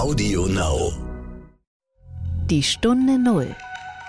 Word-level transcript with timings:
Audio 0.00 0.46
Now. 0.46 0.94
Die 2.46 2.62
Stunde 2.62 3.18
Null, 3.18 3.54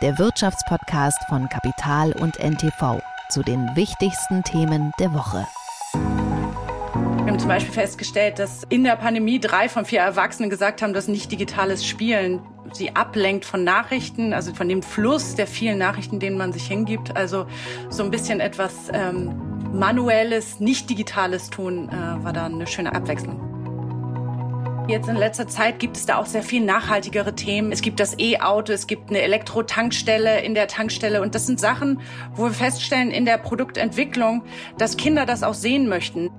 der 0.01 0.17
Wirtschaftspodcast 0.17 1.17
von 1.27 1.49
Kapital 1.49 2.13
und 2.13 2.39
NTV 2.39 3.01
zu 3.29 3.43
den 3.43 3.67
wichtigsten 3.75 4.41
Themen 4.43 4.93
der 4.99 5.13
Woche. 5.13 5.45
Wir 5.91 7.27
haben 7.27 7.39
zum 7.39 7.49
Beispiel 7.49 7.73
festgestellt, 7.73 8.39
dass 8.39 8.63
in 8.69 8.85
der 8.85 8.95
Pandemie 8.95 9.41
drei 9.41 9.67
von 9.67 9.83
vier 9.83 9.99
Erwachsenen 9.99 10.49
gesagt 10.49 10.81
haben, 10.81 10.93
dass 10.93 11.09
nicht 11.09 11.29
digitales 11.29 11.85
Spielen 11.85 12.39
sie 12.71 12.95
ablenkt 12.95 13.43
von 13.43 13.65
Nachrichten, 13.65 14.31
also 14.31 14.53
von 14.53 14.69
dem 14.69 14.83
Fluss 14.83 15.35
der 15.35 15.45
vielen 15.45 15.77
Nachrichten, 15.77 16.21
denen 16.21 16.37
man 16.37 16.53
sich 16.53 16.67
hingibt. 16.67 17.17
Also 17.17 17.47
so 17.89 18.03
ein 18.03 18.11
bisschen 18.11 18.39
etwas 18.39 18.73
ähm, 18.93 19.35
manuelles, 19.73 20.61
nicht 20.61 20.89
digitales 20.89 21.49
tun, 21.49 21.89
äh, 21.89 22.23
war 22.23 22.31
da 22.31 22.45
eine 22.45 22.65
schöne 22.65 22.95
Abwechslung. 22.95 23.50
Jetzt 24.91 25.07
in 25.07 25.15
letzter 25.15 25.47
Zeit 25.47 25.79
gibt 25.79 25.95
es 25.95 26.05
da 26.05 26.17
auch 26.17 26.25
sehr 26.25 26.43
viel 26.43 26.65
nachhaltigere 26.65 27.33
Themen. 27.33 27.71
Es 27.71 27.81
gibt 27.81 28.01
das 28.01 28.19
E-Auto, 28.19 28.73
es 28.73 28.87
gibt 28.87 29.09
eine 29.09 29.21
Elektro-Tankstelle 29.21 30.41
in 30.41 30.53
der 30.53 30.67
Tankstelle. 30.67 31.21
Und 31.21 31.33
das 31.33 31.45
sind 31.45 31.61
Sachen, 31.61 32.01
wo 32.33 32.43
wir 32.43 32.51
feststellen 32.51 33.09
in 33.09 33.23
der 33.23 33.37
Produktentwicklung, 33.37 34.43
dass 34.77 34.97
Kinder 34.97 35.25
das 35.25 35.43
auch 35.43 35.53
sehen 35.53 35.87
möchten. 35.87 36.29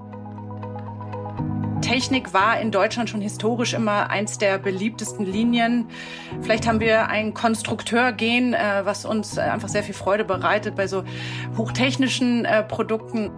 Technik 1.81 2.35
war 2.35 2.61
in 2.61 2.71
Deutschland 2.71 3.09
schon 3.09 3.23
historisch 3.23 3.73
immer 3.73 4.11
eins 4.11 4.37
der 4.37 4.59
beliebtesten 4.59 5.25
Linien. 5.25 5.87
Vielleicht 6.43 6.69
haben 6.69 6.81
wir 6.81 7.09
ein 7.09 7.33
Konstrukteurgen, 7.33 8.53
äh, 8.53 8.83
was 8.85 9.07
uns 9.07 9.39
einfach 9.39 9.69
sehr 9.69 9.83
viel 9.83 9.95
Freude 9.95 10.27
bereitet 10.27 10.77
bei 10.77 10.87
so 10.87 11.05
hochtechnischen 11.57 12.45
äh, 12.45 12.63
Produkten. 12.63 13.31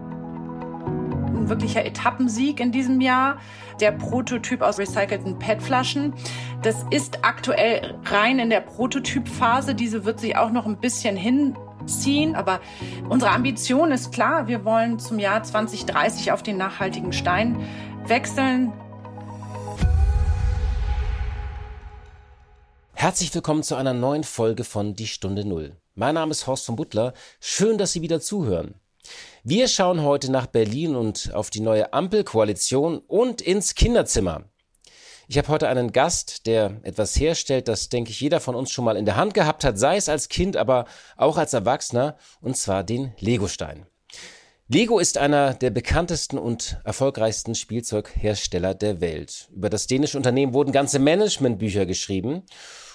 Ein 1.37 1.49
wirklicher 1.49 1.85
Etappensieg 1.85 2.59
in 2.59 2.73
diesem 2.73 3.01
Jahr. 3.01 3.39
Der 3.81 3.93
Prototyp 3.93 4.63
aus 4.63 4.79
recycelten 4.79 5.39
PET-Flaschen. 5.39 6.15
Das 6.63 6.85
ist 6.91 7.25
aktuell 7.25 7.99
rein 8.05 8.39
in 8.39 8.51
der 8.51 8.61
Prototypphase. 8.61 9.75
Diese 9.75 10.05
wird 10.05 10.21
sich 10.21 10.37
auch 10.37 10.51
noch 10.51 10.67
ein 10.67 10.79
bisschen 10.79 11.17
hinziehen. 11.17 12.35
Aber 12.37 12.61
unsere 13.09 13.33
Ambition 13.33 13.91
ist 13.91 14.13
klar. 14.13 14.47
Wir 14.47 14.65
wollen 14.65 14.99
zum 14.99 15.19
Jahr 15.19 15.43
2030 15.43 16.33
auf 16.33 16.43
den 16.43 16.57
nachhaltigen 16.57 17.13
Stein 17.13 17.59
wechseln. 18.07 18.73
Herzlich 22.93 23.35
willkommen 23.35 23.63
zu 23.63 23.75
einer 23.75 23.93
neuen 23.93 24.25
Folge 24.25 24.65
von 24.65 24.95
Die 24.95 25.07
Stunde 25.07 25.45
Null. 25.45 25.77
Mein 25.95 26.15
Name 26.15 26.31
ist 26.31 26.47
Horst 26.47 26.65
von 26.65 26.77
Butler. 26.77 27.13
Schön, 27.39 27.77
dass 27.77 27.93
Sie 27.93 28.01
wieder 28.01 28.21
zuhören. 28.21 28.81
Wir 29.47 29.69
schauen 29.69 30.03
heute 30.03 30.33
nach 30.33 30.47
Berlin 30.47 30.97
und 30.97 31.35
auf 31.35 31.51
die 31.51 31.61
neue 31.61 31.93
Ampelkoalition 31.93 32.97
und 32.97 33.43
ins 33.43 33.75
Kinderzimmer. 33.75 34.45
Ich 35.29 35.37
habe 35.37 35.49
heute 35.49 35.69
einen 35.69 35.93
Gast, 35.93 36.47
der 36.47 36.81
etwas 36.83 37.21
herstellt, 37.21 37.69
das, 37.69 37.91
denke 37.91 38.11
ich, 38.11 38.23
jeder 38.23 38.41
von 38.41 38.55
uns 38.55 38.71
schon 38.71 38.87
mal 38.87 38.97
in 38.97 39.05
der 39.05 39.17
Hand 39.17 39.35
gehabt 39.35 39.63
hat, 39.63 39.79
sei 39.79 39.97
es 39.99 40.09
als 40.09 40.31
Kind, 40.31 40.57
aber 40.57 40.87
auch 41.19 41.37
als 41.37 41.53
Erwachsener, 41.53 42.17
und 42.41 42.57
zwar 42.57 42.85
den 42.85 43.13
Legostein. 43.19 43.85
Lego 44.69 44.99
ist 44.99 45.19
einer 45.19 45.53
der 45.53 45.69
bekanntesten 45.69 46.39
und 46.39 46.79
erfolgreichsten 46.85 47.55
Spielzeughersteller 47.55 48.73
der 48.73 49.03
Welt. 49.03 49.51
Über 49.55 49.69
das 49.69 49.87
dänische 49.87 50.17
Unternehmen 50.17 50.55
wurden 50.55 50.73
ganze 50.73 50.99
Managementbücher 50.99 51.85
geschrieben. 51.85 52.45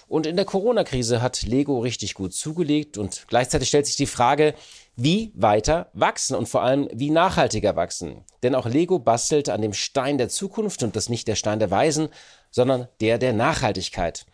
Und 0.08 0.26
in 0.26 0.36
der 0.36 0.46
Corona-Krise 0.46 1.22
hat 1.22 1.44
Lego 1.44 1.78
richtig 1.78 2.16
gut 2.16 2.34
zugelegt 2.34 2.98
und 2.98 3.26
gleichzeitig 3.28 3.68
stellt 3.68 3.86
sich 3.86 3.96
die 3.96 4.08
Frage, 4.08 4.56
wie 5.02 5.32
weiter 5.36 5.90
wachsen 5.94 6.36
und 6.36 6.50
vor 6.50 6.62
allem 6.62 6.90
wie 6.94 7.10
nachhaltiger 7.10 7.76
wachsen. 7.76 8.26
Denn 8.44 8.54
auch 8.54 8.66
Lego 8.66 9.00
bastelt 9.00 9.50
an 9.50 9.62
dem 9.62 9.74
Stein 9.74 10.18
der 10.18 10.30
Zukunft 10.30 10.84
und 10.84 10.96
das 10.96 11.10
nicht 11.10 11.28
der 11.28 11.36
Stein 11.36 11.60
der 11.60 11.72
Weisen, 11.72 12.10
sondern 12.52 12.88
der 13.00 13.18
der 13.18 13.34
Nachhaltigkeit. 13.34 14.26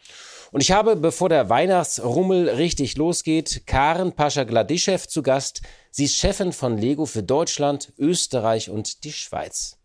Und 0.52 0.62
ich 0.62 0.72
habe, 0.72 0.96
bevor 0.96 1.30
der 1.30 1.50
Weihnachtsrummel 1.50 2.50
richtig 2.50 2.98
losgeht, 2.98 3.68
Karen 3.68 4.14
Pascha-Gladischew 4.14 5.00
zu 5.08 5.22
Gast. 5.22 5.62
Sie 5.92 6.06
ist 6.06 6.16
Chefin 6.16 6.54
von 6.54 6.78
Lego 6.78 7.06
für 7.06 7.24
Deutschland, 7.24 7.94
Österreich 7.98 8.70
und 8.70 9.04
die 9.04 9.12
Schweiz. 9.12 9.78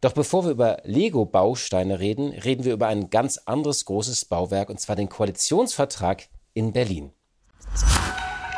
Doch 0.00 0.12
bevor 0.12 0.44
wir 0.44 0.50
über 0.50 0.78
Lego-Bausteine 0.84 1.98
reden, 1.98 2.32
reden 2.32 2.64
wir 2.64 2.74
über 2.74 2.88
ein 2.88 3.08
ganz 3.08 3.38
anderes 3.38 3.86
großes 3.86 4.26
Bauwerk, 4.26 4.68
und 4.68 4.78
zwar 4.78 4.96
den 4.96 5.08
Koalitionsvertrag 5.08 6.28
in 6.52 6.72
Berlin. 6.72 7.10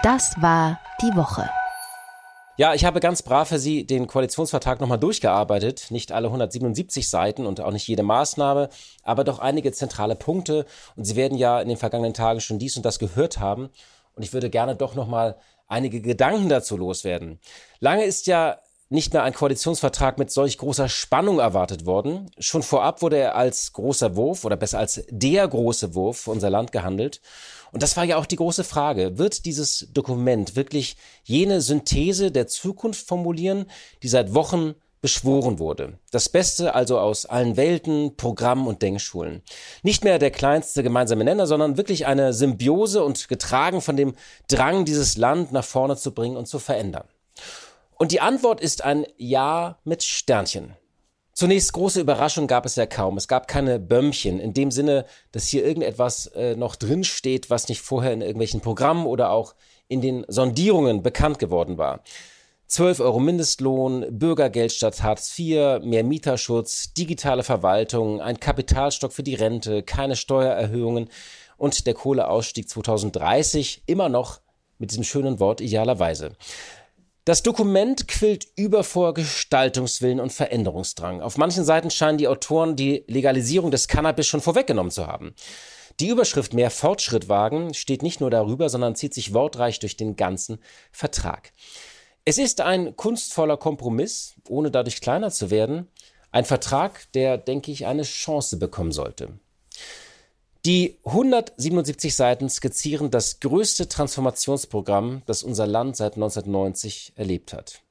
Das 0.06 0.40
war 0.40 0.78
die 1.02 1.16
Woche. 1.16 1.50
Ja, 2.56 2.74
ich 2.74 2.84
habe 2.84 3.00
ganz 3.00 3.22
brav 3.22 3.48
für 3.48 3.58
Sie 3.58 3.84
den 3.84 4.06
Koalitionsvertrag 4.06 4.80
nochmal 4.80 5.00
durchgearbeitet. 5.00 5.90
Nicht 5.90 6.12
alle 6.12 6.28
177 6.28 7.10
Seiten 7.10 7.44
und 7.44 7.60
auch 7.60 7.72
nicht 7.72 7.88
jede 7.88 8.04
Maßnahme, 8.04 8.68
aber 9.02 9.24
doch 9.24 9.40
einige 9.40 9.72
zentrale 9.72 10.14
Punkte. 10.14 10.64
Und 10.94 11.06
Sie 11.06 11.16
werden 11.16 11.36
ja 11.36 11.60
in 11.60 11.66
den 11.66 11.76
vergangenen 11.76 12.14
Tagen 12.14 12.40
schon 12.40 12.60
dies 12.60 12.76
und 12.76 12.86
das 12.86 13.00
gehört 13.00 13.40
haben. 13.40 13.68
Und 14.14 14.22
ich 14.22 14.32
würde 14.32 14.48
gerne 14.48 14.76
doch 14.76 14.94
nochmal 14.94 15.38
einige 15.66 16.00
Gedanken 16.00 16.48
dazu 16.48 16.76
loswerden. 16.76 17.40
Lange 17.80 18.04
ist 18.04 18.28
ja 18.28 18.60
nicht 18.88 19.12
mehr 19.12 19.24
ein 19.24 19.34
Koalitionsvertrag 19.34 20.18
mit 20.18 20.30
solch 20.30 20.58
großer 20.58 20.88
Spannung 20.88 21.40
erwartet 21.40 21.86
worden. 21.86 22.30
Schon 22.38 22.62
vorab 22.62 23.02
wurde 23.02 23.18
er 23.18 23.34
als 23.34 23.72
großer 23.72 24.14
Wurf 24.14 24.44
oder 24.44 24.56
besser 24.56 24.78
als 24.78 25.02
der 25.10 25.48
große 25.48 25.94
Wurf 25.94 26.18
für 26.20 26.30
unser 26.30 26.50
Land 26.50 26.70
gehandelt. 26.70 27.20
Und 27.72 27.82
das 27.82 27.96
war 27.96 28.04
ja 28.04 28.16
auch 28.16 28.26
die 28.26 28.36
große 28.36 28.62
Frage. 28.62 29.18
Wird 29.18 29.44
dieses 29.44 29.88
Dokument 29.92 30.54
wirklich 30.54 30.96
jene 31.24 31.60
Synthese 31.60 32.30
der 32.30 32.46
Zukunft 32.46 33.06
formulieren, 33.06 33.66
die 34.02 34.08
seit 34.08 34.34
Wochen 34.34 34.74
beschworen 35.00 35.58
wurde. 35.58 35.98
Das 36.10 36.28
Beste 36.28 36.74
also 36.74 36.98
aus 36.98 37.26
allen 37.26 37.56
Welten, 37.56 38.16
Programmen 38.16 38.66
und 38.66 38.82
Denkschulen. 38.82 39.42
Nicht 39.82 40.04
mehr 40.04 40.18
der 40.18 40.30
kleinste 40.30 40.82
gemeinsame 40.82 41.24
Nenner, 41.24 41.46
sondern 41.46 41.76
wirklich 41.76 42.06
eine 42.06 42.32
Symbiose 42.32 43.04
und 43.04 43.28
getragen 43.28 43.80
von 43.80 43.96
dem 43.96 44.14
Drang, 44.48 44.84
dieses 44.84 45.16
Land 45.16 45.52
nach 45.52 45.64
vorne 45.64 45.96
zu 45.96 46.12
bringen 46.12 46.36
und 46.36 46.46
zu 46.46 46.58
verändern. 46.58 47.06
Und 47.98 48.12
die 48.12 48.20
Antwort 48.20 48.60
ist 48.60 48.84
ein 48.84 49.06
Ja 49.16 49.78
mit 49.84 50.02
Sternchen. 50.02 50.76
Zunächst 51.32 51.72
große 51.72 52.00
Überraschung 52.00 52.46
gab 52.46 52.64
es 52.66 52.76
ja 52.76 52.86
kaum. 52.86 53.16
Es 53.16 53.28
gab 53.28 53.48
keine 53.48 53.78
Bömmchen 53.78 54.38
in 54.38 54.54
dem 54.54 54.70
Sinne, 54.70 55.06
dass 55.32 55.48
hier 55.48 55.64
irgendetwas 55.64 56.26
äh, 56.28 56.56
noch 56.56 56.76
drin 56.76 57.04
steht, 57.04 57.50
was 57.50 57.68
nicht 57.68 57.80
vorher 57.80 58.12
in 58.12 58.20
irgendwelchen 58.20 58.60
Programmen 58.60 59.06
oder 59.06 59.30
auch 59.30 59.54
in 59.88 60.00
den 60.00 60.24
Sondierungen 60.28 61.02
bekannt 61.02 61.38
geworden 61.38 61.78
war. 61.78 62.02
12 62.68 63.00
Euro 63.00 63.20
Mindestlohn, 63.20 64.06
Bürgergeld 64.10 64.72
statt 64.72 65.02
Hartz 65.02 65.38
IV, 65.38 65.80
mehr 65.82 66.04
Mieterschutz, 66.04 66.92
digitale 66.94 67.44
Verwaltung, 67.44 68.20
ein 68.20 68.40
Kapitalstock 68.40 69.12
für 69.12 69.22
die 69.22 69.36
Rente, 69.36 69.82
keine 69.82 70.16
Steuererhöhungen 70.16 71.08
und 71.56 71.86
der 71.86 71.94
Kohleausstieg 71.94 72.68
2030 72.68 73.82
immer 73.86 74.08
noch 74.08 74.40
mit 74.78 74.90
diesem 74.90 75.04
schönen 75.04 75.38
Wort 75.38 75.60
idealerweise. 75.60 76.32
Das 77.26 77.42
Dokument 77.42 78.06
quillt 78.06 78.46
über 78.54 78.84
vor 78.84 79.12
Gestaltungswillen 79.12 80.20
und 80.20 80.32
Veränderungsdrang. 80.32 81.20
Auf 81.20 81.38
manchen 81.38 81.64
Seiten 81.64 81.90
scheinen 81.90 82.18
die 82.18 82.28
Autoren 82.28 82.76
die 82.76 83.02
Legalisierung 83.08 83.72
des 83.72 83.88
Cannabis 83.88 84.28
schon 84.28 84.40
vorweggenommen 84.40 84.92
zu 84.92 85.08
haben. 85.08 85.34
Die 85.98 86.06
Überschrift 86.06 86.54
Mehr 86.54 86.70
Fortschritt 86.70 87.28
wagen 87.28 87.74
steht 87.74 88.04
nicht 88.04 88.20
nur 88.20 88.30
darüber, 88.30 88.68
sondern 88.68 88.94
zieht 88.94 89.12
sich 89.12 89.34
wortreich 89.34 89.80
durch 89.80 89.96
den 89.96 90.14
ganzen 90.14 90.60
Vertrag. 90.92 91.52
Es 92.24 92.38
ist 92.38 92.60
ein 92.60 92.94
kunstvoller 92.94 93.56
Kompromiss, 93.56 94.36
ohne 94.48 94.70
dadurch 94.70 95.00
kleiner 95.00 95.32
zu 95.32 95.50
werden. 95.50 95.88
Ein 96.30 96.44
Vertrag, 96.44 97.10
der, 97.14 97.38
denke 97.38 97.72
ich, 97.72 97.86
eine 97.86 98.04
Chance 98.04 98.56
bekommen 98.56 98.92
sollte. 98.92 99.40
Die 100.66 100.96
177 101.04 102.16
Seiten 102.16 102.48
skizzieren 102.48 103.12
das 103.12 103.38
größte 103.38 103.86
Transformationsprogramm, 103.86 105.22
das 105.24 105.44
unser 105.44 105.64
Land 105.64 105.94
seit 105.94 106.14
1990 106.16 107.12
erlebt 107.14 107.52
hat. 107.52 107.82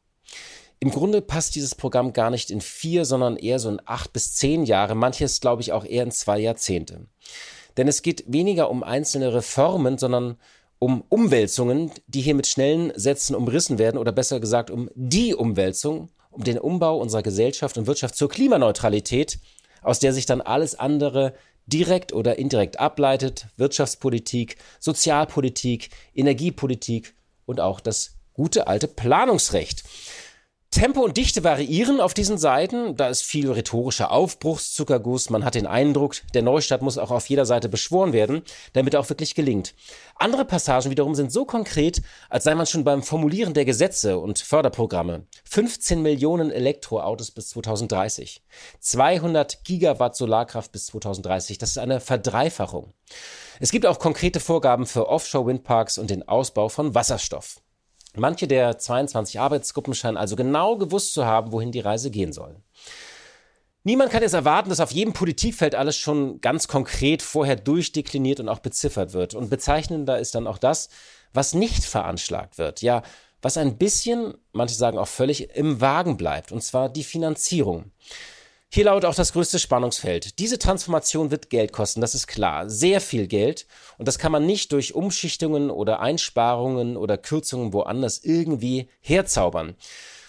Im 0.82 0.92
Grunde 0.92 1.22
passt 1.22 1.56
dieses 1.56 1.74
Programm 1.74 2.12
gar 2.12 2.30
nicht 2.30 2.52
in 2.52 2.60
vier, 2.60 3.06
sondern 3.06 3.38
eher 3.38 3.60
so 3.60 3.70
in 3.70 3.82
acht 3.86 4.12
bis 4.12 4.36
zehn 4.36 4.66
Jahre, 4.66 4.94
manches 4.94 5.40
glaube 5.40 5.62
ich 5.62 5.72
auch 5.72 5.86
eher 5.86 6.04
in 6.04 6.12
zwei 6.12 6.38
Jahrzehnte. 6.38 7.06
Denn 7.78 7.88
es 7.88 8.02
geht 8.02 8.26
weniger 8.28 8.70
um 8.70 8.84
einzelne 8.84 9.34
Reformen, 9.34 9.98
sondern 9.98 10.36
um 10.78 11.06
Umwälzungen, 11.08 11.92
die 12.08 12.20
hier 12.20 12.36
mit 12.36 12.46
schnellen 12.46 12.92
Sätzen 12.94 13.38
umrissen 13.38 13.80
werden 13.80 13.98
oder 13.98 14.12
besser 14.12 14.42
gesagt 14.42 14.70
um 14.70 14.90
die 14.96 15.34
Umwälzung, 15.34 16.10
um 16.30 16.44
den 16.44 16.60
Umbau 16.60 16.98
unserer 16.98 17.24
Gesellschaft 17.24 17.78
und 17.78 17.88
Wirtschaft 17.88 18.18
zur 18.18 18.28
Klimaneutralität, 18.28 19.40
aus 19.82 20.00
der 20.00 20.12
sich 20.12 20.26
dann 20.26 20.42
alles 20.42 20.76
andere 20.78 21.36
direkt 21.66 22.14
oder 22.14 22.38
indirekt 22.38 22.80
ableitet, 22.80 23.48
Wirtschaftspolitik, 23.58 24.58
Sozialpolitik, 24.80 25.90
Energiepolitik 26.14 27.16
und 27.46 27.60
auch 27.60 27.80
das 27.80 28.16
gute 28.34 28.68
alte 28.68 28.88
Planungsrecht. 28.88 29.84
Tempo 30.72 31.02
und 31.02 31.16
Dichte 31.16 31.46
variieren 31.46 32.02
auf 32.02 32.14
diesen 32.14 32.38
Seiten. 32.38 32.98
Da 32.98 33.08
ist 33.08 33.24
viel 33.24 33.50
rhetorischer 33.50 34.12
Aufbruchszuckerguss. 34.12 35.30
Man 35.30 35.46
hat 35.46 35.56
den 35.56 35.68
Eindruck, 35.68 36.18
der 36.34 36.42
Neustart 36.42 36.82
muss 36.82 36.98
auch 36.98 37.12
auf 37.12 37.30
jeder 37.30 37.46
Seite 37.46 37.70
beschworen 37.70 38.12
werden, 38.12 38.42
damit 38.74 38.94
er 38.94 39.00
auch 39.00 39.08
wirklich 39.08 39.36
gelingt. 39.36 39.74
Andere 40.16 40.44
Passagen 40.44 40.92
wiederum 40.92 41.16
sind 41.16 41.32
so 41.32 41.46
konkret, 41.46 42.02
als 42.30 42.44
sei 42.44 42.56
man 42.56 42.66
schon 42.66 42.84
beim 42.84 43.04
Formulieren 43.04 43.54
der 43.54 43.64
Gesetze 43.64 44.20
und 44.20 44.40
Förderprogramme. 44.40 45.26
15 45.46 46.02
Millionen 46.02 46.52
Elektroautos 46.52 47.32
bis 47.32 47.50
2030. 47.52 48.44
200 48.80 49.64
Gigawatt 49.64 50.18
Solarkraft 50.18 50.74
bis 50.74 50.88
2030. 50.88 51.58
Das 51.58 51.70
ist 51.70 51.78
eine 51.78 52.02
Verdreifachung. 52.02 52.94
Es 53.62 53.72
gibt 53.72 53.86
auch 53.86 54.00
konkrete 54.00 54.42
Vorgaben 54.42 54.86
für 54.86 55.08
Offshore-Windparks 55.08 55.98
und 55.98 56.10
den 56.10 56.28
Ausbau 56.28 56.68
von 56.68 56.94
Wasserstoff. 56.96 57.62
Manche 58.18 58.48
der 58.48 58.78
22 58.78 59.40
Arbeitsgruppen 59.40 59.94
scheinen 59.94 60.18
also 60.18 60.36
genau 60.36 60.78
gewusst 60.78 61.14
zu 61.14 61.26
haben, 61.26 61.52
wohin 61.52 61.72
die 61.72 61.80
Reise 61.80 62.12
gehen 62.12 62.34
soll. 62.34 62.56
Niemand 63.84 64.12
kann 64.12 64.24
jetzt 64.24 64.34
erwarten, 64.34 64.70
dass 64.70 64.80
auf 64.80 64.92
jedem 64.92 65.14
Politikfeld 65.14 65.76
alles 65.76 65.96
schon 65.96 66.42
ganz 66.42 66.68
konkret 66.68 67.22
vorher 67.22 67.56
durchdekliniert 67.56 68.40
und 68.40 68.50
auch 68.50 68.60
beziffert 68.60 69.14
wird. 69.14 69.36
Und 69.36 69.52
bezeichnender 69.52 70.18
ist 70.18 70.34
dann 70.34 70.48
auch 70.48 70.58
das, 70.58 70.90
was 71.34 71.54
nicht 71.54 71.84
veranschlagt 71.84 72.58
wird. 72.58 72.82
Ja, 72.82 73.04
was 73.44 73.58
ein 73.58 73.78
bisschen, 73.78 74.34
manche 74.54 74.74
sagen 74.74 74.98
auch 74.98 75.08
völlig, 75.08 75.52
im 75.56 75.82
Wagen 75.82 76.18
bleibt. 76.18 76.52
Und 76.52 76.64
zwar 76.64 76.90
die 76.90 77.04
Finanzierung. 77.04 77.92
Hier 78.70 78.86
lautet 78.86 79.06
auch 79.10 79.16
das 79.16 79.34
größte 79.34 79.60
Spannungsfeld. 79.60 80.40
Diese 80.40 80.60
Transformation 80.60 81.32
wird 81.32 81.50
Geld 81.50 81.72
kosten, 81.72 82.02
das 82.02 82.16
ist 82.16 82.28
klar. 82.28 82.70
Sehr 82.70 83.00
viel 83.00 83.28
Geld. 83.28 83.68
Und 83.98 84.08
das 84.08 84.20
kann 84.20 84.32
man 84.32 84.46
nicht 84.46 84.72
durch 84.72 84.94
Umschichtungen 84.94 85.70
oder 85.70 86.02
Einsparungen 86.02 86.98
oder 86.98 87.18
Kürzungen 87.18 87.72
woanders 87.74 88.24
irgendwie 88.24 88.90
herzaubern. 89.00 89.76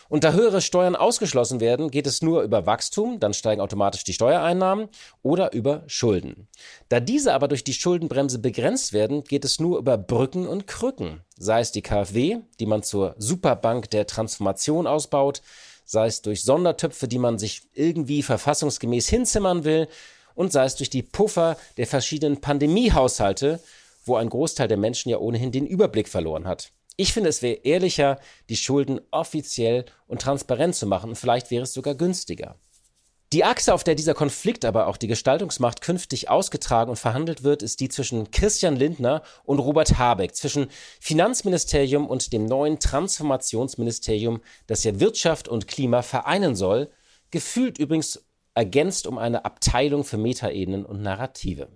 Und 0.08 0.24
da 0.24 0.32
höhere 0.32 0.60
Steuern 0.60 0.94
ausgeschlossen 0.94 1.60
werden, 1.60 1.90
geht 1.90 2.06
es 2.06 2.22
nur 2.22 2.42
über 2.42 2.66
Wachstum, 2.66 3.18
dann 3.18 3.34
steigen 3.34 3.60
automatisch 3.60 4.04
die 4.04 4.12
Steuereinnahmen 4.12 4.88
oder 5.22 5.52
über 5.52 5.82
Schulden. 5.86 6.46
Da 6.88 7.00
diese 7.00 7.34
aber 7.34 7.48
durch 7.48 7.64
die 7.64 7.72
Schuldenbremse 7.72 8.38
begrenzt 8.38 8.92
werden, 8.92 9.24
geht 9.24 9.44
es 9.44 9.58
nur 9.58 9.78
über 9.78 9.98
Brücken 9.98 10.46
und 10.46 10.66
Krücken, 10.66 11.22
sei 11.36 11.60
es 11.60 11.72
die 11.72 11.82
KfW, 11.82 12.38
die 12.60 12.66
man 12.66 12.82
zur 12.82 13.16
Superbank 13.18 13.90
der 13.90 14.06
Transformation 14.06 14.86
ausbaut, 14.86 15.42
sei 15.86 16.06
es 16.06 16.20
durch 16.20 16.42
Sondertöpfe, 16.42 17.08
die 17.08 17.18
man 17.18 17.38
sich 17.38 17.62
irgendwie 17.72 18.22
verfassungsgemäß 18.22 19.08
hinzimmern 19.08 19.64
will, 19.64 19.88
und 20.34 20.52
sei 20.52 20.66
es 20.66 20.76
durch 20.76 20.90
die 20.90 21.02
Puffer 21.02 21.56
der 21.78 21.86
verschiedenen 21.86 22.42
Pandemiehaushalte, 22.42 23.58
wo 24.04 24.16
ein 24.16 24.28
Großteil 24.28 24.68
der 24.68 24.76
Menschen 24.76 25.08
ja 25.08 25.16
ohnehin 25.16 25.50
den 25.50 25.66
Überblick 25.66 26.08
verloren 26.08 26.46
hat. 26.46 26.72
Ich 26.96 27.12
finde, 27.12 27.30
es 27.30 27.42
wäre 27.42 27.60
ehrlicher, 27.64 28.20
die 28.48 28.56
Schulden 28.56 29.00
offiziell 29.10 29.86
und 30.06 30.22
transparent 30.22 30.74
zu 30.74 30.86
machen 30.86 31.16
vielleicht 31.16 31.50
wäre 31.50 31.64
es 31.64 31.72
sogar 31.72 31.94
günstiger. 31.94 32.56
Die 33.32 33.44
Achse, 33.44 33.74
auf 33.74 33.82
der 33.82 33.96
dieser 33.96 34.14
Konflikt, 34.14 34.64
aber 34.64 34.86
auch 34.86 34.96
die 34.96 35.08
Gestaltungsmacht 35.08 35.80
künftig 35.80 36.30
ausgetragen 36.30 36.90
und 36.90 36.96
verhandelt 36.96 37.42
wird, 37.42 37.62
ist 37.62 37.80
die 37.80 37.88
zwischen 37.88 38.30
Christian 38.30 38.76
Lindner 38.76 39.22
und 39.44 39.58
Robert 39.58 39.98
Habeck, 39.98 40.36
zwischen 40.36 40.68
Finanzministerium 41.00 42.06
und 42.06 42.32
dem 42.32 42.46
neuen 42.46 42.78
Transformationsministerium, 42.78 44.42
das 44.68 44.84
ja 44.84 45.00
Wirtschaft 45.00 45.48
und 45.48 45.66
Klima 45.66 46.02
vereinen 46.02 46.54
soll, 46.54 46.88
gefühlt 47.32 47.78
übrigens 47.78 48.24
ergänzt 48.54 49.08
um 49.08 49.18
eine 49.18 49.44
Abteilung 49.44 50.04
für 50.04 50.18
Metaebenen 50.18 50.86
und 50.86 51.02
Narrative. 51.02 51.68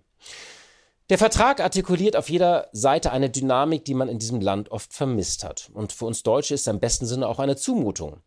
Der 1.11 1.19
Vertrag 1.19 1.59
artikuliert 1.59 2.15
auf 2.15 2.31
jeder 2.31 2.69
Seite 2.71 3.11
eine 3.11 3.31
Dynamik, 3.31 3.85
die 3.85 3.95
man 3.95 4.09
in 4.09 4.21
diesem 4.21 4.41
Land 4.41 4.71
oft 4.71 4.95
vermisst 4.95 5.43
hat. 5.43 5.69
Und 5.75 5.93
für 5.93 6.05
uns 6.05 6.23
Deutsche 6.23 6.55
ist 6.55 6.61
es 6.61 6.67
im 6.69 6.79
besten 6.79 7.05
Sinne 7.05 7.27
auch 7.27 7.41
eine 7.41 7.57
Zumutung. 7.57 8.21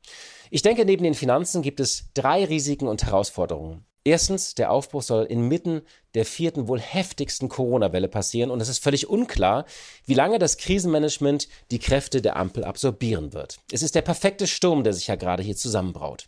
Ich 0.51 0.63
denke, 0.63 0.83
neben 0.83 1.05
den 1.05 1.13
Finanzen 1.13 1.61
gibt 1.61 1.79
es 1.79 2.09
drei 2.13 2.43
Risiken 2.43 2.89
und 2.89 3.05
Herausforderungen. 3.05 3.85
Erstens, 4.03 4.53
der 4.53 4.69
Aufbruch 4.69 5.01
soll 5.01 5.23
inmitten 5.23 5.83
der 6.13 6.25
vierten, 6.25 6.67
wohl 6.67 6.81
heftigsten 6.81 7.47
Corona-Welle 7.47 8.09
passieren 8.09 8.51
und 8.51 8.59
es 8.59 8.67
ist 8.67 8.83
völlig 8.83 9.07
unklar, 9.07 9.63
wie 10.05 10.13
lange 10.13 10.37
das 10.37 10.57
Krisenmanagement 10.57 11.47
die 11.71 11.79
Kräfte 11.79 12.21
der 12.21 12.35
Ampel 12.35 12.65
absorbieren 12.65 13.31
wird. 13.31 13.59
Es 13.71 13.81
ist 13.81 13.95
der 13.95 14.01
perfekte 14.01 14.45
Sturm, 14.45 14.83
der 14.83 14.91
sich 14.91 15.07
ja 15.07 15.15
gerade 15.15 15.41
hier 15.41 15.55
zusammenbraut. 15.55 16.27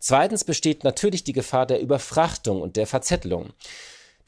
Zweitens 0.00 0.44
besteht 0.44 0.84
natürlich 0.84 1.24
die 1.24 1.32
Gefahr 1.32 1.64
der 1.64 1.80
Überfrachtung 1.80 2.60
und 2.60 2.76
der 2.76 2.86
Verzettelung. 2.86 3.54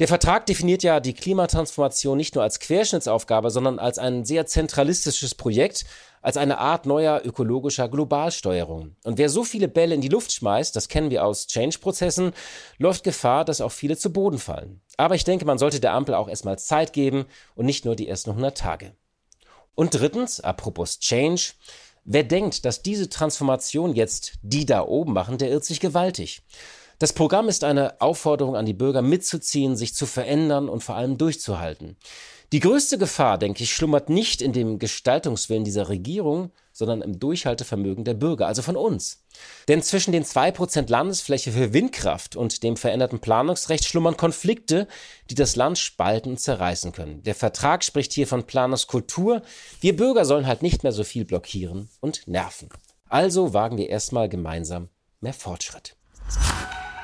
Der 0.00 0.08
Vertrag 0.08 0.46
definiert 0.46 0.82
ja 0.82 0.98
die 0.98 1.12
Klimatransformation 1.12 2.16
nicht 2.16 2.34
nur 2.34 2.42
als 2.42 2.58
Querschnittsaufgabe, 2.58 3.50
sondern 3.50 3.78
als 3.78 3.98
ein 3.98 4.24
sehr 4.24 4.46
zentralistisches 4.46 5.34
Projekt, 5.34 5.84
als 6.22 6.38
eine 6.38 6.56
Art 6.56 6.86
neuer 6.86 7.20
ökologischer 7.22 7.86
Globalsteuerung. 7.86 8.96
Und 9.04 9.18
wer 9.18 9.28
so 9.28 9.44
viele 9.44 9.68
Bälle 9.68 9.94
in 9.94 10.00
die 10.00 10.08
Luft 10.08 10.32
schmeißt, 10.32 10.74
das 10.74 10.88
kennen 10.88 11.10
wir 11.10 11.22
aus 11.26 11.48
Change-Prozessen, 11.48 12.32
läuft 12.78 13.04
Gefahr, 13.04 13.44
dass 13.44 13.60
auch 13.60 13.72
viele 13.72 13.98
zu 13.98 14.10
Boden 14.10 14.38
fallen. 14.38 14.80
Aber 14.96 15.16
ich 15.16 15.24
denke, 15.24 15.44
man 15.44 15.58
sollte 15.58 15.80
der 15.80 15.92
Ampel 15.92 16.14
auch 16.14 16.30
erstmal 16.30 16.58
Zeit 16.58 16.94
geben 16.94 17.26
und 17.54 17.66
nicht 17.66 17.84
nur 17.84 17.94
die 17.94 18.08
ersten 18.08 18.30
100 18.30 18.56
Tage. 18.56 18.94
Und 19.74 19.92
drittens, 19.92 20.40
apropos 20.40 20.98
Change, 21.00 21.52
wer 22.06 22.24
denkt, 22.24 22.64
dass 22.64 22.80
diese 22.80 23.10
Transformation 23.10 23.94
jetzt 23.94 24.38
die 24.40 24.64
da 24.64 24.80
oben 24.80 25.12
machen, 25.12 25.36
der 25.36 25.50
irrt 25.50 25.66
sich 25.66 25.78
gewaltig. 25.78 26.40
Das 27.00 27.14
Programm 27.14 27.48
ist 27.48 27.64
eine 27.64 27.98
Aufforderung 28.02 28.56
an 28.56 28.66
die 28.66 28.74
Bürger 28.74 29.00
mitzuziehen, 29.00 29.74
sich 29.74 29.94
zu 29.94 30.04
verändern 30.04 30.68
und 30.68 30.84
vor 30.84 30.96
allem 30.96 31.16
durchzuhalten. 31.16 31.96
Die 32.52 32.60
größte 32.60 32.98
Gefahr, 32.98 33.38
denke 33.38 33.62
ich, 33.62 33.72
schlummert 33.72 34.10
nicht 34.10 34.42
in 34.42 34.52
dem 34.52 34.78
Gestaltungswillen 34.78 35.64
dieser 35.64 35.88
Regierung, 35.88 36.50
sondern 36.74 37.00
im 37.00 37.18
Durchhaltevermögen 37.18 38.04
der 38.04 38.12
Bürger, 38.12 38.46
also 38.46 38.60
von 38.60 38.76
uns. 38.76 39.24
Denn 39.66 39.82
zwischen 39.82 40.12
den 40.12 40.24
2% 40.24 40.90
Landesfläche 40.90 41.52
für 41.52 41.72
Windkraft 41.72 42.36
und 42.36 42.62
dem 42.62 42.76
veränderten 42.76 43.20
Planungsrecht 43.20 43.86
schlummern 43.86 44.18
Konflikte, 44.18 44.86
die 45.30 45.34
das 45.34 45.56
Land 45.56 45.78
spalten 45.78 46.32
und 46.32 46.38
zerreißen 46.38 46.92
können. 46.92 47.22
Der 47.22 47.34
Vertrag 47.34 47.82
spricht 47.82 48.12
hier 48.12 48.26
von 48.26 48.44
Planungskultur. 48.44 49.40
Wir 49.80 49.96
Bürger 49.96 50.26
sollen 50.26 50.46
halt 50.46 50.60
nicht 50.60 50.82
mehr 50.82 50.92
so 50.92 51.04
viel 51.04 51.24
blockieren 51.24 51.88
und 52.00 52.28
nerven. 52.28 52.68
Also 53.08 53.54
wagen 53.54 53.78
wir 53.78 53.88
erstmal 53.88 54.28
gemeinsam 54.28 54.90
mehr 55.22 55.32
Fortschritt. 55.32 55.96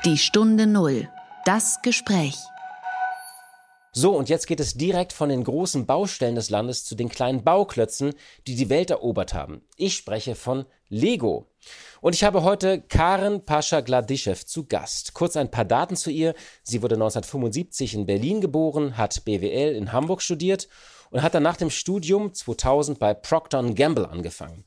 Die 0.06 0.19
Stunde 0.19 0.69
Null. 0.69 1.08
Das 1.44 1.82
Gespräch. 1.82 2.37
So, 3.93 4.12
und 4.12 4.29
jetzt 4.29 4.47
geht 4.47 4.61
es 4.61 4.75
direkt 4.75 5.12
von 5.12 5.31
den 5.31 5.43
großen 5.43 5.85
Baustellen 5.85 6.37
des 6.37 6.49
Landes 6.49 6.85
zu 6.85 6.94
den 6.94 7.08
kleinen 7.08 7.43
Bauklötzen, 7.43 8.14
die 8.47 8.55
die 8.55 8.69
Welt 8.69 8.91
erobert 8.91 9.35
haben. 9.35 9.62
Ich 9.76 9.97
spreche 9.97 10.37
von 10.37 10.64
Lego. 10.88 11.49
Und 12.00 12.14
ich 12.14 12.23
habe 12.23 12.44
heute 12.44 12.82
Karen 12.82 13.44
Pascha 13.44 13.81
Gladischew 13.81 14.37
zu 14.47 14.67
Gast. 14.69 15.12
Kurz 15.12 15.37
ein 15.37 15.50
paar 15.50 15.64
Daten 15.64 15.97
zu 15.97 16.11
ihr. 16.11 16.37
Sie 16.62 16.82
wurde 16.82 16.94
1975 16.94 17.94
in 17.94 18.06
Berlin 18.06 18.41
geboren, 18.41 18.97
hat 18.97 19.25
BWL 19.25 19.75
in 19.75 19.91
Hamburg 19.91 20.23
studiert 20.23 20.69
und 21.11 21.23
hat 21.23 21.35
dann 21.35 21.43
nach 21.43 21.56
dem 21.56 21.70
Studium 21.70 22.32
2000 22.32 23.00
bei 23.00 23.12
Procter 23.12 23.61
Gamble 23.73 24.08
angefangen. 24.08 24.64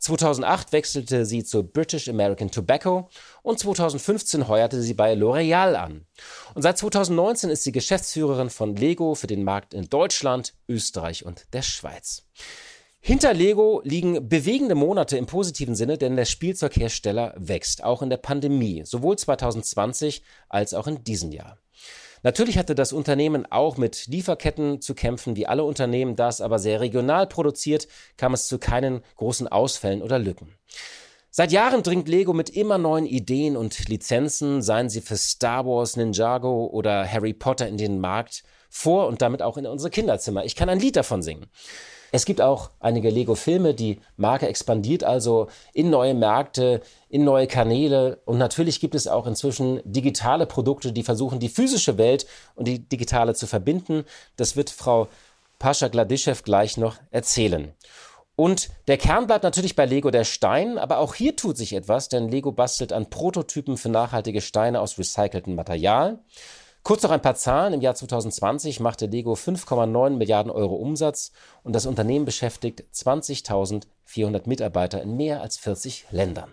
2008 0.00 0.72
wechselte 0.72 1.26
sie 1.26 1.44
zu 1.44 1.62
British 1.62 2.08
American 2.08 2.50
Tobacco 2.50 3.08
und 3.42 3.58
2015 3.58 4.48
heuerte 4.48 4.80
sie 4.80 4.94
bei 4.94 5.12
L'Oreal 5.12 5.74
an. 5.74 6.06
Und 6.54 6.62
seit 6.62 6.78
2019 6.78 7.50
ist 7.50 7.64
sie 7.64 7.72
Geschäftsführerin 7.72 8.50
von 8.50 8.74
Lego 8.76 9.14
für 9.14 9.26
den 9.26 9.44
Markt 9.44 9.74
in 9.74 9.88
Deutschland, 9.88 10.54
Österreich 10.68 11.26
und 11.26 11.46
der 11.52 11.62
Schweiz. 11.62 12.24
Hinter 13.02 13.32
Lego 13.32 13.80
liegen 13.84 14.28
bewegende 14.28 14.74
Monate 14.74 15.16
im 15.16 15.26
positiven 15.26 15.74
Sinne, 15.74 15.96
denn 15.96 16.16
der 16.16 16.26
Spielzeughersteller 16.26 17.34
wächst, 17.36 17.82
auch 17.82 18.02
in 18.02 18.10
der 18.10 18.18
Pandemie, 18.18 18.82
sowohl 18.84 19.16
2020 19.16 20.22
als 20.48 20.74
auch 20.74 20.86
in 20.86 21.04
diesem 21.04 21.32
Jahr. 21.32 21.59
Natürlich 22.22 22.58
hatte 22.58 22.74
das 22.74 22.92
Unternehmen 22.92 23.50
auch 23.50 23.76
mit 23.76 24.06
Lieferketten 24.06 24.80
zu 24.80 24.94
kämpfen, 24.94 25.36
wie 25.36 25.46
alle 25.46 25.64
Unternehmen, 25.64 26.16
da 26.16 26.28
es 26.28 26.40
aber 26.40 26.58
sehr 26.58 26.80
regional 26.80 27.26
produziert, 27.26 27.88
kam 28.16 28.34
es 28.34 28.46
zu 28.46 28.58
keinen 28.58 29.02
großen 29.16 29.48
Ausfällen 29.48 30.02
oder 30.02 30.18
Lücken. 30.18 30.54
Seit 31.30 31.52
Jahren 31.52 31.82
dringt 31.82 32.08
Lego 32.08 32.32
mit 32.32 32.50
immer 32.50 32.76
neuen 32.76 33.06
Ideen 33.06 33.56
und 33.56 33.88
Lizenzen, 33.88 34.62
seien 34.62 34.90
sie 34.90 35.00
für 35.00 35.16
Star 35.16 35.64
Wars, 35.64 35.96
Ninjago 35.96 36.66
oder 36.66 37.10
Harry 37.10 37.32
Potter 37.32 37.68
in 37.68 37.76
den 37.76 38.00
Markt 38.00 38.42
vor 38.68 39.06
und 39.06 39.22
damit 39.22 39.40
auch 39.40 39.56
in 39.56 39.66
unsere 39.66 39.90
Kinderzimmer. 39.90 40.44
Ich 40.44 40.56
kann 40.56 40.68
ein 40.68 40.80
Lied 40.80 40.96
davon 40.96 41.22
singen. 41.22 41.46
Es 42.12 42.24
gibt 42.24 42.40
auch 42.40 42.70
einige 42.80 43.10
Lego-Filme, 43.10 43.74
die 43.74 44.00
Marke 44.16 44.48
expandiert 44.48 45.04
also 45.04 45.48
in 45.72 45.90
neue 45.90 46.14
Märkte, 46.14 46.80
in 47.08 47.24
neue 47.24 47.46
Kanäle 47.46 48.20
und 48.24 48.38
natürlich 48.38 48.80
gibt 48.80 48.94
es 48.94 49.06
auch 49.06 49.26
inzwischen 49.26 49.80
digitale 49.84 50.46
Produkte, 50.46 50.92
die 50.92 51.02
versuchen, 51.02 51.38
die 51.38 51.48
physische 51.48 51.98
Welt 51.98 52.26
und 52.54 52.66
die 52.66 52.88
digitale 52.88 53.34
zu 53.34 53.46
verbinden. 53.46 54.04
Das 54.36 54.56
wird 54.56 54.70
Frau 54.70 55.08
Pascha 55.58 55.88
Gladischew 55.88 56.36
gleich 56.42 56.76
noch 56.76 56.96
erzählen. 57.10 57.72
Und 58.40 58.70
der 58.88 58.96
Kern 58.96 59.26
bleibt 59.26 59.44
natürlich 59.44 59.76
bei 59.76 59.84
Lego 59.84 60.10
der 60.10 60.24
Stein, 60.24 60.78
aber 60.78 60.96
auch 60.96 61.14
hier 61.14 61.36
tut 61.36 61.58
sich 61.58 61.74
etwas, 61.74 62.08
denn 62.08 62.30
Lego 62.30 62.52
bastelt 62.52 62.90
an 62.90 63.10
Prototypen 63.10 63.76
für 63.76 63.90
nachhaltige 63.90 64.40
Steine 64.40 64.80
aus 64.80 64.98
recyceltem 64.98 65.54
Material. 65.54 66.20
Kurz 66.82 67.02
noch 67.02 67.10
ein 67.10 67.22
paar 67.22 67.34
Zahlen. 67.34 67.74
Im 67.74 67.80
Jahr 67.80 67.94
2020 67.94 68.80
machte 68.80 69.06
Lego 69.06 69.34
5,9 69.34 70.16
Milliarden 70.16 70.50
Euro 70.50 70.76
Umsatz 70.76 71.32
und 71.62 71.74
das 71.74 71.86
Unternehmen 71.86 72.24
beschäftigt 72.24 72.84
20.400 72.94 74.48
Mitarbeiter 74.48 75.02
in 75.02 75.16
mehr 75.16 75.42
als 75.42 75.58
40 75.58 76.06
Ländern. 76.10 76.52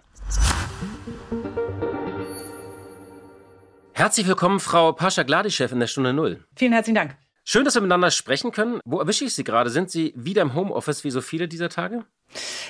Herzlich 3.93 4.27
willkommen, 4.27 4.59
Frau 4.59 4.91
Pascha 4.91 5.23
Gladischew 5.23 5.69
in 5.71 5.79
der 5.79 5.87
Stunde 5.87 6.13
Null. 6.13 6.43
Vielen 6.55 6.73
herzlichen 6.73 6.95
Dank. 6.95 7.17
Schön, 7.43 7.63
dass 7.63 7.75
wir 7.75 7.81
miteinander 7.81 8.11
sprechen 8.11 8.51
können. 8.51 8.81
Wo 8.83 8.99
erwische 8.99 9.23
ich 9.23 9.33
Sie 9.33 9.45
gerade? 9.45 9.69
Sind 9.69 9.89
Sie 9.89 10.13
wieder 10.17 10.41
im 10.41 10.53
Homeoffice 10.53 11.05
wie 11.05 11.11
so 11.11 11.21
viele 11.21 11.47
dieser 11.47 11.69
Tage? 11.69 12.03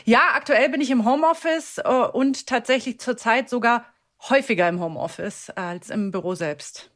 Ja, 0.06 0.22
aktuell 0.36 0.70
bin 0.70 0.82
ich 0.82 0.92
im 0.92 1.04
Homeoffice 1.04 1.80
äh, 1.80 1.90
und 1.90 2.46
tatsächlich 2.46 3.00
zurzeit 3.00 3.50
sogar 3.50 3.86
häufiger 4.30 4.70
im 4.70 4.80
Homeoffice 4.80 5.50
äh, 5.50 5.60
als 5.60 5.90
im 5.90 6.12
Büro 6.12 6.36
selbst. 6.36 6.92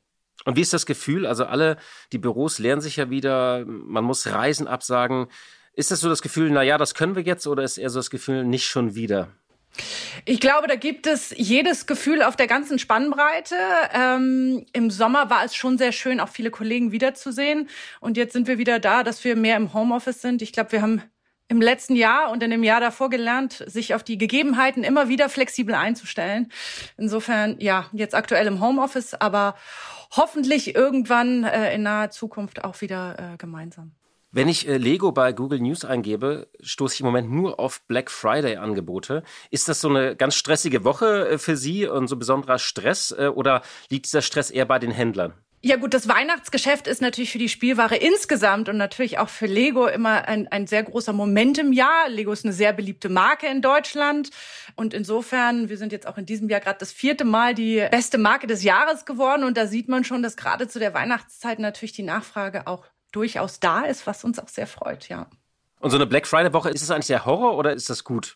Und 0.46 0.56
wie 0.56 0.62
ist 0.62 0.74
das 0.74 0.86
Gefühl? 0.86 1.26
Also 1.26 1.46
alle, 1.46 1.78
die 2.12 2.18
Büros 2.18 2.60
leeren 2.60 2.82
sich 2.82 2.96
ja 2.96 3.10
wieder, 3.10 3.64
man 3.66 4.04
muss 4.04 4.28
Reisen 4.28 4.68
absagen. 4.68 5.28
Ist 5.74 5.92
das 5.92 6.00
so 6.00 6.10
das 6.10 6.22
Gefühl, 6.22 6.50
na 6.52 6.64
ja, 6.64 6.78
das 6.78 6.96
können 6.96 7.16
wir 7.16 7.24
jetzt 7.24 7.48
oder 7.48 7.64
ist 7.64 7.78
eher 7.78 7.90
so 7.90 8.00
das 8.00 8.10
Gefühl, 8.10 8.44
nicht 8.44 8.66
schon 8.66 8.96
wieder? 8.96 9.30
Ich 10.26 10.40
glaube, 10.40 10.68
da 10.68 10.76
gibt 10.76 11.08
es 11.08 11.34
jedes 11.36 11.86
Gefühl 11.86 12.24
auf 12.24 12.36
der 12.36 12.48
ganzen 12.48 12.78
Spannbreite. 12.78 13.56
Ähm, 13.94 14.66
Im 14.74 14.92
Sommer 14.92 15.30
war 15.30 15.46
es 15.46 15.56
schon 15.56 15.78
sehr 15.78 15.92
schön, 15.94 16.20
auch 16.20 16.28
viele 16.28 16.52
Kollegen 16.52 16.92
wiederzusehen. 16.92 17.70
Und 18.02 18.18
jetzt 18.18 18.34
sind 18.34 18.48
wir 18.48 18.58
wieder 18.58 18.80
da, 18.80 19.04
dass 19.04 19.24
wir 19.24 19.36
mehr 19.36 19.56
im 19.56 19.74
Homeoffice 19.74 20.22
sind. 20.22 20.42
Ich 20.42 20.52
glaube, 20.52 20.74
wir 20.74 20.82
haben 20.82 21.02
im 21.48 21.62
letzten 21.62 21.96
Jahr 21.96 22.32
und 22.32 22.44
in 22.44 22.52
dem 22.52 22.64
Jahr 22.64 22.80
davor 22.80 23.10
gelernt, 23.10 23.64
sich 23.68 23.94
auf 23.94 24.04
die 24.04 24.18
Gegebenheiten 24.18 24.84
immer 24.84 25.10
wieder 25.10 25.28
flexibel 25.28 25.76
einzustellen. 25.76 26.52
Insofern, 26.98 27.58
ja, 27.60 27.88
jetzt 27.92 28.16
aktuell 28.16 28.48
im 28.48 28.62
Homeoffice, 28.62 29.16
aber 29.16 29.56
hoffentlich 30.12 30.76
irgendwann 30.76 31.44
äh, 31.44 31.74
in 31.74 31.84
naher 31.84 32.12
Zukunft 32.12 32.64
auch 32.64 32.82
wieder 32.82 33.34
äh, 33.34 33.38
gemeinsam. 33.38 33.94
Wenn 34.34 34.48
ich 34.48 34.66
äh, 34.66 34.78
Lego 34.78 35.12
bei 35.12 35.34
Google 35.34 35.60
News 35.60 35.84
eingebe, 35.84 36.48
stoße 36.62 36.94
ich 36.94 37.00
im 37.02 37.06
Moment 37.06 37.30
nur 37.30 37.60
auf 37.60 37.86
Black 37.88 38.10
Friday 38.10 38.56
Angebote. 38.56 39.24
Ist 39.50 39.68
das 39.68 39.82
so 39.82 39.90
eine 39.90 40.16
ganz 40.16 40.36
stressige 40.36 40.86
Woche 40.86 41.32
äh, 41.32 41.38
für 41.38 41.58
Sie 41.58 41.86
und 41.86 42.08
so 42.08 42.16
besonderer 42.16 42.58
Stress 42.58 43.12
äh, 43.12 43.28
oder 43.28 43.62
liegt 43.90 44.06
dieser 44.06 44.22
Stress 44.22 44.50
eher 44.50 44.66
bei 44.66 44.80
den 44.80 44.92
Händlern? 44.92 45.34
Ja 45.64 45.76
gut, 45.76 45.94
das 45.94 46.08
Weihnachtsgeschäft 46.08 46.88
ist 46.88 47.04
natürlich 47.04 47.32
für 47.32 47.38
die 47.38 47.48
Spielware 47.48 47.96
insgesamt 47.96 48.68
und 48.68 48.78
natürlich 48.78 49.20
auch 49.20 49.30
für 49.30 49.46
Lego 49.46 49.86
immer 49.86 50.28
ein, 50.28 50.48
ein 50.48 50.66
sehr 50.66 50.82
großer 50.82 51.14
Moment 51.14 51.60
im 51.60 51.72
Jahr. 51.72 52.10
Lego 52.10 52.32
ist 52.32 52.44
eine 52.44 52.54
sehr 52.54 52.74
beliebte 52.74 53.10
Marke 53.10 53.46
in 53.46 53.62
Deutschland 53.62 54.32
und 54.76 54.96
insofern, 54.96 55.70
wir 55.70 55.78
sind 55.78 55.92
jetzt 55.92 56.08
auch 56.08 56.18
in 56.18 56.26
diesem 56.26 56.50
Jahr 56.50 56.62
gerade 56.62 56.80
das 56.80 56.92
vierte 56.92 57.26
Mal 57.26 57.54
die 57.54 57.88
beste 57.92 58.18
Marke 58.18 58.48
des 58.48 58.64
Jahres 58.64 59.06
geworden 59.06 59.44
und 59.44 59.56
da 59.56 59.68
sieht 59.68 59.88
man 59.88 60.04
schon, 60.04 60.24
dass 60.24 60.36
gerade 60.36 60.68
zu 60.68 60.80
der 60.80 60.96
Weihnachtszeit 60.96 61.60
natürlich 61.60 61.94
die 61.94 62.02
Nachfrage 62.02 62.66
auch 62.66 62.86
durchaus 63.12 63.60
da 63.60 63.82
ist, 63.82 64.08
was 64.08 64.24
uns 64.24 64.40
auch 64.40 64.48
sehr 64.48 64.66
freut, 64.66 65.10
ja. 65.10 65.28
Und 65.80 65.92
so 65.92 65.96
eine 65.96 66.08
Black 66.08 66.26
Friday-Woche, 66.26 66.72
ist 66.72 66.82
es 66.82 66.90
eigentlich 66.90 67.08
der 67.08 67.26
Horror 67.26 67.56
oder 67.56 67.74
ist 67.74 67.88
das 67.88 68.04
gut? 68.04 68.36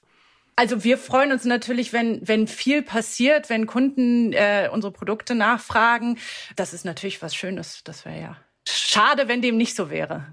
Also 0.56 0.84
wir 0.84 0.98
freuen 0.98 1.32
uns 1.32 1.44
natürlich, 1.44 1.92
wenn, 1.92 2.26
wenn 2.26 2.48
viel 2.48 2.82
passiert, 2.82 3.50
wenn 3.50 3.68
Kunden 3.68 4.32
äh, 4.32 4.70
unsere 4.72 4.94
Produkte 4.94 5.36
nachfragen. 5.36 6.18
Das 6.56 6.74
ist 6.74 6.86
natürlich 6.86 7.22
was 7.22 7.36
Schönes. 7.36 7.82
Das 7.84 8.06
wäre 8.06 8.20
ja 8.20 8.38
schade, 8.68 9.28
wenn 9.28 9.42
dem 9.42 9.58
nicht 9.58 9.76
so 9.76 9.90
wäre. 9.90 10.28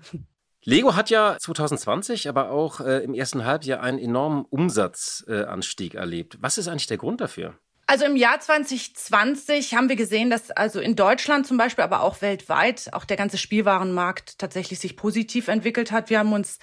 Lego 0.65 0.95
hat 0.95 1.11
ja 1.11 1.37
2020, 1.39 2.29
aber 2.29 2.51
auch 2.51 2.81
äh, 2.81 2.99
im 2.99 3.15
ersten 3.15 3.45
Halbjahr 3.45 3.81
einen 3.81 3.99
enormen 3.99 4.45
Umsatzanstieg 4.45 5.95
äh, 5.95 5.99
erlebt. 5.99 6.39
Was 6.41 6.57
ist 6.57 6.69
eigentlich 6.69 6.87
der 6.87 6.99
Grund 6.99 7.21
dafür? 7.21 7.59
Also 7.87 8.05
im 8.05 8.17
Jahr 8.17 8.41
2020 8.41 9.75
haben 9.75 9.89
wir 9.89 9.97
gesehen, 9.97 10.31
dass 10.31 10.51
also 10.51 10.81
in 10.81 10.97
Deutschland 10.97 11.47
zum 11.47 11.57
Beispiel, 11.57 11.85
aber 11.85 12.03
auch 12.03 12.23
weltweit, 12.23 12.89
auch 12.93 13.05
der 13.05 13.17
ganze 13.17 13.39
Spielwarenmarkt 13.39 14.39
tatsächlich 14.39 14.79
sich 14.79 14.97
positiv 14.97 15.49
entwickelt 15.49 15.93
hat. 15.93 16.09
Wir 16.09 16.21
haben 16.21 16.33
uns 16.33 16.59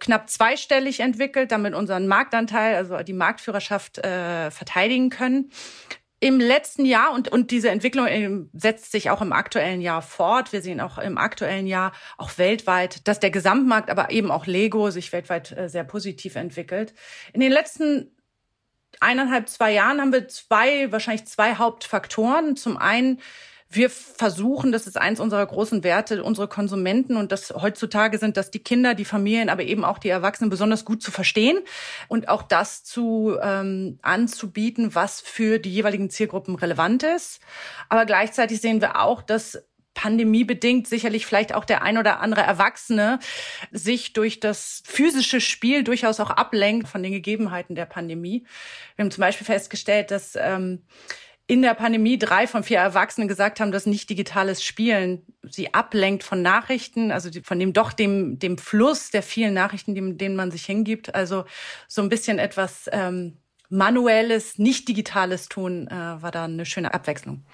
knapp 0.00 0.28
zweistellig 0.28 1.00
entwickelt, 1.00 1.52
damit 1.52 1.74
unseren 1.74 2.08
Marktanteil, 2.08 2.76
also 2.76 2.98
die 3.02 3.12
Marktführerschaft 3.12 3.98
äh, 3.98 4.50
verteidigen 4.50 5.10
können. 5.10 5.50
Im 6.20 6.40
letzten 6.40 6.86
Jahr 6.86 7.12
und, 7.12 7.28
und 7.28 7.50
diese 7.50 7.68
Entwicklung 7.68 8.06
ähm, 8.06 8.48
setzt 8.54 8.92
sich 8.92 9.10
auch 9.10 9.20
im 9.20 9.32
aktuellen 9.32 9.82
Jahr 9.82 10.00
fort. 10.00 10.52
Wir 10.54 10.62
sehen 10.62 10.80
auch 10.80 10.96
im 10.96 11.18
aktuellen 11.18 11.66
Jahr 11.66 11.92
auch 12.16 12.38
weltweit, 12.38 13.06
dass 13.06 13.20
der 13.20 13.30
Gesamtmarkt, 13.30 13.90
aber 13.90 14.10
eben 14.10 14.30
auch 14.30 14.46
Lego 14.46 14.90
sich 14.90 15.12
weltweit 15.12 15.52
äh, 15.52 15.68
sehr 15.68 15.84
positiv 15.84 16.36
entwickelt. 16.36 16.94
In 17.34 17.40
den 17.40 17.52
letzten 17.52 18.10
eineinhalb, 19.04 19.48
zwei 19.48 19.72
Jahren 19.72 20.00
haben 20.00 20.12
wir 20.12 20.28
zwei, 20.28 20.90
wahrscheinlich 20.90 21.26
zwei 21.26 21.54
Hauptfaktoren. 21.56 22.56
Zum 22.56 22.76
einen, 22.76 23.20
wir 23.68 23.90
versuchen, 23.90 24.72
das 24.72 24.86
ist 24.86 24.96
eins 24.96 25.20
unserer 25.20 25.44
großen 25.46 25.84
Werte, 25.84 26.22
unsere 26.24 26.48
Konsumenten 26.48 27.16
und 27.16 27.32
das 27.32 27.50
heutzutage 27.50 28.18
sind 28.18 28.36
das 28.36 28.50
die 28.50 28.60
Kinder, 28.60 28.94
die 28.94 29.04
Familien, 29.04 29.48
aber 29.48 29.62
eben 29.64 29.84
auch 29.84 29.98
die 29.98 30.08
Erwachsenen 30.08 30.50
besonders 30.50 30.84
gut 30.84 31.02
zu 31.02 31.10
verstehen 31.10 31.58
und 32.08 32.28
auch 32.28 32.42
das 32.42 32.84
zu 32.84 33.36
ähm, 33.42 33.98
anzubieten, 34.02 34.94
was 34.94 35.20
für 35.20 35.58
die 35.58 35.72
jeweiligen 35.72 36.10
Zielgruppen 36.10 36.54
relevant 36.54 37.02
ist. 37.02 37.40
Aber 37.88 38.06
gleichzeitig 38.06 38.60
sehen 38.60 38.80
wir 38.80 39.00
auch, 39.00 39.22
dass 39.22 39.62
pandemiebedingt 39.94 40.86
sicherlich 40.86 41.26
vielleicht 41.26 41.54
auch 41.54 41.64
der 41.64 41.82
ein 41.82 41.98
oder 41.98 42.20
andere 42.20 42.42
Erwachsene 42.42 43.18
sich 43.70 44.12
durch 44.12 44.40
das 44.40 44.82
physische 44.84 45.40
Spiel 45.40 45.84
durchaus 45.84 46.20
auch 46.20 46.30
ablenkt 46.30 46.88
von 46.88 47.02
den 47.02 47.12
Gegebenheiten 47.12 47.74
der 47.74 47.86
Pandemie. 47.86 48.46
Wir 48.96 49.04
haben 49.04 49.10
zum 49.10 49.22
Beispiel 49.22 49.46
festgestellt, 49.46 50.10
dass 50.10 50.36
ähm, 50.36 50.82
in 51.46 51.60
der 51.60 51.74
Pandemie 51.74 52.18
drei 52.18 52.46
von 52.46 52.62
vier 52.62 52.78
Erwachsenen 52.78 53.28
gesagt 53.28 53.60
haben, 53.60 53.70
dass 53.70 53.84
nicht 53.84 54.08
digitales 54.08 54.64
Spielen 54.64 55.26
sie 55.42 55.74
ablenkt 55.74 56.24
von 56.24 56.40
Nachrichten, 56.40 57.12
also 57.12 57.28
von 57.42 57.58
dem 57.58 57.74
doch 57.74 57.92
dem 57.92 58.38
dem 58.38 58.56
Fluss 58.56 59.10
der 59.10 59.22
vielen 59.22 59.52
Nachrichten, 59.52 59.94
dem, 59.94 60.16
denen 60.16 60.36
man 60.36 60.50
sich 60.50 60.64
hingibt. 60.64 61.14
Also 61.14 61.44
so 61.86 62.00
ein 62.00 62.08
bisschen 62.08 62.38
etwas 62.38 62.88
ähm, 62.92 63.36
manuelles, 63.68 64.58
nicht 64.58 64.88
digitales 64.88 65.48
tun, 65.48 65.86
äh, 65.88 65.92
war 65.94 66.30
da 66.30 66.44
eine 66.44 66.64
schöne 66.64 66.94
Abwechslung. 66.94 67.44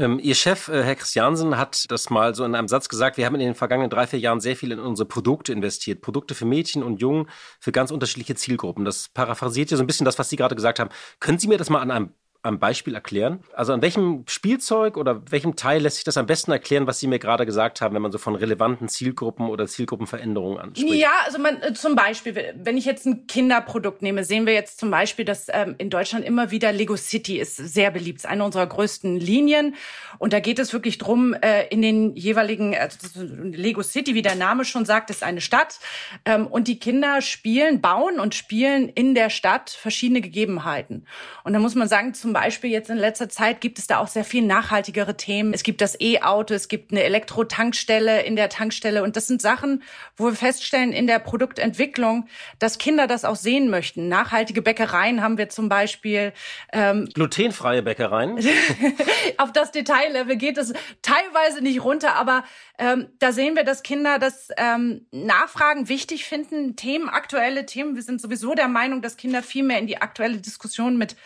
Ähm, 0.00 0.18
Ihr 0.18 0.34
Chef, 0.34 0.68
äh, 0.68 0.82
Herr 0.82 0.94
Christiansen, 0.94 1.58
hat 1.58 1.84
das 1.90 2.08
mal 2.08 2.34
so 2.34 2.42
in 2.46 2.54
einem 2.54 2.68
Satz 2.68 2.88
gesagt, 2.88 3.18
wir 3.18 3.26
haben 3.26 3.34
in 3.34 3.40
den 3.40 3.54
vergangenen 3.54 3.90
drei, 3.90 4.06
vier 4.06 4.18
Jahren 4.18 4.40
sehr 4.40 4.56
viel 4.56 4.72
in 4.72 4.78
unsere 4.78 5.06
Produkte 5.06 5.52
investiert. 5.52 6.00
Produkte 6.00 6.34
für 6.34 6.46
Mädchen 6.46 6.82
und 6.82 7.02
Jungen, 7.02 7.28
für 7.60 7.70
ganz 7.70 7.90
unterschiedliche 7.90 8.34
Zielgruppen. 8.34 8.86
Das 8.86 9.10
paraphrasiert 9.10 9.70
ja 9.70 9.76
so 9.76 9.82
ein 9.82 9.86
bisschen 9.86 10.06
das, 10.06 10.18
was 10.18 10.30
Sie 10.30 10.36
gerade 10.36 10.54
gesagt 10.54 10.78
haben. 10.78 10.88
Können 11.20 11.38
Sie 11.38 11.48
mir 11.48 11.58
das 11.58 11.68
mal 11.68 11.80
an 11.80 11.90
einem 11.90 12.14
am 12.42 12.58
Beispiel 12.58 12.94
erklären? 12.94 13.40
Also 13.54 13.72
an 13.74 13.82
welchem 13.82 14.24
Spielzeug 14.26 14.96
oder 14.96 15.22
welchem 15.30 15.56
Teil 15.56 15.82
lässt 15.82 15.96
sich 15.96 16.04
das 16.04 16.16
am 16.16 16.26
besten 16.26 16.52
erklären, 16.52 16.86
was 16.86 16.98
Sie 16.98 17.06
mir 17.06 17.18
gerade 17.18 17.44
gesagt 17.44 17.80
haben, 17.82 17.94
wenn 17.94 18.00
man 18.00 18.12
so 18.12 18.18
von 18.18 18.34
relevanten 18.34 18.88
Zielgruppen 18.88 19.48
oder 19.48 19.66
Zielgruppenveränderungen 19.66 20.58
anspricht? 20.58 20.94
Ja, 20.94 21.10
also 21.26 21.38
man, 21.38 21.60
äh, 21.60 21.74
zum 21.74 21.94
Beispiel, 21.94 22.54
wenn 22.56 22.78
ich 22.78 22.86
jetzt 22.86 23.04
ein 23.04 23.26
Kinderprodukt 23.26 24.00
nehme, 24.00 24.24
sehen 24.24 24.46
wir 24.46 24.54
jetzt 24.54 24.80
zum 24.80 24.90
Beispiel, 24.90 25.26
dass 25.26 25.48
ähm, 25.52 25.74
in 25.76 25.90
Deutschland 25.90 26.24
immer 26.24 26.50
wieder 26.50 26.72
Lego 26.72 26.96
City 26.96 27.38
ist 27.38 27.56
sehr 27.56 27.90
beliebt, 27.90 28.20
ist 28.20 28.26
eine 28.26 28.42
unserer 28.42 28.66
größten 28.66 29.20
Linien. 29.20 29.74
Und 30.18 30.32
da 30.32 30.40
geht 30.40 30.58
es 30.58 30.72
wirklich 30.72 30.96
drum, 30.96 31.34
äh, 31.34 31.66
in 31.68 31.82
den 31.82 32.16
jeweiligen, 32.16 32.74
also 32.74 32.96
Lego 33.22 33.82
City, 33.82 34.14
wie 34.14 34.22
der 34.22 34.34
Name 34.34 34.64
schon 34.64 34.86
sagt, 34.86 35.10
ist 35.10 35.22
eine 35.22 35.42
Stadt. 35.42 35.78
Ähm, 36.24 36.46
und 36.46 36.68
die 36.68 36.78
Kinder 36.78 37.20
spielen, 37.20 37.82
bauen 37.82 38.18
und 38.18 38.34
spielen 38.34 38.88
in 38.88 39.14
der 39.14 39.28
Stadt 39.28 39.68
verschiedene 39.68 40.22
Gegebenheiten. 40.22 41.06
Und 41.44 41.52
da 41.52 41.58
muss 41.58 41.74
man 41.74 41.86
sagen, 41.86 42.14
zum 42.14 42.29
zum 42.30 42.34
Beispiel 42.34 42.70
jetzt 42.70 42.90
in 42.90 42.96
letzter 42.96 43.28
Zeit 43.28 43.60
gibt 43.60 43.80
es 43.80 43.88
da 43.88 43.98
auch 43.98 44.06
sehr 44.06 44.22
viel 44.22 44.42
nachhaltigere 44.42 45.16
Themen. 45.16 45.52
Es 45.52 45.64
gibt 45.64 45.80
das 45.80 46.00
E-Auto, 46.00 46.54
es 46.54 46.68
gibt 46.68 46.92
eine 46.92 47.02
Elektro-Tankstelle 47.02 48.22
in 48.22 48.36
der 48.36 48.48
Tankstelle. 48.48 49.02
Und 49.02 49.16
das 49.16 49.26
sind 49.26 49.42
Sachen, 49.42 49.82
wo 50.16 50.26
wir 50.26 50.34
feststellen 50.34 50.92
in 50.92 51.08
der 51.08 51.18
Produktentwicklung, 51.18 52.28
dass 52.60 52.78
Kinder 52.78 53.08
das 53.08 53.24
auch 53.24 53.34
sehen 53.34 53.68
möchten. 53.68 54.06
Nachhaltige 54.06 54.62
Bäckereien 54.62 55.24
haben 55.24 55.38
wir 55.38 55.48
zum 55.48 55.68
Beispiel. 55.68 56.32
Ähm, 56.72 57.08
Glutenfreie 57.14 57.82
Bäckereien? 57.82 58.38
auf 59.38 59.50
das 59.50 59.72
Detaillevel 59.72 60.36
geht 60.36 60.56
es 60.56 60.72
teilweise 61.02 61.62
nicht 61.62 61.82
runter, 61.82 62.14
aber 62.14 62.44
ähm, 62.78 63.08
da 63.18 63.32
sehen 63.32 63.56
wir, 63.56 63.64
dass 63.64 63.82
Kinder 63.82 64.20
das 64.20 64.50
ähm, 64.56 65.04
Nachfragen 65.10 65.88
wichtig 65.88 66.26
finden, 66.26 66.76
Themen, 66.76 67.08
aktuelle 67.08 67.66
Themen. 67.66 67.96
Wir 67.96 68.02
sind 68.02 68.20
sowieso 68.20 68.54
der 68.54 68.68
Meinung, 68.68 69.02
dass 69.02 69.16
Kinder 69.16 69.42
viel 69.42 69.64
mehr 69.64 69.80
in 69.80 69.88
die 69.88 70.00
aktuelle 70.00 70.36
Diskussion 70.36 70.96
mit 70.96 71.16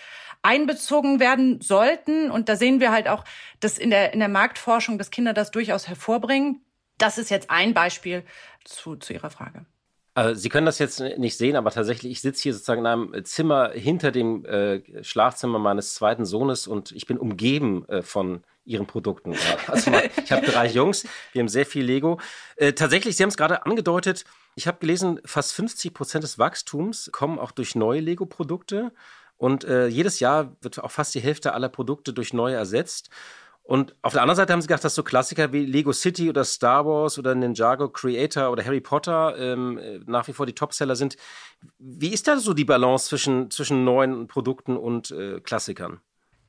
einbezogen 0.44 1.20
werden 1.20 1.60
sollten. 1.60 2.30
Und 2.30 2.48
da 2.48 2.56
sehen 2.56 2.80
wir 2.80 2.92
halt 2.92 3.08
auch, 3.08 3.24
dass 3.60 3.78
in 3.78 3.90
der, 3.90 4.12
in 4.12 4.20
der 4.20 4.28
Marktforschung, 4.28 4.98
dass 4.98 5.10
Kinder 5.10 5.32
das 5.32 5.50
durchaus 5.50 5.88
hervorbringen. 5.88 6.60
Das 6.98 7.18
ist 7.18 7.30
jetzt 7.30 7.50
ein 7.50 7.74
Beispiel 7.74 8.24
zu, 8.64 8.96
zu 8.96 9.12
Ihrer 9.12 9.30
Frage. 9.30 9.66
Also 10.16 10.40
Sie 10.40 10.48
können 10.48 10.66
das 10.66 10.78
jetzt 10.78 11.00
nicht 11.00 11.36
sehen, 11.36 11.56
aber 11.56 11.72
tatsächlich, 11.72 12.12
ich 12.12 12.20
sitze 12.20 12.44
hier 12.44 12.52
sozusagen 12.52 12.82
in 12.82 12.86
einem 12.86 13.24
Zimmer 13.24 13.70
hinter 13.72 14.12
dem 14.12 14.44
äh, 14.44 15.02
Schlafzimmer 15.02 15.58
meines 15.58 15.94
zweiten 15.94 16.24
Sohnes 16.24 16.68
und 16.68 16.92
ich 16.92 17.06
bin 17.06 17.18
umgeben 17.18 17.88
äh, 17.88 18.02
von 18.02 18.44
ihren 18.64 18.86
Produkten. 18.86 19.34
Also 19.66 19.90
mal, 19.90 20.08
ich 20.22 20.30
habe 20.30 20.46
drei 20.46 20.68
Jungs, 20.68 21.04
wir 21.32 21.40
haben 21.40 21.48
sehr 21.48 21.66
viel 21.66 21.84
Lego. 21.84 22.20
Äh, 22.56 22.74
tatsächlich, 22.74 23.16
Sie 23.16 23.24
haben 23.24 23.30
es 23.30 23.36
gerade 23.36 23.66
angedeutet, 23.66 24.24
ich 24.54 24.68
habe 24.68 24.78
gelesen, 24.78 25.20
fast 25.24 25.52
50 25.52 25.92
Prozent 25.92 26.22
des 26.22 26.38
Wachstums 26.38 27.10
kommen 27.12 27.40
auch 27.40 27.50
durch 27.50 27.74
neue 27.74 28.00
Lego-Produkte. 28.00 28.92
Und 29.36 29.64
äh, 29.64 29.86
jedes 29.88 30.20
Jahr 30.20 30.56
wird 30.60 30.78
auch 30.78 30.90
fast 30.90 31.14
die 31.14 31.20
Hälfte 31.20 31.52
aller 31.54 31.68
Produkte 31.68 32.12
durch 32.12 32.32
neue 32.32 32.54
ersetzt. 32.54 33.10
Und 33.62 33.96
auf 34.02 34.12
der 34.12 34.20
anderen 34.20 34.36
Seite 34.36 34.52
haben 34.52 34.60
sie 34.60 34.68
gedacht, 34.68 34.84
dass 34.84 34.94
so 34.94 35.02
Klassiker 35.02 35.52
wie 35.54 35.64
Lego 35.64 35.92
City 35.92 36.28
oder 36.28 36.44
Star 36.44 36.84
Wars 36.84 37.18
oder 37.18 37.34
Ninjago 37.34 37.88
Creator 37.88 38.50
oder 38.50 38.62
Harry 38.62 38.82
Potter 38.82 39.36
ähm, 39.38 39.78
äh, 39.78 40.00
nach 40.06 40.28
wie 40.28 40.34
vor 40.34 40.44
die 40.44 40.54
Topseller 40.54 40.96
sind. 40.96 41.16
Wie 41.78 42.12
ist 42.12 42.28
da 42.28 42.36
so 42.36 42.52
die 42.52 42.66
Balance 42.66 43.08
zwischen, 43.08 43.50
zwischen 43.50 43.84
neuen 43.84 44.28
Produkten 44.28 44.76
und 44.76 45.10
äh, 45.12 45.40
Klassikern? 45.40 46.00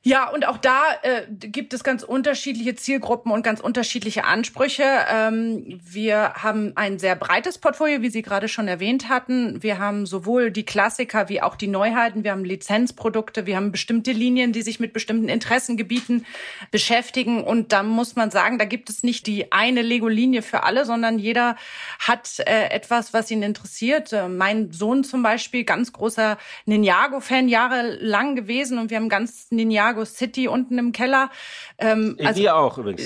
Ja, 0.02 0.30
und 0.30 0.46
auch 0.46 0.58
da 0.58 0.82
äh, 1.02 1.22
gibt 1.28 1.74
es 1.74 1.82
ganz 1.82 2.04
unterschiedliche 2.04 2.76
Zielgruppen 2.76 3.32
und 3.32 3.42
ganz 3.42 3.58
unterschiedliche 3.58 4.24
Ansprüche. 4.24 4.84
Ähm, 5.12 5.80
wir 5.84 6.34
haben 6.34 6.74
ein 6.76 7.00
sehr 7.00 7.16
breites 7.16 7.58
Portfolio, 7.58 8.02
wie 8.02 8.10
Sie 8.10 8.22
gerade 8.22 8.46
schon 8.46 8.68
erwähnt 8.68 9.08
hatten. 9.08 9.64
Wir 9.64 9.80
haben 9.80 10.06
sowohl 10.06 10.52
die 10.52 10.64
Klassiker 10.64 11.28
wie 11.28 11.42
auch 11.42 11.56
die 11.56 11.66
Neuheiten. 11.66 12.22
Wir 12.22 12.30
haben 12.30 12.44
Lizenzprodukte. 12.44 13.46
Wir 13.46 13.56
haben 13.56 13.72
bestimmte 13.72 14.12
Linien, 14.12 14.52
die 14.52 14.62
sich 14.62 14.78
mit 14.78 14.92
bestimmten 14.92 15.28
Interessengebieten 15.28 16.24
beschäftigen. 16.70 17.42
Und 17.42 17.72
da 17.72 17.82
muss 17.82 18.14
man 18.14 18.30
sagen, 18.30 18.58
da 18.58 18.64
gibt 18.64 18.88
es 18.90 19.02
nicht 19.02 19.26
die 19.26 19.50
eine 19.50 19.82
Lego-Linie 19.82 20.42
für 20.42 20.62
alle, 20.62 20.84
sondern 20.84 21.18
jeder 21.18 21.56
hat 21.98 22.38
äh, 22.46 22.68
etwas, 22.68 23.12
was 23.12 23.28
ihn 23.32 23.42
interessiert. 23.42 24.12
Äh, 24.12 24.28
mein 24.28 24.70
Sohn 24.70 25.02
zum 25.02 25.24
Beispiel, 25.24 25.64
ganz 25.64 25.92
großer 25.92 26.38
Ninjago-Fan 26.66 27.48
jahrelang 27.48 28.36
gewesen 28.36 28.78
und 28.78 28.90
wir 28.90 28.98
haben 28.98 29.08
ganz 29.08 29.48
Ninjago 29.50 29.95
Chicago 29.96 30.04
City 30.04 30.48
unten 30.48 30.78
im 30.78 30.92
Keller. 30.92 31.30
Ähm, 31.78 32.16
also, 32.24 32.40
Wir 32.40 32.56
auch 32.56 32.78
übrigens. 32.78 33.02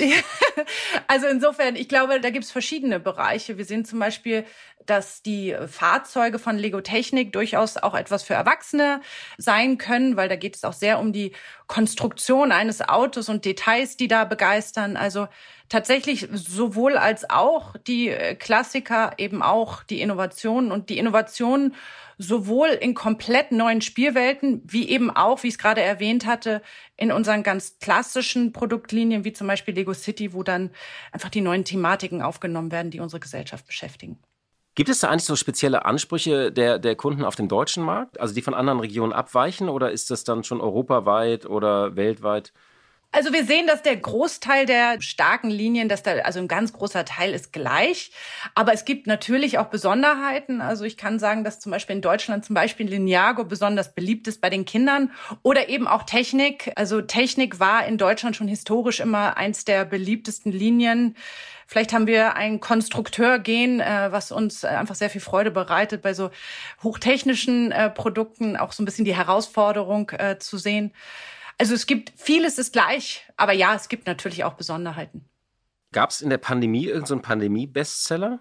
also 1.06 1.26
insofern, 1.26 1.76
ich 1.76 1.88
glaube, 1.88 2.20
da 2.20 2.30
gibt 2.30 2.44
es 2.44 2.50
verschiedene 2.50 3.00
Bereiche. 3.00 3.56
Wir 3.58 3.64
sehen 3.64 3.84
zum 3.84 3.98
Beispiel, 3.98 4.44
dass 4.86 5.22
die 5.22 5.54
Fahrzeuge 5.68 6.38
von 6.38 6.56
Lego 6.58 6.80
Technik 6.80 7.32
durchaus 7.32 7.76
auch 7.76 7.94
etwas 7.94 8.22
für 8.22 8.34
Erwachsene 8.34 9.00
sein 9.38 9.78
können, 9.78 10.16
weil 10.16 10.28
da 10.28 10.36
geht 10.36 10.56
es 10.56 10.64
auch 10.64 10.72
sehr 10.72 10.98
um 10.98 11.12
die 11.12 11.32
Konstruktion 11.66 12.50
eines 12.50 12.80
Autos 12.80 13.28
und 13.28 13.44
Details, 13.44 13.96
die 13.96 14.08
da 14.08 14.24
begeistern. 14.24 14.96
Also 14.96 15.28
tatsächlich 15.68 16.28
sowohl 16.32 16.96
als 16.96 17.28
auch 17.28 17.76
die 17.86 18.08
äh, 18.08 18.34
Klassiker, 18.34 19.12
eben 19.18 19.42
auch 19.42 19.84
die 19.84 20.00
Innovationen 20.00 20.72
und 20.72 20.88
die 20.88 20.98
Innovationen 20.98 21.74
sowohl 22.20 22.68
in 22.68 22.94
komplett 22.94 23.50
neuen 23.50 23.80
Spielwelten, 23.80 24.60
wie 24.66 24.90
eben 24.90 25.10
auch, 25.10 25.42
wie 25.42 25.48
ich 25.48 25.54
es 25.54 25.58
gerade 25.58 25.80
erwähnt 25.80 26.26
hatte, 26.26 26.60
in 26.98 27.12
unseren 27.12 27.42
ganz 27.42 27.78
klassischen 27.78 28.52
Produktlinien, 28.52 29.24
wie 29.24 29.32
zum 29.32 29.46
Beispiel 29.46 29.74
Lego 29.74 29.94
City, 29.94 30.34
wo 30.34 30.42
dann 30.42 30.70
einfach 31.12 31.30
die 31.30 31.40
neuen 31.40 31.64
Thematiken 31.64 32.20
aufgenommen 32.20 32.72
werden, 32.72 32.90
die 32.90 33.00
unsere 33.00 33.20
Gesellschaft 33.20 33.66
beschäftigen. 33.66 34.18
Gibt 34.74 34.90
es 34.90 35.00
da 35.00 35.08
eigentlich 35.08 35.24
so 35.24 35.34
spezielle 35.34 35.86
Ansprüche 35.86 36.52
der, 36.52 36.78
der 36.78 36.94
Kunden 36.94 37.24
auf 37.24 37.36
dem 37.36 37.48
deutschen 37.48 37.82
Markt, 37.82 38.20
also 38.20 38.34
die 38.34 38.42
von 38.42 38.54
anderen 38.54 38.80
Regionen 38.80 39.14
abweichen, 39.14 39.70
oder 39.70 39.90
ist 39.90 40.10
das 40.10 40.22
dann 40.22 40.44
schon 40.44 40.60
europaweit 40.60 41.46
oder 41.46 41.96
weltweit? 41.96 42.52
Also 43.12 43.32
wir 43.32 43.44
sehen, 43.44 43.66
dass 43.66 43.82
der 43.82 43.96
Großteil 43.96 44.66
der 44.66 45.00
starken 45.00 45.50
Linien, 45.50 45.88
dass 45.88 46.04
da 46.04 46.12
also 46.18 46.38
ein 46.38 46.46
ganz 46.46 46.72
großer 46.72 47.04
Teil 47.04 47.34
ist 47.34 47.52
gleich. 47.52 48.12
Aber 48.54 48.72
es 48.72 48.84
gibt 48.84 49.08
natürlich 49.08 49.58
auch 49.58 49.66
Besonderheiten. 49.66 50.60
Also 50.60 50.84
ich 50.84 50.96
kann 50.96 51.18
sagen, 51.18 51.42
dass 51.42 51.58
zum 51.58 51.72
Beispiel 51.72 51.96
in 51.96 52.02
Deutschland 52.02 52.44
zum 52.44 52.54
Beispiel 52.54 52.88
Lineago 52.88 53.42
besonders 53.44 53.94
beliebt 53.94 54.28
ist 54.28 54.40
bei 54.40 54.48
den 54.48 54.64
Kindern 54.64 55.10
oder 55.42 55.68
eben 55.68 55.88
auch 55.88 56.04
Technik. 56.04 56.70
Also 56.76 57.00
Technik 57.00 57.58
war 57.58 57.84
in 57.84 57.98
Deutschland 57.98 58.36
schon 58.36 58.46
historisch 58.46 59.00
immer 59.00 59.36
eins 59.36 59.64
der 59.64 59.84
beliebtesten 59.84 60.52
Linien. 60.52 61.16
Vielleicht 61.66 61.92
haben 61.92 62.06
wir 62.06 62.36
ein 62.36 62.60
Konstrukteur-Gen, 62.60 63.80
äh, 63.80 64.08
was 64.10 64.30
uns 64.30 64.64
einfach 64.64 64.94
sehr 64.94 65.10
viel 65.10 65.20
Freude 65.20 65.50
bereitet, 65.50 66.02
bei 66.02 66.14
so 66.14 66.30
hochtechnischen 66.82 67.72
äh, 67.72 67.90
Produkten 67.90 68.56
auch 68.56 68.70
so 68.70 68.82
ein 68.82 68.86
bisschen 68.86 69.04
die 69.04 69.16
Herausforderung 69.16 70.10
äh, 70.10 70.38
zu 70.38 70.58
sehen. 70.58 70.92
Also 71.60 71.74
es 71.74 71.86
gibt 71.86 72.14
vieles 72.16 72.56
ist 72.56 72.72
gleich, 72.72 73.22
aber 73.36 73.52
ja, 73.52 73.74
es 73.74 73.90
gibt 73.90 74.06
natürlich 74.06 74.44
auch 74.44 74.54
Besonderheiten. 74.54 75.26
Gab 75.92 76.08
es 76.08 76.22
in 76.22 76.30
der 76.30 76.38
Pandemie 76.38 76.86
irgendeinen 76.86 77.18
so 77.18 77.18
Pandemie-Bestseller? 77.18 78.40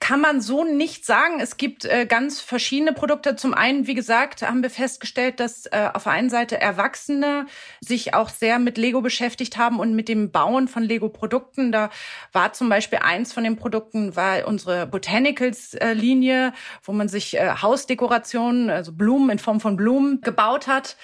kann 0.00 0.22
man 0.22 0.40
so 0.40 0.64
nicht 0.64 1.04
sagen. 1.04 1.40
Es 1.40 1.58
gibt 1.58 1.84
äh, 1.84 2.06
ganz 2.06 2.40
verschiedene 2.40 2.94
Produkte. 2.94 3.36
Zum 3.36 3.52
einen, 3.52 3.86
wie 3.86 3.94
gesagt, 3.94 4.42
haben 4.42 4.62
wir 4.62 4.70
festgestellt, 4.70 5.38
dass 5.38 5.66
äh, 5.66 5.90
auf 5.92 6.04
der 6.04 6.12
einen 6.12 6.30
Seite 6.30 6.58
Erwachsene 6.58 7.46
sich 7.80 8.14
auch 8.14 8.30
sehr 8.30 8.58
mit 8.58 8.78
Lego 8.78 9.02
beschäftigt 9.02 9.58
haben 9.58 9.78
und 9.78 9.94
mit 9.94 10.08
dem 10.08 10.32
Bauen 10.32 10.68
von 10.68 10.82
Lego-Produkten. 10.82 11.70
Da 11.70 11.90
war 12.32 12.54
zum 12.54 12.70
Beispiel 12.70 13.00
eins 13.02 13.34
von 13.34 13.44
den 13.44 13.56
Produkten 13.56 14.16
war 14.16 14.48
unsere 14.48 14.86
Botanicals-Linie, 14.86 16.48
äh, 16.48 16.52
wo 16.82 16.92
man 16.92 17.08
sich 17.08 17.36
äh, 17.36 17.56
Hausdekorationen, 17.60 18.70
also 18.70 18.92
Blumen 18.92 19.28
in 19.28 19.38
Form 19.38 19.60
von 19.60 19.76
Blumen 19.76 20.22
gebaut 20.22 20.66
hat. 20.66 20.96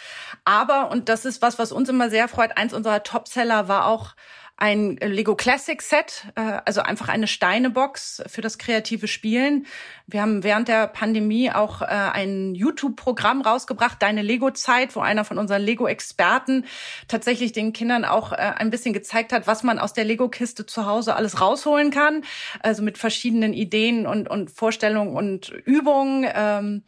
Aber, 0.47 0.93
und 0.93 1.09
das 1.09 1.25
ist 1.25 1.43
was, 1.43 1.59
was 1.59 1.73
uns 1.73 1.89
immer 1.89 2.09
sehr 2.09 2.29
freut, 2.29 2.57
eins 2.57 2.73
unserer 2.73 3.03
Topseller 3.03 3.67
war 3.67 3.87
auch 3.87 4.15
ein 4.59 4.97
Lego 4.97 5.35
Classic 5.35 5.83
Set, 5.83 6.29
äh, 6.35 6.61
also 6.65 6.81
einfach 6.81 7.09
eine 7.09 7.27
Steinebox 7.27 8.23
für 8.27 8.41
das 8.41 8.57
kreative 8.57 9.07
Spielen. 9.07 9.67
Wir 10.07 10.23
haben 10.23 10.45
während 10.45 10.69
der 10.69 10.87
Pandemie 10.87 11.51
auch 11.51 11.83
äh, 11.83 11.87
ein 11.87 12.55
YouTube-Programm 12.55 13.43
rausgebracht, 13.43 14.01
Deine 14.01 14.23
Lego-Zeit, 14.23 14.97
wo 14.97 15.01
einer 15.01 15.25
von 15.25 15.39
unseren 15.39 15.63
Lego-Experten 15.63 16.65
tatsächlich 17.09 17.53
den 17.53 17.73
Kindern 17.73 18.05
auch 18.05 18.33
äh, 18.33 18.37
ein 18.37 18.71
bisschen 18.71 18.95
gezeigt 18.95 19.33
hat, 19.33 19.47
was 19.47 19.63
man 19.63 19.79
aus 19.79 19.93
der 19.93 20.05
Lego-Kiste 20.05 20.65
zu 20.65 20.87
Hause 20.87 21.17
alles 21.17 21.41
rausholen 21.41 21.91
kann. 21.91 22.23
Also 22.61 22.83
mit 22.83 22.97
verschiedenen 22.99 23.53
Ideen 23.53 24.07
und, 24.07 24.31
und 24.31 24.51
Vorstellungen 24.51 25.17
und 25.17 25.51
Übungen. 25.51 26.27
Ähm, 26.33 26.85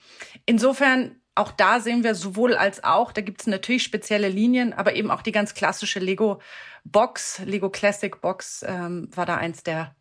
insofern 0.47 1.17
auch 1.39 1.53
da 1.53 1.81
sehen 1.81 2.05
wir 2.05 2.15
sowohl 2.15 2.55
als 2.55 2.85
auch, 2.85 3.13
da 3.13 3.21
gibt 3.21 3.41
es 3.41 3.47
natürlich 3.47 3.83
spezielle 3.83 4.29
Linien, 4.29 4.73
aber 4.73 4.95
eben 4.95 5.11
auch 5.11 5.23
die 5.23 5.33
ganz 5.33 5.55
klassische 5.55 6.01
Lego 6.01 6.41
Box, 6.85 7.41
Lego 7.45 7.71
Classic 7.71 8.21
Box, 8.21 8.65
ähm, 8.67 9.09
war 9.15 9.27
da 9.27 9.37
eins 9.37 9.63
der 9.63 9.95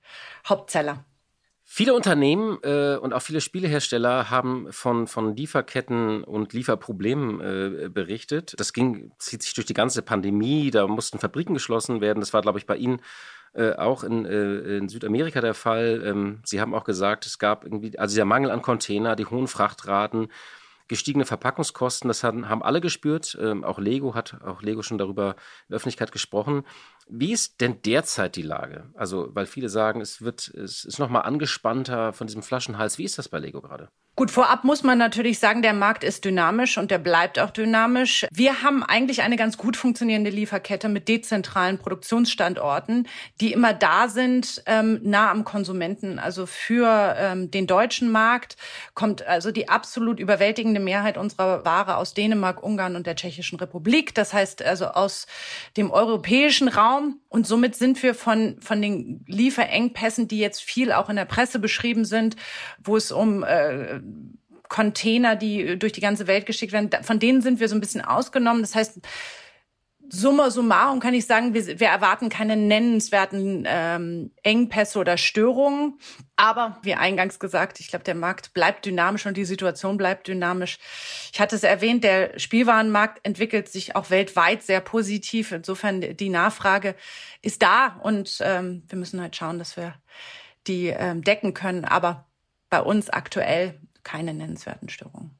Hauptseller. 0.47 1.05
Viele 1.69 1.93
Unternehmen 1.93 2.59
äh, 2.63 2.95
und 2.95 3.13
auch 3.13 3.21
viele 3.21 3.41
Spielehersteller 3.41 4.29
haben 4.29 4.71
von, 4.71 5.05
von 5.05 5.35
Lieferketten 5.35 6.23
und 6.23 6.53
Lieferproblemen 6.53 7.41
äh, 7.41 7.89
berichtet. 7.89 8.53
Das 8.57 8.71
ging, 8.71 9.11
zieht 9.19 9.43
sich 9.43 9.53
durch 9.53 9.67
die 9.67 9.73
ganze 9.73 10.01
Pandemie, 10.01 10.71
da 10.71 10.87
mussten 10.87 11.19
Fabriken 11.19 11.53
geschlossen 11.53 11.99
werden. 11.99 12.21
Das 12.21 12.31
war, 12.31 12.41
glaube 12.41 12.57
ich, 12.57 12.65
bei 12.65 12.77
Ihnen 12.77 13.01
äh, 13.53 13.73
auch 13.73 14.05
in, 14.05 14.25
äh, 14.25 14.77
in, 14.77 14.87
Südamerika 14.87 15.41
der 15.41 15.53
Fall. 15.53 16.01
Ähm, 16.05 16.39
Sie 16.45 16.61
haben 16.61 16.73
auch 16.73 16.85
gesagt, 16.85 17.25
es 17.25 17.37
gab 17.37 17.65
irgendwie, 17.65 17.99
also 17.99 18.15
der 18.15 18.25
Mangel 18.25 18.49
an 18.49 18.61
Container, 18.61 19.17
die 19.17 19.25
hohen 19.25 19.49
Frachtraten, 19.49 20.29
gestiegene 20.87 21.25
Verpackungskosten, 21.25 22.07
das 22.07 22.23
haben, 22.23 22.49
haben 22.49 22.63
alle 22.63 22.81
gespürt. 22.81 23.37
Ähm, 23.41 23.63
auch 23.63 23.79
Lego 23.79 24.15
hat 24.15 24.41
auch 24.43 24.61
Lego 24.61 24.81
schon 24.81 24.97
darüber 24.97 25.31
in 25.31 25.69
der 25.69 25.75
Öffentlichkeit 25.77 26.11
gesprochen. 26.11 26.63
Wie 27.07 27.31
ist 27.31 27.61
denn 27.61 27.81
derzeit 27.81 28.35
die 28.35 28.41
Lage? 28.41 28.89
Also, 28.93 29.29
weil 29.33 29.45
viele 29.45 29.69
sagen, 29.69 30.01
es 30.01 30.21
wird, 30.21 30.47
es 30.49 30.85
ist 30.85 30.99
noch 30.99 31.09
mal 31.09 31.21
angespannter 31.21 32.13
von 32.13 32.27
diesem 32.27 32.43
Flaschenhals. 32.43 32.97
Wie 32.97 33.05
ist 33.05 33.17
das 33.17 33.29
bei 33.29 33.39
Lego 33.39 33.61
gerade? 33.61 33.89
Gut, 34.19 34.31
vorab 34.31 34.63
muss 34.63 34.81
man 34.81 34.97
natürlich 34.97 35.37
sagen, 35.37 35.61
der 35.61 35.73
Markt 35.73 36.03
ist 36.03 36.25
dynamisch 36.25 36.79
und 36.79 36.89
der 36.89 36.97
bleibt 36.97 37.37
auch 37.37 37.51
dynamisch. 37.51 38.25
Wir 38.31 38.63
haben 38.63 38.81
eigentlich 38.81 39.21
eine 39.21 39.35
ganz 39.35 39.57
gut 39.57 39.77
funktionierende 39.77 40.31
Lieferkette 40.31 40.89
mit 40.89 41.07
dezentralen 41.07 41.77
Produktionsstandorten, 41.77 43.07
die 43.39 43.53
immer 43.53 43.75
da 43.75 44.09
sind, 44.09 44.63
ähm, 44.65 44.99
nah 45.03 45.29
am 45.29 45.43
Konsumenten. 45.43 46.17
Also 46.17 46.47
für 46.47 47.15
ähm, 47.15 47.51
den 47.51 47.67
deutschen 47.67 48.09
Markt 48.09 48.57
kommt 48.95 49.21
also 49.21 49.51
die 49.51 49.69
absolut 49.69 50.19
überwältigende 50.19 50.79
Mehrheit 50.79 51.15
unserer 51.15 51.63
Ware 51.63 51.97
aus 51.97 52.15
Dänemark, 52.15 52.63
Ungarn 52.63 52.95
und 52.95 53.05
der 53.05 53.17
Tschechischen 53.17 53.59
Republik. 53.59 54.15
Das 54.15 54.33
heißt 54.33 54.63
also 54.63 54.87
aus 54.87 55.27
dem 55.77 55.91
europäischen 55.91 56.69
Raum. 56.69 57.19
Und 57.29 57.45
somit 57.45 57.75
sind 57.75 58.01
wir 58.01 58.15
von, 58.15 58.59
von 58.61 58.81
den 58.81 59.23
Lieferengpässen, 59.27 60.27
die 60.27 60.39
jetzt 60.39 60.63
viel 60.63 60.91
auch 60.91 61.07
in 61.07 61.17
der 61.17 61.25
Presse 61.25 61.59
beschrieben 61.59 62.03
sind, 62.03 62.35
wo 62.83 62.97
es 62.97 63.11
um 63.11 63.43
äh, 63.43 63.99
Container, 64.69 65.35
die 65.35 65.79
durch 65.79 65.93
die 65.93 66.01
ganze 66.01 66.27
Welt 66.27 66.45
geschickt 66.45 66.73
werden, 66.73 66.89
von 67.03 67.19
denen 67.19 67.41
sind 67.41 67.59
wir 67.59 67.69
so 67.69 67.75
ein 67.75 67.81
bisschen 67.81 68.01
ausgenommen. 68.03 68.61
Das 68.61 68.75
heißt, 68.75 68.99
summa 70.09 70.49
summarum 70.49 70.99
kann 70.99 71.13
ich 71.13 71.25
sagen, 71.25 71.53
wir, 71.53 71.79
wir 71.79 71.87
erwarten 71.87 72.29
keine 72.29 72.55
nennenswerten 72.55 73.65
ähm, 73.67 74.31
Engpässe 74.43 74.99
oder 74.99 75.17
Störungen. 75.17 75.99
Aber 76.35 76.77
wie 76.81 76.95
eingangs 76.95 77.39
gesagt, 77.39 77.79
ich 77.79 77.89
glaube, 77.89 78.05
der 78.05 78.15
Markt 78.15 78.53
bleibt 78.53 78.85
dynamisch 78.85 79.25
und 79.25 79.37
die 79.37 79.45
Situation 79.45 79.97
bleibt 79.97 80.27
dynamisch. 80.27 80.79
Ich 81.33 81.39
hatte 81.39 81.55
es 81.55 81.63
erwähnt, 81.63 82.03
der 82.03 82.37
Spielwarenmarkt 82.39 83.25
entwickelt 83.25 83.69
sich 83.69 83.95
auch 83.95 84.09
weltweit 84.09 84.63
sehr 84.63 84.81
positiv. 84.81 85.51
Insofern 85.51 86.01
die 86.01 86.29
Nachfrage 86.29 86.95
ist 87.41 87.61
da 87.61 87.99
und 88.03 88.37
ähm, 88.41 88.83
wir 88.87 88.97
müssen 88.97 89.21
halt 89.21 89.35
schauen, 89.35 89.59
dass 89.59 89.77
wir 89.77 89.95
die 90.67 90.87
ähm, 90.87 91.23
decken 91.23 91.53
können. 91.53 91.85
Aber 91.85 92.27
bei 92.69 92.81
uns 92.81 93.09
aktuell 93.09 93.79
keine 94.07 94.33
nennenswerten 94.33 94.87
Störungen. 94.87 95.37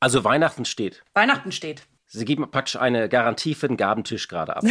Also 0.00 0.22
Weihnachten 0.22 0.66
steht. 0.66 1.02
Weihnachten 1.14 1.50
steht. 1.50 1.86
Sie 2.08 2.26
geben 2.26 2.48
praktisch 2.50 2.76
eine 2.76 3.08
Garantie 3.08 3.54
für 3.54 3.66
den 3.66 3.78
Gabentisch 3.78 4.28
gerade 4.28 4.54
ab. 4.54 4.64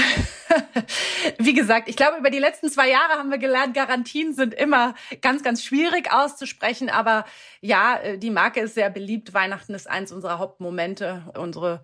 Wie 1.39 1.53
gesagt, 1.53 1.89
ich 1.89 1.97
glaube, 1.97 2.19
über 2.19 2.29
die 2.29 2.39
letzten 2.39 2.69
zwei 2.69 2.89
Jahre 2.89 3.13
haben 3.13 3.31
wir 3.31 3.39
gelernt, 3.39 3.73
Garantien 3.73 4.33
sind 4.33 4.53
immer 4.53 4.93
ganz, 5.21 5.41
ganz 5.43 5.63
schwierig 5.63 6.13
auszusprechen. 6.13 6.89
Aber 6.89 7.25
ja, 7.61 7.97
äh, 7.97 8.17
die 8.19 8.29
Marke 8.29 8.61
ist 8.61 8.75
sehr 8.75 8.91
beliebt. 8.91 9.33
Weihnachten 9.33 9.73
ist 9.73 9.89
eins 9.89 10.11
unserer 10.11 10.37
Hauptmomente. 10.37 11.23
Unsere 11.35 11.81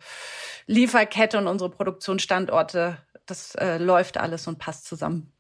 Lieferkette 0.68 1.40
und 1.40 1.48
unsere 1.48 1.72
Produktionsstandorte, 1.72 2.98
das 3.26 3.56
äh, 3.56 3.80
läuft 3.80 4.18
alles 4.18 4.48
und 4.48 4.60
passt 4.60 4.86
zusammen. 4.86 5.34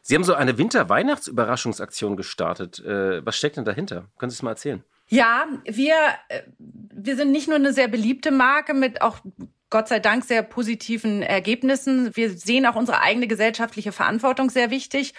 Sie 0.00 0.14
haben 0.14 0.24
so 0.24 0.34
eine 0.34 0.58
Winter-Weihnachtsüberraschungsaktion 0.58 2.16
gestartet. 2.16 2.78
Äh, 2.78 3.26
was 3.26 3.36
steckt 3.36 3.56
denn 3.56 3.64
dahinter? 3.64 4.06
Können 4.16 4.30
Sie 4.30 4.36
es 4.36 4.42
mal 4.42 4.50
erzählen? 4.50 4.84
Ja, 5.08 5.46
wir, 5.64 5.94
äh, 6.28 6.42
wir 6.58 7.16
sind 7.16 7.32
nicht 7.32 7.48
nur 7.48 7.56
eine 7.56 7.72
sehr 7.72 7.88
beliebte 7.88 8.30
Marke 8.30 8.74
mit 8.74 9.02
auch 9.02 9.18
Gott 9.74 9.88
sei 9.88 9.98
Dank 9.98 10.24
sehr 10.24 10.42
positiven 10.42 11.20
Ergebnissen. 11.22 12.14
Wir 12.14 12.30
sehen 12.30 12.64
auch 12.64 12.76
unsere 12.76 13.00
eigene 13.00 13.26
gesellschaftliche 13.26 13.90
Verantwortung 13.90 14.48
sehr 14.48 14.70
wichtig. 14.70 15.14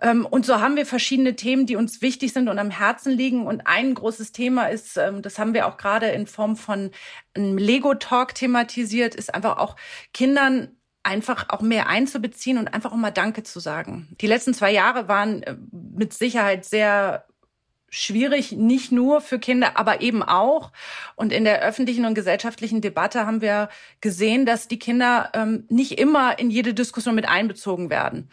Ähm, 0.00 0.24
und 0.24 0.46
so 0.46 0.60
haben 0.60 0.76
wir 0.76 0.86
verschiedene 0.86 1.34
Themen, 1.34 1.66
die 1.66 1.74
uns 1.74 2.02
wichtig 2.02 2.32
sind 2.32 2.48
und 2.48 2.60
am 2.60 2.70
Herzen 2.70 3.12
liegen. 3.12 3.46
Und 3.46 3.66
ein 3.66 3.94
großes 3.94 4.30
Thema 4.30 4.66
ist, 4.66 4.96
ähm, 4.96 5.22
das 5.22 5.40
haben 5.40 5.54
wir 5.54 5.66
auch 5.66 5.76
gerade 5.76 6.06
in 6.06 6.28
Form 6.28 6.56
von 6.56 6.92
einem 7.34 7.58
Lego-Talk 7.58 8.34
thematisiert, 8.34 9.16
ist 9.16 9.34
einfach 9.34 9.58
auch 9.58 9.74
Kindern 10.14 10.76
einfach 11.02 11.48
auch 11.48 11.60
mehr 11.60 11.88
einzubeziehen 11.88 12.58
und 12.58 12.68
einfach 12.68 12.92
auch 12.92 12.96
mal 12.96 13.10
Danke 13.10 13.42
zu 13.42 13.58
sagen. 13.58 14.14
Die 14.20 14.26
letzten 14.26 14.54
zwei 14.54 14.72
Jahre 14.72 15.08
waren 15.08 15.42
äh, 15.42 15.56
mit 15.72 16.12
Sicherheit 16.12 16.64
sehr 16.64 17.26
schwierig, 17.88 18.52
nicht 18.52 18.92
nur 18.92 19.20
für 19.20 19.38
Kinder, 19.38 19.76
aber 19.76 20.00
eben 20.00 20.22
auch. 20.22 20.72
Und 21.14 21.32
in 21.32 21.44
der 21.44 21.62
öffentlichen 21.62 22.04
und 22.04 22.14
gesellschaftlichen 22.14 22.80
Debatte 22.80 23.26
haben 23.26 23.40
wir 23.40 23.68
gesehen, 24.00 24.46
dass 24.46 24.68
die 24.68 24.78
Kinder 24.78 25.30
ähm, 25.34 25.64
nicht 25.68 25.98
immer 25.98 26.38
in 26.38 26.50
jede 26.50 26.74
Diskussion 26.74 27.14
mit 27.14 27.28
einbezogen 27.28 27.90
werden 27.90 28.28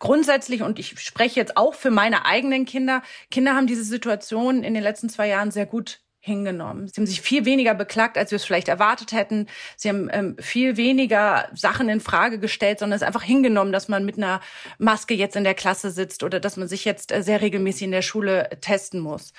grundsätzlich, 0.00 0.62
und 0.62 0.80
ich 0.80 0.98
spreche 0.98 1.38
jetzt 1.38 1.56
auch 1.56 1.74
für 1.74 1.90
meine 1.90 2.24
eigenen 2.24 2.64
Kinder, 2.64 3.02
Kinder 3.30 3.54
haben 3.54 3.68
diese 3.68 3.84
Situation 3.84 4.64
in 4.64 4.74
den 4.74 4.82
letzten 4.82 5.08
zwei 5.08 5.28
Jahren 5.28 5.52
sehr 5.52 5.66
gut 5.66 6.00
hingenommen. 6.20 6.86
Sie 6.86 7.00
haben 7.00 7.06
sich 7.06 7.22
viel 7.22 7.46
weniger 7.46 7.74
beklagt, 7.74 8.18
als 8.18 8.30
wir 8.30 8.36
es 8.36 8.44
vielleicht 8.44 8.68
erwartet 8.68 9.12
hätten. 9.12 9.46
Sie 9.76 9.88
haben 9.88 10.08
ähm, 10.12 10.36
viel 10.38 10.76
weniger 10.76 11.48
Sachen 11.54 11.88
in 11.88 12.00
Frage 12.00 12.38
gestellt, 12.38 12.78
sondern 12.78 12.96
es 12.96 13.02
einfach 13.02 13.22
hingenommen, 13.22 13.72
dass 13.72 13.88
man 13.88 14.04
mit 14.04 14.18
einer 14.18 14.40
Maske 14.78 15.14
jetzt 15.14 15.36
in 15.36 15.44
der 15.44 15.54
Klasse 15.54 15.90
sitzt 15.90 16.22
oder 16.22 16.38
dass 16.38 16.58
man 16.58 16.68
sich 16.68 16.84
jetzt 16.84 17.10
äh, 17.10 17.22
sehr 17.22 17.40
regelmäßig 17.40 17.82
in 17.82 17.90
der 17.90 18.02
Schule 18.02 18.50
testen 18.60 19.00
muss. 19.00 19.32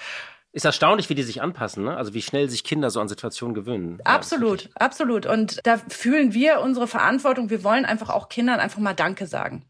Ist 0.54 0.66
erstaunlich, 0.66 1.10
wie 1.10 1.16
die 1.16 1.24
sich 1.24 1.42
anpassen, 1.42 1.86
ne? 1.86 1.96
also 1.96 2.14
wie 2.14 2.22
schnell 2.22 2.50
sich 2.50 2.66
Kinder 2.66 2.90
so 2.90 3.00
an 3.00 3.08
Situationen 3.08 3.56
gewöhnen. 3.56 4.00
Absolut, 4.04 4.64
ja, 4.64 4.70
absolut. 4.80 5.26
Und 5.26 5.62
da 5.64 5.78
fühlen 5.78 6.34
wir 6.34 6.60
unsere 6.60 6.88
Verantwortung. 6.88 7.50
Wir 7.50 7.64
wollen 7.64 7.86
einfach 7.86 8.10
auch 8.10 8.28
Kindern 8.28 8.60
einfach 8.60 8.80
mal 8.80 8.94
Danke 8.94 9.28
sagen. 9.28 9.64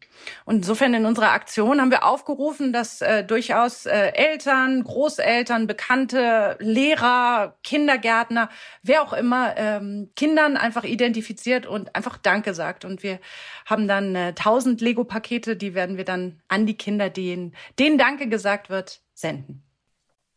Und 0.44 0.56
insofern 0.56 0.92
in 0.94 1.06
unserer 1.06 1.30
Aktion 1.30 1.80
haben 1.80 1.92
wir 1.92 2.04
aufgerufen, 2.04 2.72
dass 2.72 3.00
äh, 3.00 3.22
durchaus 3.22 3.86
äh, 3.86 4.08
Eltern, 4.14 4.82
Großeltern, 4.82 5.68
Bekannte, 5.68 6.56
Lehrer, 6.58 7.54
Kindergärtner, 7.62 8.48
wer 8.82 9.02
auch 9.02 9.12
immer, 9.12 9.56
ähm, 9.56 10.10
Kindern 10.16 10.56
einfach 10.56 10.82
identifiziert 10.82 11.64
und 11.64 11.94
einfach 11.94 12.18
Danke 12.18 12.54
sagt. 12.54 12.84
Und 12.84 13.04
wir 13.04 13.20
haben 13.66 13.86
dann 13.86 14.16
äh, 14.16 14.34
1000 14.36 14.80
Lego-Pakete, 14.80 15.54
die 15.54 15.74
werden 15.74 15.96
wir 15.96 16.04
dann 16.04 16.42
an 16.48 16.66
die 16.66 16.76
Kinder, 16.76 17.08
denen, 17.08 17.54
denen 17.78 17.98
Danke 17.98 18.28
gesagt 18.28 18.68
wird, 18.68 19.00
senden. 19.14 19.62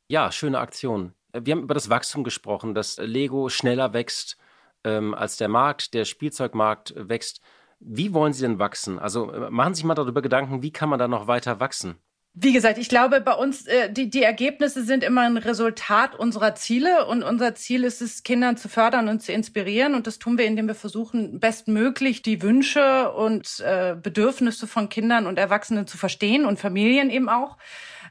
Ja, 0.08 0.32
schöne 0.32 0.60
Aktion. 0.60 1.14
Äh, 1.32 1.42
wir 1.44 1.54
haben 1.54 1.64
über 1.64 1.74
das 1.74 1.90
Wachstum 1.90 2.24
gesprochen, 2.24 2.76
dass 2.76 2.98
Lego 2.98 3.50
schneller 3.50 3.94
wächst 3.94 4.38
ähm, 4.84 5.14
als 5.14 5.38
der 5.38 5.48
Markt, 5.48 5.94
der 5.94 6.06
Spielzeugmarkt 6.06 6.94
wächst. 6.96 7.42
Wie 7.80 8.14
wollen 8.14 8.34
Sie 8.34 8.42
denn 8.42 8.60
wachsen? 8.60 9.00
Also 9.00 9.32
äh, 9.32 9.50
machen 9.50 9.74
Sie 9.74 9.80
sich 9.80 9.86
mal 9.86 9.96
darüber 9.96 10.22
Gedanken, 10.22 10.62
wie 10.62 10.72
kann 10.72 10.90
man 10.90 11.00
da 11.00 11.08
noch 11.08 11.28
weiter 11.28 11.60
wachsen? 11.60 11.96
Wie 12.38 12.52
gesagt, 12.52 12.78
ich 12.78 12.90
glaube, 12.90 13.22
bei 13.22 13.32
uns, 13.32 13.66
äh, 13.66 13.90
die, 13.92 14.10
die 14.10 14.22
Ergebnisse 14.22 14.84
sind 14.84 15.04
immer 15.04 15.22
ein 15.22 15.38
Resultat 15.38 16.16
unserer 16.16 16.54
Ziele 16.54 17.06
und 17.08 17.24
unser 17.24 17.56
Ziel 17.56 17.86
ist 17.86 18.02
es, 18.02 18.24
Kindern 18.24 18.58
zu 18.58 18.68
fördern 18.68 19.08
und 19.08 19.24
zu 19.24 19.32
inspirieren 19.32 19.96
und 19.96 20.06
das 20.06 20.20
tun 20.20 20.38
wir, 20.38 20.46
indem 20.46 20.68
wir 20.68 20.76
versuchen, 20.76 21.40
bestmöglich 21.40 22.22
die 22.22 22.42
Wünsche 22.42 23.12
und 23.14 23.62
äh, 23.62 23.96
Bedürfnisse 23.96 24.68
von 24.68 24.90
Kindern 24.90 25.28
und 25.28 25.40
Erwachsenen 25.40 25.88
zu 25.88 25.98
verstehen 25.98 26.46
und 26.46 26.60
Familien 26.60 27.10
eben 27.10 27.30
auch. 27.30 27.58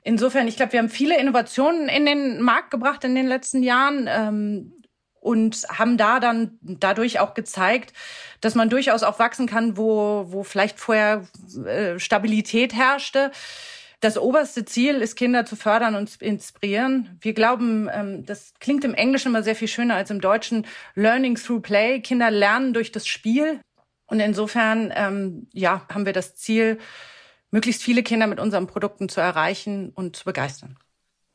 Insofern, 0.04 0.46
ich 0.46 0.56
glaube, 0.56 0.72
wir 0.72 0.78
haben 0.78 0.90
viele 0.90 1.18
Innovationen 1.18 1.88
in 1.88 2.06
den 2.06 2.40
Markt 2.40 2.70
gebracht 2.70 3.02
in 3.04 3.14
den 3.14 3.26
letzten 3.26 3.62
Jahren. 3.62 4.08
Ähm, 4.08 4.72
und 5.24 5.64
haben 5.70 5.96
da 5.96 6.20
dann 6.20 6.58
dadurch 6.60 7.18
auch 7.18 7.32
gezeigt, 7.32 7.94
dass 8.42 8.54
man 8.54 8.68
durchaus 8.68 9.02
auch 9.02 9.18
wachsen 9.18 9.46
kann, 9.46 9.78
wo, 9.78 10.26
wo 10.28 10.42
vielleicht 10.42 10.78
vorher 10.78 11.24
äh, 11.64 11.98
Stabilität 11.98 12.74
herrschte. 12.74 13.32
Das 14.00 14.18
oberste 14.18 14.66
Ziel 14.66 14.96
ist, 14.96 15.16
Kinder 15.16 15.46
zu 15.46 15.56
fördern 15.56 15.94
und 15.94 16.10
zu 16.10 16.22
inspirieren. 16.22 17.16
Wir 17.22 17.32
glauben, 17.32 17.88
ähm, 17.90 18.26
das 18.26 18.52
klingt 18.60 18.84
im 18.84 18.92
Englischen 18.92 19.28
immer 19.28 19.42
sehr 19.42 19.56
viel 19.56 19.66
schöner 19.66 19.94
als 19.94 20.10
im 20.10 20.20
Deutschen, 20.20 20.66
Learning 20.94 21.36
through 21.36 21.62
Play. 21.62 22.00
Kinder 22.00 22.30
lernen 22.30 22.74
durch 22.74 22.92
das 22.92 23.06
Spiel. 23.06 23.60
Und 24.06 24.20
insofern, 24.20 24.92
ähm, 24.94 25.48
ja, 25.54 25.86
haben 25.90 26.04
wir 26.04 26.12
das 26.12 26.36
Ziel, 26.36 26.78
möglichst 27.54 27.84
viele 27.84 28.02
Kinder 28.02 28.26
mit 28.26 28.40
unseren 28.40 28.66
Produkten 28.66 29.08
zu 29.08 29.20
erreichen 29.20 29.92
und 29.94 30.16
zu 30.16 30.24
begeistern. 30.24 30.76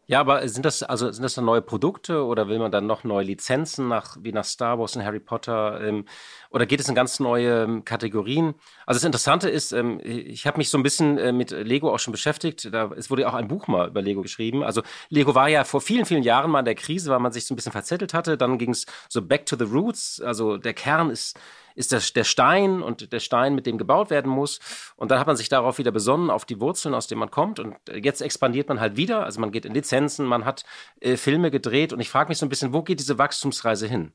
Ja, 0.06 0.20
aber 0.20 0.46
sind 0.50 0.66
das 0.66 0.82
also 0.82 1.12
sind 1.12 1.24
das 1.24 1.36
dann 1.36 1.46
neue 1.46 1.62
Produkte 1.62 2.26
oder 2.26 2.50
will 2.50 2.58
man 2.58 2.72
dann 2.72 2.88
noch 2.88 3.04
neue 3.04 3.24
Lizenzen 3.24 3.88
nach 3.88 4.18
wie 4.20 4.32
nach 4.32 4.44
Star 4.44 4.80
Wars 4.80 4.96
und 4.96 5.06
Harry 5.06 5.20
Potter 5.20 5.80
ähm, 5.82 6.06
oder 6.50 6.66
geht 6.66 6.80
es 6.80 6.90
in 6.90 6.96
ganz 6.96 7.20
neue 7.20 7.64
ähm, 7.64 7.86
Kategorien? 7.86 8.56
Also 8.88 8.98
das 8.98 9.04
Interessante 9.04 9.50
ist, 9.50 9.72
ähm, 9.72 10.02
ich 10.04 10.46
habe 10.48 10.58
mich 10.58 10.72
so 10.72 10.80
ein 10.80 10.84
bisschen 10.84 11.20
äh, 11.20 11.32
mit 11.32 11.52
Lego 11.52 11.94
auch 11.94 12.00
schon 12.00 12.12
beschäftigt. 12.12 12.74
Da 12.74 12.92
es 12.98 13.10
wurde 13.12 13.30
auch 13.30 13.36
ein 13.36 13.48
Buch 13.48 13.68
mal 13.68 13.88
über 13.88 14.02
Lego 14.02 14.24
geschrieben. 14.24 14.64
Also 14.64 14.82
Lego 15.10 15.36
war 15.36 15.48
ja 15.48 15.64
vor 15.64 15.80
vielen 15.80 16.06
vielen 16.06 16.24
Jahren 16.24 16.50
mal 16.52 16.60
in 16.60 16.66
der 16.66 16.76
Krise, 16.76 17.12
weil 17.12 17.20
man 17.20 17.32
sich 17.32 17.46
so 17.46 17.54
ein 17.54 17.56
bisschen 17.56 17.72
verzettelt 17.72 18.16
hatte. 18.16 18.36
Dann 18.36 18.58
ging 18.58 18.72
es 18.72 18.88
so 19.10 19.22
back 19.22 19.46
to 19.46 19.56
the 19.56 19.66
roots. 19.66 20.20
Also 20.20 20.58
der 20.58 20.74
Kern 20.74 21.12
ist 21.12 21.40
ist 21.76 21.92
das 21.92 22.14
der 22.14 22.24
Stein 22.24 22.82
und 22.82 23.12
der 23.12 23.20
Stein, 23.20 23.56
mit 23.56 23.66
dem 23.66 23.78
gebaut 23.78 24.10
werden 24.10 24.32
muss. 24.32 24.60
Und 24.96 25.12
dann 25.12 25.20
hat 25.20 25.28
man 25.28 25.36
sich 25.36 25.50
darauf 25.50 25.78
wieder 25.78 25.92
besonnen, 25.92 26.30
auf 26.30 26.46
die 26.46 26.60
Wurzeln, 26.60 26.94
aus 26.94 27.08
denen 27.08 27.20
man 27.20 27.32
kommt. 27.32 27.60
Und 27.60 27.76
jetzt 27.94 28.22
expandiert 28.22 28.70
man 28.70 28.80
halt 28.80 28.98
wieder. 28.98 29.24
Also 29.24 29.40
man 29.40 29.52
geht 29.52 29.66
in 29.66 29.74
Lizenzen, 29.74 30.26
man 30.26 30.46
hat 30.46 30.64
äh, 31.02 31.18
Filme 31.18 31.52
gedreht. 31.52 31.94
Und 31.94 32.00
ich 32.00 32.10
frage 32.10 32.30
mich 32.30 32.38
so 32.38 32.46
ein 32.46 32.50
bisschen, 32.50 32.74
wo 32.74 32.84
geht 32.84 33.00
diese 33.00 33.18
Wachstumsreise 33.18 33.88
hin? 33.88 34.12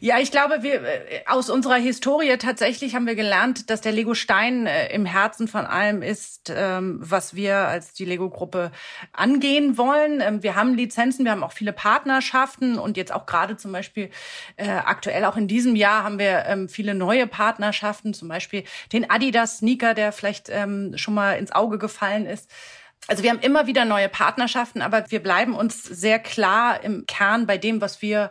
Ja, 0.00 0.18
ich 0.18 0.30
glaube, 0.30 0.62
wir 0.62 0.82
äh, 0.82 1.22
aus 1.26 1.50
unserer 1.50 1.76
Historie 1.76 2.36
tatsächlich 2.36 2.94
haben 2.94 3.06
wir 3.06 3.14
gelernt, 3.14 3.70
dass 3.70 3.80
der 3.80 3.92
Lego 3.92 4.14
Stein 4.14 4.66
äh, 4.66 4.92
im 4.92 5.06
Herzen 5.06 5.48
von 5.48 5.66
allem 5.66 6.02
ist, 6.02 6.52
ähm, 6.54 6.98
was 7.00 7.34
wir 7.34 7.56
als 7.56 7.92
die 7.92 8.04
Lego 8.04 8.30
Gruppe 8.30 8.72
angehen 9.12 9.78
wollen. 9.78 10.20
Ähm, 10.20 10.42
wir 10.42 10.54
haben 10.54 10.74
Lizenzen, 10.74 11.24
wir 11.24 11.32
haben 11.32 11.44
auch 11.44 11.52
viele 11.52 11.72
Partnerschaften 11.72 12.78
und 12.78 12.96
jetzt 12.96 13.12
auch 13.12 13.26
gerade 13.26 13.56
zum 13.56 13.72
Beispiel 13.72 14.10
äh, 14.56 14.68
aktuell 14.68 15.24
auch 15.24 15.36
in 15.36 15.48
diesem 15.48 15.76
Jahr 15.76 16.04
haben 16.04 16.18
wir 16.18 16.44
ähm, 16.46 16.68
viele 16.68 16.94
neue 16.94 17.26
Partnerschaften, 17.26 18.14
zum 18.14 18.28
Beispiel 18.28 18.64
den 18.92 19.08
Adidas 19.10 19.58
Sneaker, 19.58 19.94
der 19.94 20.12
vielleicht 20.12 20.50
schon 20.94 21.14
mal 21.14 21.34
ins 21.34 21.52
Auge 21.52 21.78
gefallen 21.78 22.26
ist. 22.26 22.50
Also 23.08 23.22
wir 23.22 23.30
haben 23.30 23.40
immer 23.40 23.66
wieder 23.66 23.84
neue 23.84 24.08
Partnerschaften, 24.08 24.80
aber 24.80 25.10
wir 25.10 25.22
bleiben 25.22 25.54
uns 25.54 25.82
sehr 25.82 26.18
klar 26.18 26.82
im 26.84 27.06
Kern 27.06 27.46
bei 27.46 27.58
dem, 27.58 27.80
was 27.80 28.00
wir 28.00 28.30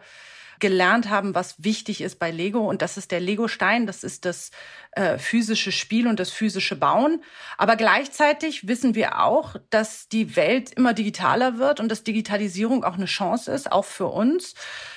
gelernt 0.62 1.10
haben, 1.10 1.36
was 1.36 1.63
wichtig 1.63 2.00
ist 2.00 2.19
bei 2.19 2.32
Lego. 2.32 2.60
Und 2.69 2.82
das 2.82 2.95
ist 2.95 3.12
der 3.12 3.19
Lego-Stein, 3.19 3.86
das 3.86 4.04
ist 4.04 4.24
das 4.24 4.52
äh, 4.93 5.17
physische 5.17 5.71
Spiel 5.71 6.08
und 6.08 6.19
das 6.19 6.32
physische 6.32 6.78
Bauen. 6.78 7.21
Aber 7.58 7.76
gleichzeitig 7.76 8.67
wissen 8.67 8.95
wir 8.95 9.21
auch, 9.21 9.56
dass 9.69 10.08
die 10.08 10.36
Welt 10.38 10.71
immer 10.71 10.93
digitaler 10.93 11.58
wird 11.58 11.80
und 11.80 11.89
dass 11.89 12.04
Digitalisierung 12.04 12.86
auch 12.86 12.95
eine 12.95 13.06
Chance 13.06 13.52
ist, 13.52 13.71
auch 13.71 13.86
für 13.86 14.08
uns. 14.08 14.54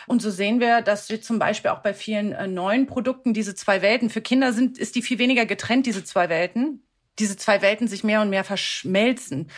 Und 0.07 0.23
so 0.23 0.31
sehen 0.31 0.61
wir, 0.61 0.83
dass 0.83 1.09
wir 1.09 1.21
zum 1.21 1.39
Beispiel 1.39 1.73
auch 1.73 1.83
bei 1.83 1.95
vielen 1.95 2.33
äh, 2.33 2.47
neuen 2.47 2.87
Produkten 2.87 3.35
diese 3.35 3.55
zwei 3.55 3.83
Welten, 3.83 4.11
für 4.11 4.21
Kinder 4.21 4.53
sind, 4.53 4.79
ist 4.79 4.95
die 4.95 5.03
viel 5.03 5.19
weniger 5.19 5.47
getrennt, 5.47 5.87
diese 5.87 6.05
zwei 6.05 6.29
Welten, 6.29 6.87
diese 7.19 7.37
zwei 7.37 7.63
Welten 7.63 7.89
sich 7.89 8.05
mehr 8.05 8.21
und 8.21 8.31
mehr 8.31 8.45
verschmelzen. 8.45 9.51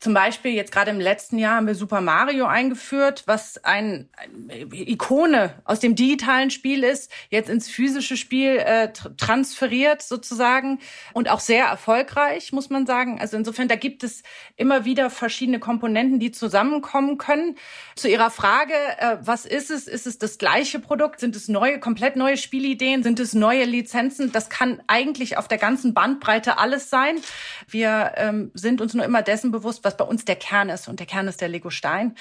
Zum 0.00 0.12
Beispiel 0.12 0.52
jetzt 0.52 0.70
gerade 0.70 0.90
im 0.90 1.00
letzten 1.00 1.38
Jahr 1.38 1.56
haben 1.56 1.66
wir 1.66 1.74
Super 1.74 2.02
Mario 2.02 2.44
eingeführt, 2.44 3.22
was 3.26 3.62
ein, 3.64 4.10
eine 4.48 4.66
Ikone 4.70 5.54
aus 5.64 5.80
dem 5.80 5.94
digitalen 5.94 6.50
Spiel 6.50 6.84
ist, 6.84 7.10
jetzt 7.30 7.48
ins 7.48 7.68
physische 7.68 8.18
Spiel 8.18 8.58
äh, 8.58 8.92
transferiert 8.92 10.02
sozusagen 10.02 10.80
und 11.14 11.30
auch 11.30 11.40
sehr 11.40 11.64
erfolgreich, 11.64 12.52
muss 12.52 12.68
man 12.68 12.84
sagen. 12.84 13.18
Also 13.18 13.38
insofern, 13.38 13.68
da 13.68 13.76
gibt 13.76 14.04
es 14.04 14.22
immer 14.56 14.84
wieder 14.84 15.08
verschiedene 15.08 15.58
Komponenten, 15.58 16.18
die 16.18 16.32
zusammenkommen 16.32 17.16
können. 17.16 17.56
Zu 17.96 18.08
Ihrer 18.08 18.30
Frage, 18.30 18.74
äh, 18.98 19.16
was 19.20 19.46
ist 19.46 19.70
es? 19.70 19.86
Ist 19.86 20.06
es 20.06 20.18
das 20.18 20.36
gleiche 20.36 20.80
Produkt? 20.80 21.20
Sind 21.20 21.34
es 21.34 21.48
neue, 21.48 21.80
komplett 21.80 22.16
neue 22.16 22.36
Spielideen? 22.36 23.02
Sind 23.02 23.20
es 23.20 23.32
neue 23.32 23.64
Lizenzen? 23.64 24.32
Das 24.32 24.50
kann 24.50 24.82
eigentlich 24.86 25.38
auf 25.38 25.48
der 25.48 25.58
ganzen 25.58 25.94
Bandbreite 25.94 26.58
alles 26.58 26.90
sein. 26.90 27.20
Wir 27.68 28.12
ähm, 28.16 28.50
sind 28.54 28.80
uns 28.80 28.92
nur 28.92 29.04
immer 29.04 29.22
dessen 29.22 29.50
bewusst, 29.50 29.83
was 29.84 29.96
bei 29.96 30.04
uns 30.04 30.24
der 30.24 30.36
Kern 30.36 30.68
ist. 30.68 30.88
Und 30.88 31.00
der 31.00 31.06
Kern 31.06 31.28
ist 31.28 31.40
der 31.40 31.48
Lego 31.48 31.70
Stein. 31.70 32.14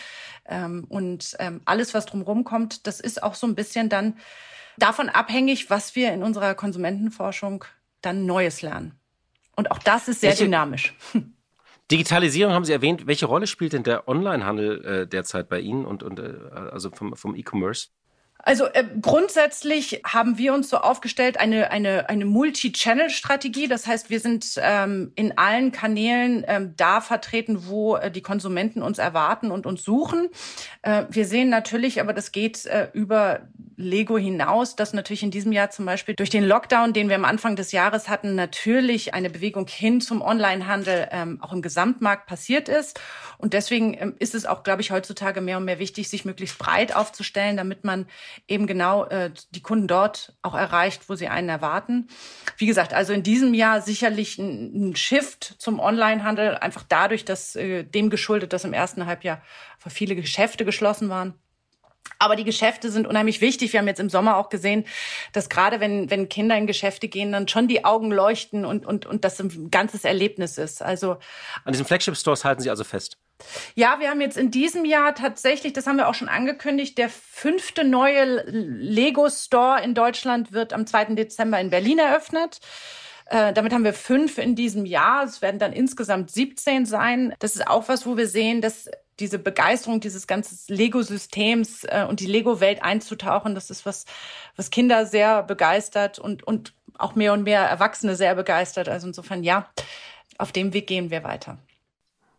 Ähm, 0.45 0.85
und 0.89 1.35
ähm, 1.39 1.61
alles, 1.65 1.93
was 1.93 2.05
drumherum 2.05 2.43
kommt, 2.43 2.87
das 2.87 2.99
ist 2.99 3.23
auch 3.23 3.35
so 3.35 3.47
ein 3.47 3.55
bisschen 3.55 3.89
dann 3.89 4.17
davon 4.77 5.09
abhängig, 5.09 5.69
was 5.69 5.95
wir 5.95 6.13
in 6.13 6.23
unserer 6.23 6.55
Konsumentenforschung 6.55 7.65
dann 8.01 8.25
Neues 8.25 8.61
lernen. 8.61 8.93
Und 9.55 9.71
auch 9.71 9.79
das 9.79 10.07
ist 10.07 10.21
sehr 10.21 10.31
Welche 10.31 10.45
dynamisch. 10.45 10.95
Digitalisierung 11.91 12.53
haben 12.53 12.65
Sie 12.65 12.73
erwähnt. 12.73 13.07
Welche 13.07 13.25
Rolle 13.25 13.45
spielt 13.45 13.73
denn 13.73 13.83
der 13.83 14.07
Onlinehandel 14.07 14.85
äh, 14.85 15.07
derzeit 15.07 15.49
bei 15.49 15.59
Ihnen 15.59 15.85
und, 15.85 16.01
und 16.01 16.19
äh, 16.19 16.33
also 16.71 16.89
vom, 16.89 17.15
vom 17.15 17.35
E-Commerce? 17.35 17.89
Also 18.45 18.65
äh, 18.65 18.83
grundsätzlich 19.01 20.01
haben 20.05 20.37
wir 20.37 20.53
uns 20.53 20.69
so 20.69 20.77
aufgestellt, 20.77 21.39
eine, 21.39 21.71
eine, 21.71 22.09
eine 22.09 22.25
Multi-Channel-Strategie. 22.25 23.69
Das 23.69 23.87
heißt, 23.87 24.09
wir 24.09 24.19
sind 24.19 24.59
ähm, 24.61 25.13
in 25.15 25.37
allen 25.37 25.71
Kanälen 25.71 26.43
ähm, 26.45 26.73
da 26.75 26.99
vertreten, 26.99 27.67
wo 27.67 27.95
äh, 27.95 28.11
die 28.11 28.21
Konsumenten 28.21 28.81
uns 28.81 28.97
erwarten 28.97 29.49
und 29.49 29.65
uns 29.65 29.83
suchen. 29.83 30.27
Äh, 30.81 31.05
wir 31.09 31.25
sehen 31.25 31.49
natürlich, 31.49 32.01
aber 32.01 32.11
das 32.11 32.33
geht 32.33 32.65
äh, 32.65 32.89
über 32.91 33.47
Lego 33.77 34.17
hinaus, 34.17 34.75
dass 34.75 34.93
natürlich 34.93 35.23
in 35.23 35.31
diesem 35.31 35.51
Jahr 35.51 35.69
zum 35.69 35.85
Beispiel 35.85 36.15
durch 36.15 36.29
den 36.29 36.43
Lockdown, 36.43 36.93
den 36.93 37.09
wir 37.09 37.15
am 37.15 37.25
Anfang 37.25 37.55
des 37.55 37.71
Jahres 37.71 38.09
hatten, 38.09 38.35
natürlich 38.35 39.13
eine 39.13 39.29
Bewegung 39.29 39.67
hin 39.67 40.01
zum 40.01 40.21
Onlinehandel 40.21 41.07
ähm, 41.11 41.39
auch 41.41 41.53
im 41.53 41.61
Gesamtmarkt 41.61 42.27
passiert 42.27 42.69
ist. 42.69 42.99
Und 43.37 43.53
deswegen 43.53 43.95
ähm, 43.99 44.15
ist 44.19 44.35
es 44.35 44.45
auch, 44.45 44.63
glaube 44.63 44.81
ich, 44.81 44.91
heutzutage 44.91 45.41
mehr 45.41 45.57
und 45.57 45.65
mehr 45.65 45.79
wichtig, 45.79 46.09
sich 46.09 46.25
möglichst 46.25 46.57
breit 46.57 46.95
aufzustellen, 46.95 47.57
damit 47.57 47.83
man 47.83 48.05
eben 48.47 48.67
genau 48.67 49.05
äh, 49.05 49.31
die 49.51 49.61
Kunden 49.61 49.87
dort 49.87 50.33
auch 50.41 50.55
erreicht, 50.55 51.09
wo 51.09 51.15
sie 51.15 51.27
einen 51.27 51.49
erwarten. 51.49 52.07
Wie 52.57 52.65
gesagt, 52.65 52.93
also 52.93 53.13
in 53.13 53.23
diesem 53.23 53.53
Jahr 53.53 53.81
sicherlich 53.81 54.37
ein, 54.37 54.89
ein 54.89 54.95
Shift 54.95 55.55
zum 55.57 55.79
Onlinehandel, 55.79 56.55
einfach 56.55 56.83
dadurch, 56.87 57.25
dass 57.25 57.55
äh, 57.55 57.83
dem 57.83 58.09
geschuldet, 58.09 58.53
dass 58.53 58.65
im 58.65 58.73
ersten 58.73 59.05
Halbjahr 59.05 59.41
viele 59.87 60.15
Geschäfte 60.15 60.65
geschlossen 60.65 61.09
waren. 61.09 61.33
Aber 62.19 62.35
die 62.35 62.43
Geschäfte 62.43 62.91
sind 62.91 63.07
unheimlich 63.07 63.41
wichtig. 63.41 63.73
Wir 63.73 63.79
haben 63.79 63.87
jetzt 63.87 63.99
im 63.99 64.09
Sommer 64.09 64.37
auch 64.37 64.49
gesehen, 64.49 64.85
dass 65.33 65.49
gerade 65.49 65.79
wenn, 65.79 66.09
wenn 66.09 66.29
Kinder 66.29 66.57
in 66.57 66.67
Geschäfte 66.67 67.07
gehen, 67.07 67.31
dann 67.31 67.47
schon 67.47 67.67
die 67.67 67.85
Augen 67.85 68.11
leuchten 68.11 68.65
und, 68.65 68.85
und, 68.85 69.05
und 69.05 69.25
das 69.25 69.39
ein 69.39 69.71
ganzes 69.71 70.03
Erlebnis 70.05 70.57
ist. 70.57 70.81
Also 70.81 71.17
An 71.65 71.73
diesen 71.73 71.85
Flagship-Stores 71.85 72.45
halten 72.45 72.61
Sie 72.61 72.69
also 72.69 72.83
fest? 72.83 73.17
Ja, 73.75 73.99
wir 73.99 74.09
haben 74.09 74.21
jetzt 74.21 74.37
in 74.37 74.51
diesem 74.51 74.85
Jahr 74.85 75.15
tatsächlich, 75.15 75.73
das 75.73 75.87
haben 75.87 75.97
wir 75.97 76.07
auch 76.07 76.13
schon 76.13 76.29
angekündigt, 76.29 76.97
der 76.97 77.09
fünfte 77.09 77.83
neue 77.83 78.43
Lego 78.49 79.29
Store 79.29 79.81
in 79.83 79.93
Deutschland 79.93 80.51
wird 80.51 80.73
am 80.73 80.85
2. 80.87 81.15
Dezember 81.15 81.59
in 81.59 81.69
Berlin 81.69 81.99
eröffnet. 81.99 82.59
Äh, 83.25 83.53
damit 83.53 83.73
haben 83.73 83.83
wir 83.83 83.93
fünf 83.93 84.37
in 84.37 84.55
diesem 84.55 84.85
Jahr. 84.85 85.23
Es 85.23 85.41
werden 85.41 85.59
dann 85.59 85.73
insgesamt 85.73 86.31
17 86.31 86.85
sein. 86.85 87.33
Das 87.39 87.55
ist 87.55 87.67
auch 87.67 87.87
was, 87.87 88.05
wo 88.05 88.17
wir 88.17 88.27
sehen, 88.27 88.61
dass 88.61 88.89
diese 89.19 89.39
Begeisterung 89.39 89.99
dieses 89.99 90.27
ganzen 90.27 90.57
Lego-Systems 90.73 91.83
äh, 91.85 92.05
und 92.07 92.19
die 92.19 92.25
Lego-Welt 92.25 92.83
einzutauchen, 92.83 93.55
das 93.55 93.69
ist 93.69 93.85
was, 93.85 94.05
was 94.55 94.71
Kinder 94.71 95.05
sehr 95.05 95.43
begeistert 95.43 96.19
und, 96.19 96.43
und 96.43 96.73
auch 96.97 97.15
mehr 97.15 97.33
und 97.33 97.43
mehr 97.43 97.61
Erwachsene 97.61 98.15
sehr 98.15 98.35
begeistert. 98.35 98.89
Also 98.89 99.07
insofern, 99.07 99.43
ja, 99.43 99.69
auf 100.37 100.51
dem 100.51 100.73
Weg 100.73 100.87
gehen 100.87 101.11
wir 101.11 101.23
weiter. 101.23 101.57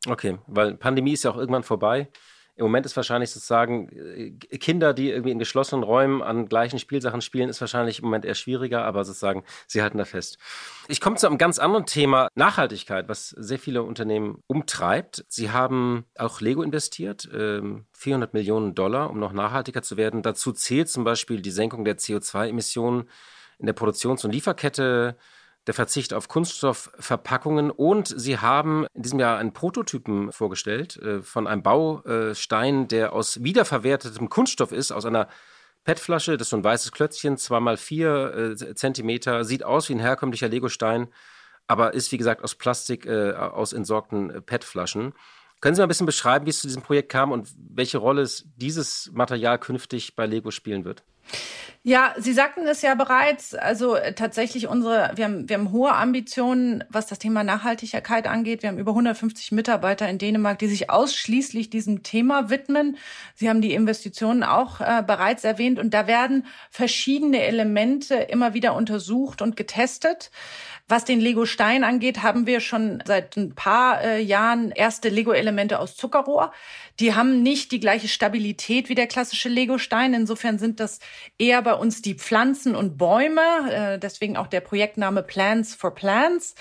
Okay, 0.06 0.38
weil 0.46 0.74
Pandemie 0.74 1.12
ist 1.12 1.24
ja 1.24 1.30
auch 1.30 1.36
irgendwann 1.36 1.62
vorbei. 1.62 2.08
Im 2.56 2.66
Moment 2.66 2.86
ist 2.86 2.94
wahrscheinlich 2.94 3.30
sozusagen 3.30 3.88
äh, 3.88 4.30
Kinder, 4.58 4.94
die 4.94 5.10
irgendwie 5.10 5.32
in 5.32 5.40
geschlossenen 5.40 5.82
Räumen 5.82 6.22
an 6.22 6.46
gleichen 6.46 6.78
Spielsachen 6.78 7.20
spielen, 7.20 7.48
ist 7.48 7.60
wahrscheinlich 7.60 7.98
im 7.98 8.04
Moment 8.04 8.24
eher 8.24 8.36
schwieriger, 8.36 8.84
aber 8.84 9.04
sozusagen, 9.04 9.42
sie 9.66 9.82
halten 9.82 9.98
da 9.98 10.04
fest. 10.04 10.38
Ich 10.86 11.00
komme 11.00 11.16
zu 11.16 11.26
einem 11.26 11.38
ganz 11.38 11.58
anderen 11.58 11.84
Thema, 11.86 12.28
Nachhaltigkeit, 12.36 13.08
was 13.08 13.30
sehr 13.30 13.58
viele 13.58 13.82
Unternehmen 13.82 14.40
umtreibt. 14.46 15.24
Sie 15.28 15.50
haben 15.50 16.04
auch 16.16 16.40
Lego 16.40 16.62
investiert, 16.62 17.22
400 17.22 17.82
ähm, 18.04 18.28
Millionen 18.32 18.74
Dollar, 18.76 19.10
um 19.10 19.18
noch 19.18 19.32
nachhaltiger 19.32 19.82
zu 19.82 19.96
werden. 19.96 20.22
Dazu 20.22 20.52
zählt 20.52 20.88
zum 20.88 21.02
Beispiel 21.02 21.42
die 21.42 21.50
Senkung 21.50 21.84
der 21.84 21.98
CO2-Emissionen 21.98 23.08
in 23.58 23.66
der 23.66 23.72
Produktions- 23.72 24.24
und 24.24 24.30
Lieferkette, 24.30 25.16
der 25.66 25.74
Verzicht 25.74 26.12
auf 26.12 26.28
Kunststoffverpackungen 26.28 27.70
und 27.70 28.08
sie 28.08 28.38
haben 28.38 28.86
in 28.94 29.02
diesem 29.02 29.18
Jahr 29.18 29.38
einen 29.38 29.52
Prototypen 29.52 30.30
vorgestellt 30.32 30.96
äh, 30.98 31.22
von 31.22 31.46
einem 31.46 31.62
Baustein, 31.62 32.88
der 32.88 33.12
aus 33.12 33.42
wiederverwertetem 33.42 34.28
Kunststoff 34.28 34.72
ist, 34.72 34.92
aus 34.92 35.06
einer 35.06 35.28
PET-Flasche. 35.84 36.36
Das 36.36 36.46
ist 36.46 36.50
so 36.50 36.56
ein 36.56 36.64
weißes 36.64 36.92
Klötzchen, 36.92 37.36
zwei 37.36 37.60
mal 37.60 37.76
vier 37.76 38.56
äh, 38.60 38.74
Zentimeter, 38.74 39.44
sieht 39.44 39.64
aus 39.64 39.88
wie 39.88 39.94
ein 39.94 40.00
herkömmlicher 40.00 40.48
Legostein, 40.48 41.08
aber 41.66 41.94
ist 41.94 42.12
wie 42.12 42.18
gesagt 42.18 42.42
aus 42.42 42.54
Plastik, 42.54 43.06
äh, 43.06 43.32
aus 43.32 43.72
entsorgten 43.72 44.30
äh, 44.30 44.40
PET-Flaschen. 44.40 45.14
Können 45.60 45.74
Sie 45.74 45.80
mal 45.80 45.86
ein 45.86 45.88
bisschen 45.88 46.06
beschreiben, 46.06 46.44
wie 46.44 46.50
es 46.50 46.60
zu 46.60 46.66
diesem 46.66 46.82
Projekt 46.82 47.10
kam 47.10 47.32
und 47.32 47.48
welche 47.56 47.96
Rolle 47.98 48.22
es 48.22 48.46
dieses 48.56 49.10
Material 49.14 49.58
künftig 49.58 50.14
bei 50.14 50.26
Lego 50.26 50.50
spielen 50.50 50.84
wird? 50.84 51.04
Ja, 51.86 52.14
Sie 52.16 52.32
sagten 52.32 52.66
es 52.66 52.80
ja 52.80 52.94
bereits. 52.94 53.54
Also 53.54 53.94
äh, 53.96 54.14
tatsächlich 54.14 54.68
unsere, 54.68 55.10
wir 55.16 55.26
haben, 55.26 55.46
wir 55.50 55.58
haben 55.58 55.70
hohe 55.70 55.92
Ambitionen, 55.92 56.82
was 56.88 57.06
das 57.08 57.18
Thema 57.18 57.44
Nachhaltigkeit 57.44 58.26
angeht. 58.26 58.62
Wir 58.62 58.70
haben 58.70 58.78
über 58.78 58.92
150 58.92 59.52
Mitarbeiter 59.52 60.08
in 60.08 60.16
Dänemark, 60.16 60.58
die 60.58 60.68
sich 60.68 60.88
ausschließlich 60.88 61.68
diesem 61.68 62.02
Thema 62.02 62.48
widmen. 62.48 62.96
Sie 63.34 63.50
haben 63.50 63.60
die 63.60 63.74
Investitionen 63.74 64.44
auch 64.44 64.80
äh, 64.80 65.02
bereits 65.06 65.44
erwähnt 65.44 65.78
und 65.78 65.92
da 65.92 66.06
werden 66.06 66.46
verschiedene 66.70 67.42
Elemente 67.42 68.14
immer 68.14 68.54
wieder 68.54 68.74
untersucht 68.74 69.42
und 69.42 69.54
getestet. 69.54 70.30
Was 70.86 71.06
den 71.06 71.18
Lego-Stein 71.18 71.82
angeht, 71.82 72.22
haben 72.22 72.46
wir 72.46 72.60
schon 72.60 73.02
seit 73.06 73.38
ein 73.38 73.54
paar 73.54 74.02
äh, 74.02 74.20
Jahren 74.20 74.70
erste 74.70 75.08
Lego-Elemente 75.08 75.78
aus 75.78 75.96
Zuckerrohr. 75.96 76.52
Die 77.00 77.14
haben 77.14 77.42
nicht 77.42 77.72
die 77.72 77.80
gleiche 77.80 78.06
Stabilität 78.06 78.90
wie 78.90 78.94
der 78.94 79.06
klassische 79.06 79.48
Lego-Stein. 79.48 80.12
Insofern 80.12 80.58
sind 80.58 80.80
das 80.80 80.98
eher 81.38 81.62
bei 81.62 81.73
uns 81.80 82.02
die 82.02 82.14
Pflanzen 82.14 82.74
und 82.74 82.96
Bäume. 82.96 83.42
Äh, 83.70 83.98
deswegen 83.98 84.36
auch 84.36 84.46
der 84.46 84.60
Projektname 84.60 85.22
Plants 85.22 85.74
for 85.74 85.94
Plants. 85.94 86.54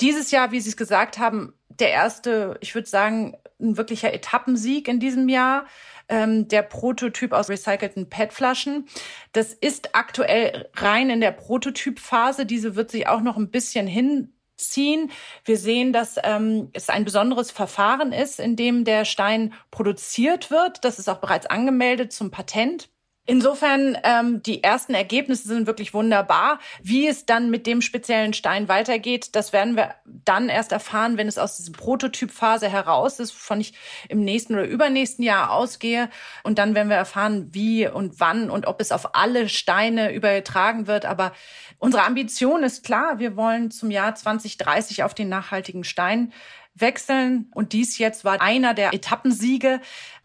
Dieses 0.00 0.30
Jahr, 0.30 0.50
wie 0.52 0.60
Sie 0.60 0.70
es 0.70 0.76
gesagt 0.76 1.18
haben, 1.18 1.52
der 1.68 1.90
erste, 1.90 2.56
ich 2.60 2.74
würde 2.74 2.88
sagen, 2.88 3.36
ein 3.60 3.76
wirklicher 3.76 4.12
Etappensieg 4.12 4.88
in 4.88 5.00
diesem 5.00 5.28
Jahr 5.28 5.66
ähm, 6.08 6.48
der 6.48 6.62
Prototyp 6.62 7.32
aus 7.32 7.48
recycelten 7.48 8.10
PET-Flaschen. 8.10 8.86
Das 9.32 9.54
ist 9.54 9.94
aktuell 9.94 10.68
rein 10.74 11.08
in 11.08 11.20
der 11.20 11.32
Prototypphase. 11.32 12.44
Diese 12.44 12.76
wird 12.76 12.90
sich 12.90 13.06
auch 13.06 13.20
noch 13.20 13.36
ein 13.36 13.50
bisschen 13.50 13.86
hinziehen. 13.86 15.10
Wir 15.44 15.56
sehen, 15.56 15.92
dass 15.92 16.16
ähm, 16.22 16.70
es 16.72 16.90
ein 16.90 17.04
besonderes 17.04 17.50
Verfahren 17.50 18.12
ist, 18.12 18.40
in 18.40 18.56
dem 18.56 18.84
der 18.84 19.04
Stein 19.04 19.54
produziert 19.70 20.50
wird. 20.50 20.84
Das 20.84 20.98
ist 20.98 21.08
auch 21.08 21.20
bereits 21.20 21.46
angemeldet 21.46 22.12
zum 22.12 22.30
Patent. 22.30 22.90
Insofern, 23.30 23.96
ähm, 24.02 24.42
die 24.42 24.64
ersten 24.64 24.92
Ergebnisse 24.92 25.46
sind 25.46 25.68
wirklich 25.68 25.94
wunderbar. 25.94 26.58
Wie 26.82 27.06
es 27.06 27.26
dann 27.26 27.48
mit 27.48 27.64
dem 27.64 27.80
speziellen 27.80 28.32
Stein 28.32 28.66
weitergeht, 28.66 29.36
das 29.36 29.52
werden 29.52 29.76
wir 29.76 29.94
dann 30.04 30.48
erst 30.48 30.72
erfahren, 30.72 31.16
wenn 31.16 31.28
es 31.28 31.38
aus 31.38 31.56
dieser 31.56 31.70
Prototypphase 31.70 32.68
heraus 32.68 33.20
ist, 33.20 33.32
wovon 33.32 33.60
ich 33.60 33.74
im 34.08 34.24
nächsten 34.24 34.54
oder 34.54 34.64
übernächsten 34.64 35.24
Jahr 35.24 35.52
ausgehe. 35.52 36.10
Und 36.42 36.58
dann 36.58 36.74
werden 36.74 36.88
wir 36.88 36.96
erfahren, 36.96 37.46
wie 37.52 37.86
und 37.86 38.18
wann 38.18 38.50
und 38.50 38.66
ob 38.66 38.80
es 38.80 38.90
auf 38.90 39.14
alle 39.14 39.48
Steine 39.48 40.12
übertragen 40.12 40.88
wird. 40.88 41.04
Aber 41.04 41.32
unsere 41.78 42.02
Ambition 42.02 42.64
ist 42.64 42.84
klar. 42.84 43.20
Wir 43.20 43.36
wollen 43.36 43.70
zum 43.70 43.92
Jahr 43.92 44.12
2030 44.12 45.04
auf 45.04 45.14
den 45.14 45.28
nachhaltigen 45.28 45.84
Stein 45.84 46.32
wechseln. 46.74 47.48
Und 47.54 47.74
dies 47.74 47.96
jetzt 47.98 48.24
war 48.24 48.40
einer 48.40 48.74
der 48.74 48.92
Etappensiege. 48.92 49.80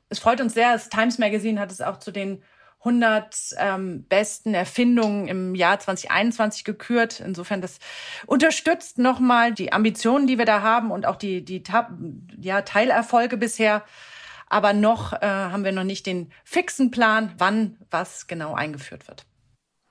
Es 0.09 0.17
freut 0.17 0.41
uns 0.41 0.55
sehr. 0.55 0.73
Das 0.73 0.89
Times 0.89 1.19
Magazine 1.19 1.59
hat 1.59 1.71
es 1.71 1.81
auch 1.81 1.99
zu 1.99 2.09
den 2.09 2.41
100 2.85 3.55
ähm, 3.57 4.05
besten 4.07 4.53
Erfindungen 4.53 5.27
im 5.27 5.55
Jahr 5.55 5.79
2021 5.79 6.63
gekürt. 6.63 7.19
Insofern 7.19 7.61
das 7.61 7.79
unterstützt 8.27 8.99
nochmal 8.99 9.53
die 9.53 9.73
Ambitionen, 9.73 10.27
die 10.27 10.37
wir 10.37 10.45
da 10.45 10.61
haben 10.61 10.91
und 10.91 11.05
auch 11.05 11.15
die, 11.15 11.43
die 11.43 11.63
ja, 12.39 12.61
Teilerfolge 12.61 13.37
bisher. 13.37 13.83
Aber 14.47 14.73
noch 14.73 15.13
äh, 15.13 15.25
haben 15.25 15.63
wir 15.63 15.71
noch 15.71 15.83
nicht 15.83 16.05
den 16.05 16.31
fixen 16.43 16.91
Plan, 16.91 17.33
wann 17.39 17.77
was 17.89 18.27
genau 18.27 18.53
eingeführt 18.53 19.07
wird. 19.07 19.25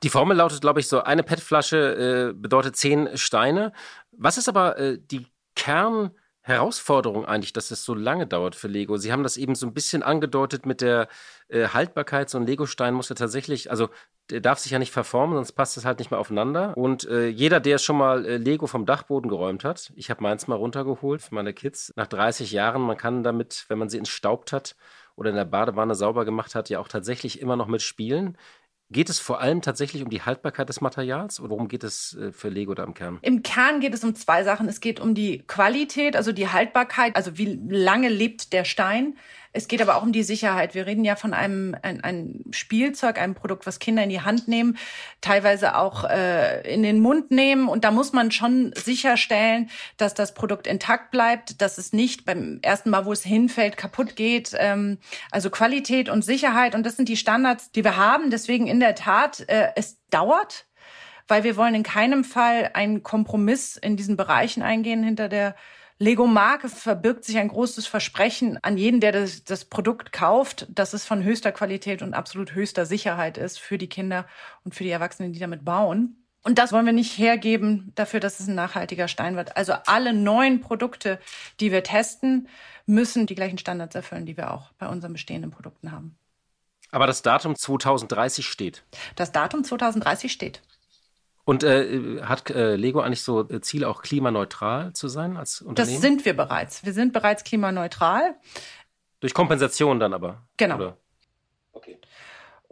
Die 0.04 0.11
Formel 0.11 0.37
lautet, 0.37 0.61
glaube 0.61 0.80
ich, 0.80 0.88
so 0.88 1.02
eine 1.02 1.22
PET-Flasche 1.22 2.30
äh, 2.30 2.33
bedeutet 2.35 2.76
zehn 2.76 3.16
Steine. 3.16 3.72
Was 4.12 4.38
ist 4.38 4.48
aber 4.48 4.78
äh, 4.78 4.98
die 4.98 5.26
Kern- 5.57 6.12
Herausforderung 6.46 7.24
eigentlich, 7.24 7.54
dass 7.54 7.70
es 7.70 7.85
so 7.87 7.94
lange 7.94 8.26
dauert 8.26 8.54
für 8.54 8.68
Lego. 8.68 8.98
Sie 8.98 9.11
haben 9.11 9.22
das 9.22 9.38
eben 9.38 9.54
so 9.54 9.66
ein 9.66 9.72
bisschen 9.72 10.02
angedeutet 10.02 10.66
mit 10.66 10.83
der 10.83 11.09
äh, 11.48 11.68
Haltbarkeit. 11.68 12.28
So 12.28 12.37
ein 12.37 12.44
Lego-Stein 12.46 12.92
muss 12.92 13.09
ja 13.09 13.14
tatsächlich, 13.14 13.70
also 13.70 13.88
der 14.28 14.40
darf 14.40 14.59
sich 14.59 14.70
ja 14.70 14.78
nicht 14.78 14.92
verformen, 14.92 15.37
sonst 15.37 15.52
passt 15.52 15.78
es 15.78 15.87
halt 15.87 16.00
nicht 16.00 16.11
mehr 16.11 16.20
aufeinander. 16.20 16.76
Und 16.76 17.09
äh, 17.09 17.28
jeder, 17.28 17.61
der 17.61 17.78
schon 17.78 17.96
mal 17.96 18.26
äh, 18.26 18.37
Lego 18.37 18.66
vom 18.66 18.85
Dachboden 18.85 19.30
geräumt 19.30 19.64
hat, 19.64 19.90
ich 19.96 20.11
habe 20.11 20.22
meins 20.22 20.46
mal 20.46 20.57
runtergeholt 20.57 21.22
für 21.22 21.35
meine 21.35 21.54
Kids, 21.54 21.94
nach 21.96 22.09
30 22.09 22.52
Jahren, 22.52 22.83
man 22.83 22.98
kann 22.98 23.22
damit, 23.22 23.64
wenn 23.68 23.78
man 23.78 23.88
sie 23.88 23.98
entstaubt 23.98 24.52
hat 24.52 24.76
oder 25.16 25.30
in 25.30 25.37
der 25.37 25.46
Badewanne 25.46 25.94
sauber 25.94 26.26
gemacht 26.26 26.54
hat, 26.54 26.68
ja 26.68 26.78
auch 26.78 26.88
tatsächlich 26.88 27.40
immer 27.40 27.57
noch 27.57 27.68
mitspielen. 27.68 28.37
Geht 28.90 29.09
es 29.09 29.18
vor 29.18 29.40
allem 29.40 29.62
tatsächlich 29.62 30.03
um 30.03 30.11
die 30.11 30.23
Haltbarkeit 30.23 30.68
des 30.68 30.81
Materials 30.81 31.40
oder 31.40 31.51
worum 31.51 31.68
geht 31.68 31.85
es 31.85 32.16
äh, 32.16 32.33
für 32.33 32.49
Lego 32.49 32.75
da 32.75 32.85
im 32.85 32.94
Kern? 32.94 33.18
Im 33.23 33.42
Kern 33.42 33.81
geht 33.81 33.94
es 33.94 34.05
um 34.05 34.14
zwei 34.14 34.44
Sachen. 34.44 34.68
Es 34.68 34.81
geht 34.81 35.01
um 35.01 35.14
die 35.14 35.38
Qualität, 35.38 36.16
also 36.16 36.33
die 36.33 36.49
Haltbarkeit, 36.49 37.16
also 37.16 37.38
wie 37.38 37.59
lange 37.68 38.09
lebt 38.09 38.53
der 38.53 38.64
Stein. 38.64 39.16
Es 39.57 39.69
geht 39.69 39.81
aber 39.81 39.97
auch 39.97 40.03
um 40.03 40.11
die 40.11 40.25
Sicherheit. 40.25 40.75
Wir 40.75 40.85
reden 40.85 41.05
ja 41.05 41.14
von 41.14 41.33
einem 41.33 41.77
ein, 41.81 42.03
ein 42.03 42.45
Spielzeug, 42.51 43.21
einem 43.21 43.37
Produkt, 43.37 43.67
was 43.67 43.79
Kinder 43.79 44.03
in 44.03 44.11
die 44.11 44.21
Hand 44.21 44.49
nehmen, 44.49 44.77
teilweise 45.21 45.77
auch 45.77 46.03
äh, 46.03 46.61
in 46.75 46.83
den 46.83 46.99
Mund 46.99 47.31
nehmen. 47.31 47.69
Und 47.69 47.85
da 47.85 47.93
muss 47.93 48.12
man 48.12 48.33
schon 48.33 48.73
sicherstellen, 48.75 49.71
dass 49.97 50.12
das 50.12 50.35
Produkt 50.35 50.67
intakt 50.67 51.12
bleibt, 51.12 51.62
dass 51.62 51.79
es 51.79 51.93
nicht 51.93 52.25
beim 52.25 52.59
ersten 52.62 52.90
Mal, 52.90 53.07
wo 53.07 53.12
es 53.12 53.23
hinfällt, 53.23 53.77
kaputt 53.77 54.17
geht. 54.17 54.51
Ähm, 54.59 54.99
also 55.31 55.51
Qualität 55.51 56.09
und 56.09 56.25
Sicherheit. 56.25 56.75
Und 56.75 56.85
das 56.85 56.97
sind 56.97 57.09
die 57.09 57.17
Standards, 57.17 57.71
die 57.71 57.85
wir 57.85 57.97
haben. 57.97 58.31
Deswegen 58.31 58.67
in 58.67 58.81
der 58.81 58.97
Tat, 58.97 59.49
äh, 59.49 59.69
es 59.77 59.99
dauert 60.11 60.67
weil 61.27 61.43
wir 61.43 61.57
wollen 61.57 61.75
in 61.75 61.83
keinem 61.83 62.23
Fall 62.23 62.71
einen 62.75 63.03
Kompromiss 63.03 63.79
in 63.79 63.97
diesen 63.97 64.19
Bereichen 64.19 64.62
eingehen 64.62 65.03
hinter 65.03 65.31
der 65.31 65.55
Lego-Marke 65.98 66.68
verbirgt 66.68 67.24
sich 67.24 67.38
ein 67.38 67.48
großes 67.48 67.87
Versprechen 67.87 68.59
an 68.62 68.76
jeden, 68.76 69.00
der 69.00 69.12
das, 69.12 69.44
das, 69.44 69.64
Produkt 69.64 70.12
kauft, 70.12 70.66
dass 70.68 70.92
es 70.92 71.04
von 71.04 71.22
höchster 71.22 71.52
Qualität 71.52 72.02
und 72.02 72.14
absolut 72.14 72.54
höchster 72.54 72.85
Sicherheit 72.85 73.38
ist 73.38 73.61
für 73.61 73.78
die 73.78 73.88
Kinder 73.88 74.26
und 74.64 74.74
für 74.74 74.83
die 74.83 74.90
Erwachsenen, 74.90 75.33
die 75.33 75.38
damit 75.38 75.64
bauen. 75.64 76.16
Und 76.42 76.59
das 76.59 76.72
wollen 76.72 76.85
wir 76.85 76.92
nicht 76.92 77.16
hergeben 77.16 77.92
dafür, 77.94 78.20
dass 78.20 78.38
es 78.38 78.48
ein 78.48 78.54
nachhaltiger 78.54 79.09
Stein 79.09 79.37
wird. 79.37 79.57
Also 79.57 79.72
alle 79.87 80.12
neuen 80.12 80.61
Produkte, 80.61 81.18
die 81.61 81.72
wir 81.72 81.83
testen, 81.83 82.48
müssen 82.87 83.26
die 83.26 83.35
gleichen 83.35 83.57
Standards 83.57 83.94
erfüllen, 83.94 84.26
die 84.26 84.37
wir 84.37 84.52
auch 84.52 84.72
bei 84.78 84.88
unseren 84.88 85.14
bestehenden 85.14 85.50
Produkten 85.50 85.90
haben. 85.90 86.18
Aber 86.90 87.07
das 87.07 87.22
Datum 87.22 87.57
2030 87.57 88.46
steht. 88.46 88.85
Das 89.16 89.33
Datum 89.33 89.64
2030 89.64 90.30
steht. 90.30 90.61
Und 91.44 91.62
äh, 91.62 92.22
hat 92.22 92.48
äh, 92.50 92.74
Lego 92.76 93.00
eigentlich 93.00 93.22
so 93.22 93.48
äh, 93.48 93.61
Ziel, 93.61 93.85
auch 93.85 94.00
klimaneutral 94.00 94.92
zu 94.94 95.09
sein 95.09 95.37
als 95.37 95.61
Unternehmen? 95.61 95.94
Das 95.94 96.00
sind 96.00 96.24
wir 96.24 96.35
bereits. 96.35 96.85
Wir 96.85 96.94
sind 96.94 97.12
bereits 97.12 97.44
klimaneutral. 97.44 98.37
Durch 99.20 99.35
Kompensation 99.35 100.00
dann 100.00 100.14
aber? 100.14 100.42
Genau. 100.57 100.76
Oder? 100.76 100.96
Okay. 101.72 101.98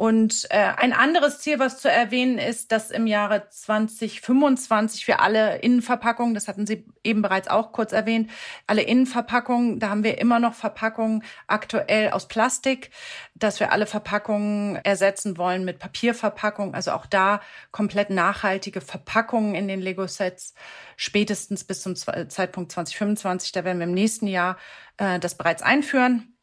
Und 0.03 0.49
äh, 0.51 0.57
ein 0.57 0.93
anderes 0.93 1.39
Ziel, 1.39 1.61
was 1.61 1.81
zu 1.81 1.89
erwähnen 1.89 2.37
ist, 2.37 2.73
dass 2.73 2.91
im 2.91 3.07
Jahre 3.07 3.49
2025 3.49 5.05
für 5.05 5.21
alle 5.21 5.59
Innenverpackungen, 5.59 6.35
das 6.35 6.49
hatten 6.49 6.67
Sie 6.67 6.85
eben 7.05 7.23
bereits 7.23 7.47
auch 7.47 7.71
kurz 7.71 7.93
erwähnt, 7.93 8.29
alle 8.67 8.83
Innenverpackungen, 8.83 9.79
da 9.79 9.91
haben 9.91 10.03
wir 10.03 10.19
immer 10.19 10.41
noch 10.41 10.55
Verpackungen 10.55 11.23
aktuell 11.47 12.11
aus 12.11 12.27
Plastik, 12.27 12.91
dass 13.37 13.61
wir 13.61 13.71
alle 13.71 13.87
Verpackungen 13.87 14.75
ersetzen 14.75 15.39
wollen 15.39 15.65
mit 15.65 15.79
Papierverpackungen, 15.79 16.75
also 16.75 16.91
auch 16.91 17.07
da 17.07 17.41
komplett 17.71 18.11
nachhaltige 18.11 18.81
Verpackungen 18.81 19.55
in 19.55 19.69
den 19.69 19.81
Lego-Sets, 19.81 20.55
spätestens 20.97 21.63
bis 21.63 21.81
zum 21.81 21.95
Zeitpunkt 21.95 22.73
2025. 22.73 23.53
Da 23.53 23.63
werden 23.63 23.79
wir 23.79 23.87
im 23.87 23.95
nächsten 23.95 24.27
Jahr 24.27 24.57
äh, 24.97 25.21
das 25.21 25.37
bereits 25.37 25.63
einführen 25.63 26.35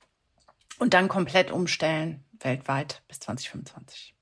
und 0.78 0.94
dann 0.94 1.10
komplett 1.10 1.52
umstellen 1.52 2.24
weltweit 2.40 3.04
bis 3.08 3.20
2025. 3.20 4.16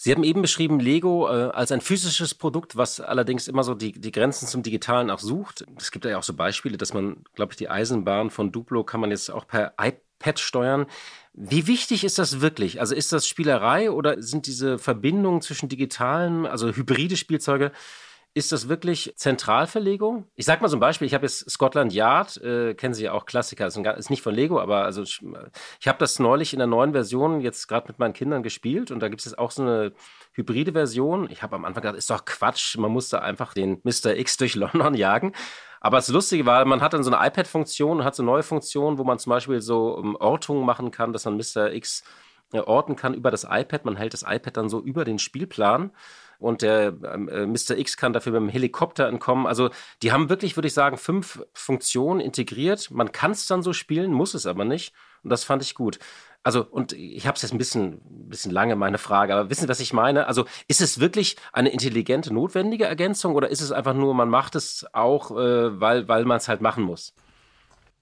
Sie 0.00 0.12
haben 0.12 0.22
eben 0.22 0.42
beschrieben 0.42 0.78
Lego 0.78 1.26
äh, 1.28 1.50
als 1.50 1.72
ein 1.72 1.80
physisches 1.80 2.32
Produkt, 2.32 2.76
was 2.76 3.00
allerdings 3.00 3.48
immer 3.48 3.64
so 3.64 3.74
die, 3.74 3.90
die 3.90 4.12
Grenzen 4.12 4.46
zum 4.46 4.62
Digitalen 4.62 5.10
auch 5.10 5.18
sucht. 5.18 5.66
Es 5.76 5.90
gibt 5.90 6.04
ja 6.04 6.16
auch 6.16 6.22
so 6.22 6.34
Beispiele, 6.34 6.78
dass 6.78 6.94
man, 6.94 7.24
glaube 7.34 7.52
ich, 7.52 7.56
die 7.56 7.68
Eisenbahn 7.68 8.30
von 8.30 8.52
Duplo 8.52 8.84
kann 8.84 9.00
man 9.00 9.10
jetzt 9.10 9.28
auch 9.28 9.44
per 9.48 9.74
iPad 9.80 10.38
steuern. 10.38 10.86
Wie 11.32 11.66
wichtig 11.66 12.04
ist 12.04 12.16
das 12.20 12.40
wirklich? 12.40 12.80
Also 12.80 12.94
ist 12.94 13.12
das 13.12 13.26
Spielerei 13.26 13.90
oder 13.90 14.22
sind 14.22 14.46
diese 14.46 14.78
Verbindungen 14.78 15.42
zwischen 15.42 15.68
digitalen, 15.68 16.46
also 16.46 16.68
hybride 16.68 17.16
Spielzeuge 17.16 17.72
ist 18.38 18.52
das 18.52 18.68
wirklich 18.68 19.12
zentral 19.16 19.66
für 19.66 19.80
Lego? 19.80 20.24
Ich 20.36 20.46
sag 20.46 20.62
mal 20.62 20.68
so 20.68 20.76
ein 20.76 20.80
Beispiel, 20.80 21.06
ich 21.06 21.14
habe 21.14 21.26
jetzt 21.26 21.50
Scotland 21.50 21.92
Yard, 21.92 22.36
äh, 22.38 22.74
kennen 22.74 22.94
Sie 22.94 23.04
ja 23.04 23.12
auch 23.12 23.26
Klassiker, 23.26 23.66
ist, 23.66 23.76
ein, 23.76 23.84
ist 23.84 24.10
nicht 24.10 24.22
von 24.22 24.34
Lego, 24.34 24.60
aber 24.60 24.84
also 24.84 25.02
ich, 25.02 25.20
ich 25.80 25.88
habe 25.88 25.98
das 25.98 26.18
neulich 26.18 26.52
in 26.52 26.58
der 26.58 26.68
neuen 26.68 26.92
Version 26.92 27.40
jetzt 27.40 27.66
gerade 27.66 27.88
mit 27.88 27.98
meinen 27.98 28.14
Kindern 28.14 28.42
gespielt 28.42 28.90
und 28.90 29.00
da 29.00 29.08
gibt 29.08 29.20
es 29.20 29.26
jetzt 29.26 29.38
auch 29.38 29.50
so 29.50 29.62
eine 29.62 29.92
hybride 30.32 30.72
Version. 30.72 31.28
Ich 31.30 31.42
habe 31.42 31.56
am 31.56 31.64
Anfang 31.64 31.82
gedacht, 31.82 31.98
ist 31.98 32.10
doch 32.10 32.24
Quatsch, 32.24 32.78
man 32.78 32.92
muss 32.92 33.08
da 33.08 33.18
einfach 33.18 33.52
den 33.52 33.80
Mr. 33.82 34.16
X 34.16 34.36
durch 34.36 34.54
London 34.54 34.94
jagen. 34.94 35.32
Aber 35.80 35.98
das 35.98 36.08
Lustige 36.08 36.46
war, 36.46 36.64
man 36.64 36.80
hat 36.80 36.92
dann 36.92 37.02
so 37.02 37.12
eine 37.12 37.26
iPad-Funktion 37.26 37.98
und 37.98 38.04
hat 38.04 38.14
so 38.14 38.22
neue 38.22 38.42
Funktionen, 38.42 38.98
wo 38.98 39.04
man 39.04 39.18
zum 39.18 39.30
Beispiel 39.30 39.60
so 39.60 39.94
um, 39.96 40.16
Ortungen 40.16 40.64
machen 40.64 40.90
kann, 40.90 41.12
dass 41.12 41.24
man 41.24 41.36
Mr. 41.36 41.72
X 41.72 42.02
äh, 42.52 42.60
orten 42.60 42.96
kann 42.96 43.14
über 43.14 43.30
das 43.30 43.44
iPad. 43.44 43.84
Man 43.84 43.96
hält 43.96 44.12
das 44.12 44.24
iPad 44.26 44.56
dann 44.56 44.68
so 44.68 44.80
über 44.80 45.04
den 45.04 45.18
Spielplan 45.18 45.90
und 46.38 46.62
der 46.62 46.94
ähm, 47.04 47.28
äh, 47.28 47.46
Mr. 47.46 47.76
X 47.76 47.96
kann 47.96 48.12
dafür 48.12 48.32
dem 48.32 48.48
Helikopter 48.48 49.08
entkommen. 49.08 49.46
Also 49.46 49.70
die 50.02 50.12
haben 50.12 50.28
wirklich, 50.28 50.56
würde 50.56 50.68
ich 50.68 50.74
sagen, 50.74 50.96
fünf 50.96 51.44
Funktionen 51.52 52.20
integriert. 52.20 52.90
Man 52.90 53.12
kann 53.12 53.32
es 53.32 53.46
dann 53.46 53.62
so 53.62 53.72
spielen, 53.72 54.12
muss 54.12 54.34
es 54.34 54.46
aber 54.46 54.64
nicht. 54.64 54.94
Und 55.22 55.30
das 55.30 55.44
fand 55.44 55.62
ich 55.62 55.74
gut. 55.74 55.98
Also, 56.44 56.64
und 56.64 56.92
ich 56.92 57.26
habe 57.26 57.34
es 57.34 57.42
jetzt 57.42 57.52
ein 57.52 57.58
bisschen, 57.58 58.00
bisschen 58.28 58.52
lange, 58.52 58.76
meine 58.76 58.98
Frage, 58.98 59.34
aber 59.34 59.50
wissen 59.50 59.62
Sie, 59.62 59.68
was 59.68 59.80
ich 59.80 59.92
meine? 59.92 60.28
Also, 60.28 60.44
ist 60.68 60.80
es 60.80 61.00
wirklich 61.00 61.36
eine 61.52 61.70
intelligente, 61.70 62.32
notwendige 62.32 62.84
Ergänzung 62.84 63.34
oder 63.34 63.48
ist 63.48 63.60
es 63.60 63.72
einfach 63.72 63.94
nur, 63.94 64.14
man 64.14 64.30
macht 64.30 64.54
es 64.54 64.86
auch, 64.92 65.32
äh, 65.32 65.80
weil, 65.80 66.08
weil 66.08 66.24
man 66.24 66.36
es 66.38 66.48
halt 66.48 66.60
machen 66.60 66.84
muss? 66.84 67.12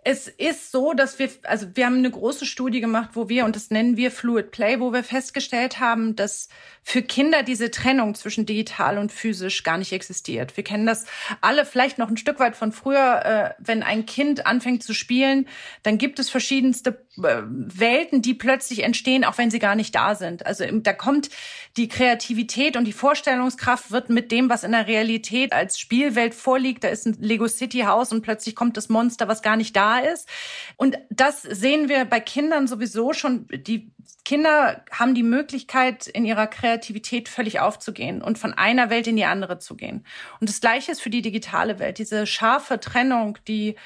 Es 0.09 0.29
ist 0.29 0.71
so, 0.71 0.93
dass 0.93 1.19
wir, 1.19 1.29
also 1.43 1.67
wir 1.75 1.85
haben 1.85 1.99
eine 1.99 2.13
große 2.13 2.47
Studie 2.47 2.81
gemacht, 2.81 3.11
wo 3.15 3.29
wir, 3.29 3.45
und 3.45 3.57
das 3.57 3.71
nennen 3.71 3.97
wir 3.97 4.13
Fluid 4.13 4.53
Play, 4.53 4.79
wo 4.79 4.93
wir 4.93 5.03
festgestellt 5.03 5.81
haben, 5.81 6.15
dass 6.15 6.49
für 6.85 7.03
Kinder 7.03 7.43
diese 7.43 7.73
Trennung 7.73 8.15
zwischen 8.15 8.47
digital 8.47 8.99
und 8.99 9.11
physisch 9.11 9.65
gar 9.65 9.77
nicht 9.77 9.91
existiert. 9.91 10.57
Wir 10.57 10.63
kennen 10.63 10.87
das 10.87 11.07
alle 11.41 11.67
vielleicht 11.67 11.99
noch 11.99 12.09
ein 12.09 12.17
Stück 12.17 12.39
weit 12.39 12.55
von 12.55 12.71
früher, 12.71 13.25
äh, 13.25 13.55
wenn 13.59 13.83
ein 13.83 14.07
Kind 14.07 14.47
anfängt 14.47 14.85
zu 14.85 14.95
spielen, 14.95 15.49
dann 15.83 15.99
gibt 15.99 16.21
es 16.21 16.31
verschiedenste 16.31 17.05
äh, 17.19 17.43
Welten, 17.45 18.23
die 18.23 18.35
plötzlich 18.35 18.85
entstehen, 18.85 19.25
auch 19.25 19.37
wenn 19.39 19.51
sie 19.51 19.59
gar 19.59 19.75
nicht 19.75 19.93
da 19.97 20.15
sind. 20.15 20.47
Also 20.47 20.65
da 20.71 20.93
kommt 20.93 21.31
die 21.77 21.89
Kreativität 21.89 22.77
und 22.77 22.85
die 22.85 22.93
Vorstellungskraft 22.93 23.91
wird 23.91 24.09
mit 24.09 24.31
dem, 24.31 24.49
was 24.49 24.63
in 24.63 24.71
der 24.71 24.87
Realität 24.87 25.53
als 25.53 25.81
Spielwelt 25.81 26.37
vorliegt, 26.37 26.85
da 26.85 26.89
ist 26.89 27.07
ein 27.07 27.17
Lego 27.19 27.49
City 27.49 27.81
Haus 27.81 28.13
und 28.13 28.23
plötzlich 28.23 28.55
kommt 28.55 28.77
das 28.77 28.89
Monster, 28.89 29.27
was 29.27 29.43
gar 29.43 29.57
nicht 29.57 29.75
da 29.75 29.96
ist. 30.01 30.29
Und 30.77 30.99
das 31.11 31.43
sehen 31.43 31.89
wir 31.89 32.05
bei 32.05 32.21
Kindern 32.21 32.67
sowieso 32.67 33.13
schon. 33.13 33.47
Die 33.51 33.93
Kinder 34.25 34.85
haben 34.91 35.15
die 35.15 35.23
Möglichkeit, 35.23 36.07
in 36.07 36.25
ihrer 36.25 36.47
Kreativität 36.47 37.29
völlig 37.29 37.61
aufzugehen 37.61 38.23
und 38.23 38.39
von 38.39 38.55
einer 38.55 38.91
Welt 38.91 39.07
in 39.07 39.17
die 39.17 39.25
andere 39.25 39.59
zu 39.59 39.77
gehen. 39.77 40.05
Und 40.41 40.49
das 40.49 40.61
Gleiche 40.61 40.93
ist 40.93 41.01
für 41.01 41.11
die 41.11 41.23
digitale 41.23 41.79
Welt. 41.79 41.99
Diese 41.99 42.27
scharfe 42.27 42.81
Trennung, 42.81 43.39
die 43.47 43.77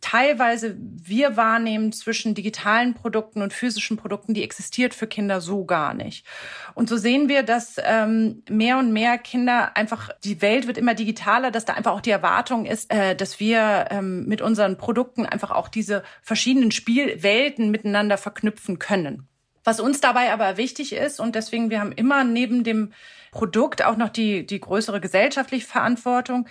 teilweise 0.00 0.76
wir 0.78 1.36
wahrnehmen 1.36 1.92
zwischen 1.92 2.34
digitalen 2.34 2.94
Produkten 2.94 3.42
und 3.42 3.52
physischen 3.52 3.96
Produkten, 3.96 4.34
die 4.34 4.42
existiert 4.42 4.94
für 4.94 5.06
Kinder 5.06 5.40
so 5.40 5.64
gar 5.64 5.94
nicht. 5.94 6.26
Und 6.74 6.88
so 6.88 6.96
sehen 6.96 7.28
wir, 7.28 7.42
dass 7.42 7.76
ähm, 7.82 8.42
mehr 8.48 8.78
und 8.78 8.92
mehr 8.92 9.18
Kinder 9.18 9.76
einfach, 9.76 10.10
die 10.24 10.42
Welt 10.42 10.66
wird 10.66 10.78
immer 10.78 10.94
digitaler, 10.94 11.50
dass 11.50 11.64
da 11.64 11.74
einfach 11.74 11.92
auch 11.92 12.00
die 12.00 12.10
Erwartung 12.10 12.66
ist, 12.66 12.92
äh, 12.92 13.16
dass 13.16 13.40
wir 13.40 13.86
ähm, 13.90 14.26
mit 14.26 14.42
unseren 14.42 14.78
Produkten 14.78 15.26
einfach 15.26 15.50
auch 15.50 15.68
diese 15.68 16.02
verschiedenen 16.22 16.70
Spielwelten 16.70 17.70
miteinander 17.70 18.18
verknüpfen 18.18 18.78
können. 18.78 19.28
Was 19.64 19.80
uns 19.80 20.00
dabei 20.00 20.32
aber 20.32 20.58
wichtig 20.58 20.92
ist, 20.92 21.18
und 21.18 21.34
deswegen, 21.34 21.70
wir 21.70 21.80
haben 21.80 21.90
immer 21.90 22.22
neben 22.22 22.62
dem 22.62 22.92
Produkt 23.32 23.84
auch 23.84 23.96
noch 23.96 24.10
die, 24.10 24.46
die 24.46 24.60
größere 24.60 25.00
gesellschaftliche 25.00 25.66
Verantwortung, 25.66 26.46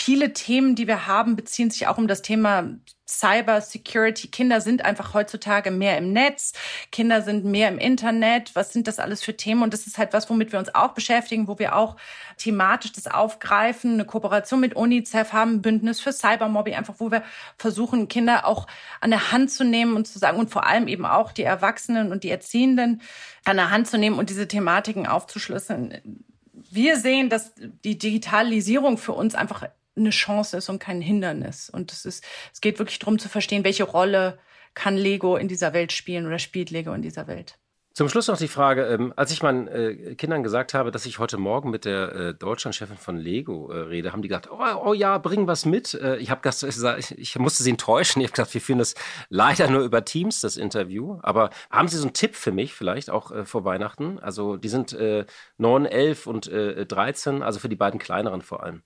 viele 0.00 0.32
Themen, 0.32 0.74
die 0.74 0.86
wir 0.86 1.06
haben, 1.06 1.36
beziehen 1.36 1.70
sich 1.70 1.86
auch 1.88 1.98
um 1.98 2.06
das 2.06 2.22
Thema 2.22 2.64
Cyber 3.08 3.60
Security. 3.60 4.28
Kinder 4.28 4.60
sind 4.60 4.84
einfach 4.84 5.12
heutzutage 5.14 5.70
mehr 5.70 5.98
im 5.98 6.12
Netz. 6.12 6.52
Kinder 6.92 7.22
sind 7.22 7.44
mehr 7.44 7.68
im 7.68 7.78
Internet. 7.78 8.54
Was 8.54 8.72
sind 8.72 8.86
das 8.86 8.98
alles 8.98 9.22
für 9.22 9.36
Themen? 9.36 9.62
Und 9.62 9.72
das 9.72 9.86
ist 9.86 9.98
halt 9.98 10.12
was, 10.12 10.30
womit 10.30 10.52
wir 10.52 10.58
uns 10.58 10.74
auch 10.74 10.92
beschäftigen, 10.92 11.48
wo 11.48 11.58
wir 11.58 11.74
auch 11.74 11.96
thematisch 12.36 12.92
das 12.92 13.06
aufgreifen, 13.06 13.94
eine 13.94 14.04
Kooperation 14.04 14.60
mit 14.60 14.76
UNICEF 14.76 15.32
haben, 15.32 15.62
Bündnis 15.62 16.00
für 16.00 16.12
Cybermobbing, 16.12 16.74
einfach 16.74 16.96
wo 16.98 17.10
wir 17.10 17.24
versuchen, 17.56 18.08
Kinder 18.08 18.46
auch 18.46 18.66
an 19.00 19.10
der 19.10 19.32
Hand 19.32 19.50
zu 19.50 19.64
nehmen 19.64 19.94
und 19.94 20.06
zu 20.06 20.18
sagen 20.18 20.38
und 20.38 20.50
vor 20.50 20.66
allem 20.66 20.86
eben 20.86 21.06
auch 21.06 21.32
die 21.32 21.42
Erwachsenen 21.42 22.12
und 22.12 22.24
die 22.24 22.30
Erziehenden 22.30 23.00
an 23.44 23.56
der 23.56 23.70
Hand 23.70 23.88
zu 23.88 23.98
nehmen 23.98 24.18
und 24.18 24.30
diese 24.30 24.46
Thematiken 24.46 25.06
aufzuschlüsseln. 25.06 26.22
Wir 26.70 26.98
sehen, 26.98 27.30
dass 27.30 27.52
die 27.56 27.98
Digitalisierung 27.98 28.98
für 28.98 29.12
uns 29.12 29.34
einfach 29.34 29.64
eine 29.98 30.10
Chance 30.10 30.56
ist 30.56 30.68
und 30.68 30.78
kein 30.78 31.00
Hindernis. 31.00 31.70
Und 31.70 31.92
es 31.92 32.04
ist, 32.04 32.24
es 32.52 32.60
geht 32.60 32.78
wirklich 32.78 32.98
darum 32.98 33.18
zu 33.18 33.28
verstehen, 33.28 33.64
welche 33.64 33.84
Rolle 33.84 34.38
kann 34.74 34.96
Lego 34.96 35.36
in 35.36 35.48
dieser 35.48 35.72
Welt 35.72 35.92
spielen 35.92 36.26
oder 36.26 36.38
spielt 36.38 36.70
Lego 36.70 36.92
in 36.92 37.02
dieser 37.02 37.26
Welt. 37.26 37.58
Zum 37.98 38.08
Schluss 38.08 38.28
noch 38.28 38.38
die 38.38 38.46
Frage, 38.46 38.86
ähm, 38.86 39.12
als 39.16 39.32
ich 39.32 39.42
meinen 39.42 39.66
äh, 39.66 40.14
Kindern 40.14 40.44
gesagt 40.44 40.72
habe, 40.72 40.92
dass 40.92 41.04
ich 41.04 41.18
heute 41.18 41.36
Morgen 41.36 41.68
mit 41.68 41.84
der 41.84 42.14
äh, 42.14 42.32
Deutschlandchefin 42.32 42.96
von 42.96 43.16
Lego 43.16 43.72
äh, 43.72 43.78
rede, 43.78 44.12
haben 44.12 44.22
die 44.22 44.28
gesagt, 44.28 44.48
oh, 44.52 44.62
oh, 44.84 44.92
ja, 44.92 45.18
bring 45.18 45.48
was 45.48 45.66
mit. 45.66 45.94
Ich 46.20 46.30
habe 46.30 46.40
gesagt, 46.40 47.10
ich, 47.16 47.38
musste 47.40 47.64
sie 47.64 47.70
enttäuschen. 47.70 48.20
Ich 48.20 48.28
habe 48.28 48.36
gesagt, 48.36 48.54
wir 48.54 48.60
führen 48.60 48.78
das 48.78 48.94
leider 49.30 49.68
nur 49.68 49.82
über 49.82 50.04
Teams, 50.04 50.40
das 50.40 50.56
Interview. 50.56 51.18
Aber 51.22 51.50
haben 51.72 51.88
Sie 51.88 51.96
so 51.96 52.04
einen 52.04 52.12
Tipp 52.12 52.36
für 52.36 52.52
mich 52.52 52.72
vielleicht 52.72 53.10
auch 53.10 53.32
vor 53.44 53.64
Weihnachten? 53.64 54.20
Also 54.20 54.56
die 54.56 54.68
sind 54.68 54.92
äh, 54.92 55.26
9, 55.56 55.84
11 55.84 56.28
und 56.28 56.46
äh, 56.46 56.86
13, 56.86 57.42
also 57.42 57.58
für 57.58 57.68
die 57.68 57.74
beiden 57.74 57.98
kleineren 57.98 58.42
vor 58.42 58.62
allem. 58.62 58.84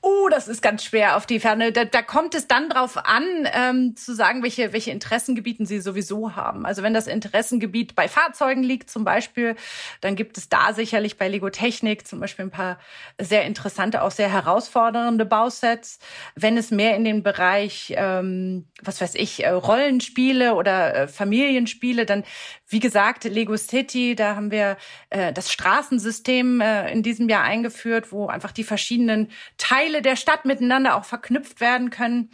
Oh, 0.00 0.28
das 0.30 0.46
ist 0.46 0.62
ganz 0.62 0.84
schwer 0.84 1.16
auf 1.16 1.26
die 1.26 1.40
Ferne. 1.40 1.72
Da, 1.72 1.84
da 1.84 2.02
kommt 2.02 2.36
es 2.36 2.46
dann 2.46 2.68
drauf 2.68 2.96
an, 2.96 3.24
ähm, 3.52 3.96
zu 3.96 4.14
sagen, 4.14 4.44
welche, 4.44 4.72
welche 4.72 4.92
Interessengebieten 4.92 5.66
sie 5.66 5.80
sowieso 5.80 6.36
haben. 6.36 6.66
Also 6.66 6.84
wenn 6.84 6.94
das 6.94 7.08
Interessengebiet 7.08 7.96
bei 7.96 8.06
Fahrzeugen 8.06 8.62
liegt 8.62 8.90
zum 8.90 9.04
Beispiel, 9.04 9.56
dann 10.00 10.14
gibt 10.14 10.38
es 10.38 10.48
da 10.48 10.72
sicherlich 10.72 11.18
bei 11.18 11.28
Lego 11.28 11.50
Technik 11.50 12.06
zum 12.06 12.20
Beispiel 12.20 12.44
ein 12.44 12.50
paar 12.52 12.78
sehr 13.20 13.44
interessante, 13.44 14.02
auch 14.02 14.12
sehr 14.12 14.30
herausfordernde 14.30 15.24
Bausets. 15.24 15.98
Wenn 16.36 16.56
es 16.56 16.70
mehr 16.70 16.94
in 16.94 17.04
den 17.04 17.24
Bereich, 17.24 17.92
ähm, 17.96 18.68
was 18.80 19.00
weiß 19.00 19.16
ich, 19.16 19.44
äh, 19.44 19.48
Rollenspiele 19.50 20.54
oder 20.54 20.94
äh, 20.94 21.08
Familienspiele, 21.08 22.06
dann 22.06 22.22
wie 22.68 22.80
gesagt, 22.80 23.24
Lego 23.24 23.56
City, 23.56 24.14
da 24.14 24.36
haben 24.36 24.50
wir 24.50 24.76
äh, 25.10 25.32
das 25.32 25.50
Straßensystem 25.50 26.60
äh, 26.60 26.92
in 26.92 27.02
diesem 27.02 27.28
Jahr 27.28 27.42
eingeführt, 27.42 28.12
wo 28.12 28.26
einfach 28.26 28.52
die 28.52 28.64
verschiedenen 28.64 29.30
Teile 29.56 29.87
der 30.02 30.16
Stadt 30.16 30.44
miteinander 30.44 30.96
auch 30.96 31.04
verknüpft 31.04 31.60
werden 31.60 31.90
können. 31.90 32.30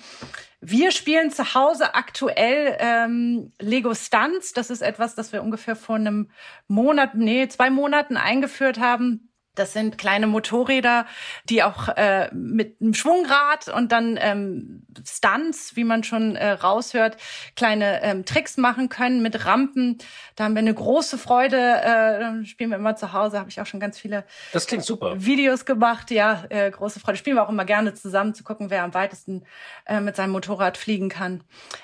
Wir 0.60 0.90
spielen 0.90 1.30
zu 1.30 1.54
Hause 1.54 1.94
aktuell 1.94 2.76
ähm, 2.78 3.52
Lego 3.60 3.94
Stunts. 3.94 4.52
Das 4.52 4.70
ist 4.70 4.82
etwas, 4.82 5.14
das 5.14 5.32
wir 5.32 5.42
ungefähr 5.42 5.76
vor 5.76 5.96
einem 5.96 6.30
Monat, 6.68 7.14
nee, 7.14 7.48
zwei 7.48 7.70
Monaten 7.70 8.16
eingeführt 8.16 8.78
haben 8.78 9.33
das 9.54 9.72
sind 9.72 9.98
kleine 9.98 10.26
Motorräder, 10.26 11.06
die 11.48 11.62
auch 11.62 11.88
äh, 11.88 12.28
mit 12.32 12.80
einem 12.80 12.94
Schwungrad 12.94 13.68
und 13.68 13.92
dann 13.92 14.18
ähm, 14.20 14.86
Stunts, 15.06 15.76
wie 15.76 15.84
man 15.84 16.04
schon 16.04 16.36
äh, 16.36 16.50
raushört, 16.50 17.16
kleine 17.56 18.02
ähm, 18.02 18.24
Tricks 18.24 18.56
machen 18.56 18.88
können 18.88 19.22
mit 19.22 19.44
Rampen. 19.44 19.98
Da 20.36 20.44
haben 20.44 20.54
wir 20.54 20.60
eine 20.60 20.74
große 20.74 21.18
Freude. 21.18 21.56
Äh, 21.56 22.44
spielen 22.44 22.70
wir 22.70 22.76
immer 22.76 22.96
zu 22.96 23.12
Hause. 23.12 23.38
Habe 23.38 23.50
ich 23.50 23.60
auch 23.60 23.66
schon 23.66 23.80
ganz 23.80 23.98
viele 23.98 24.24
das 24.52 24.66
klingt 24.66 24.84
super. 24.84 25.14
Videos 25.16 25.64
gemacht. 25.64 26.10
Ja, 26.10 26.44
äh, 26.48 26.70
große 26.70 27.00
Freude. 27.00 27.18
Spielen 27.18 27.36
wir 27.36 27.44
auch 27.44 27.48
immer 27.50 27.64
gerne 27.64 27.94
zusammen, 27.94 28.34
zu 28.34 28.44
gucken, 28.44 28.70
wer 28.70 28.82
am 28.82 28.94
weitesten 28.94 29.44
äh, 29.86 30.00
mit 30.00 30.16
seinem 30.16 30.30
Motorrad 30.30 30.76
fliegen 30.76 31.08
kann. 31.08 31.42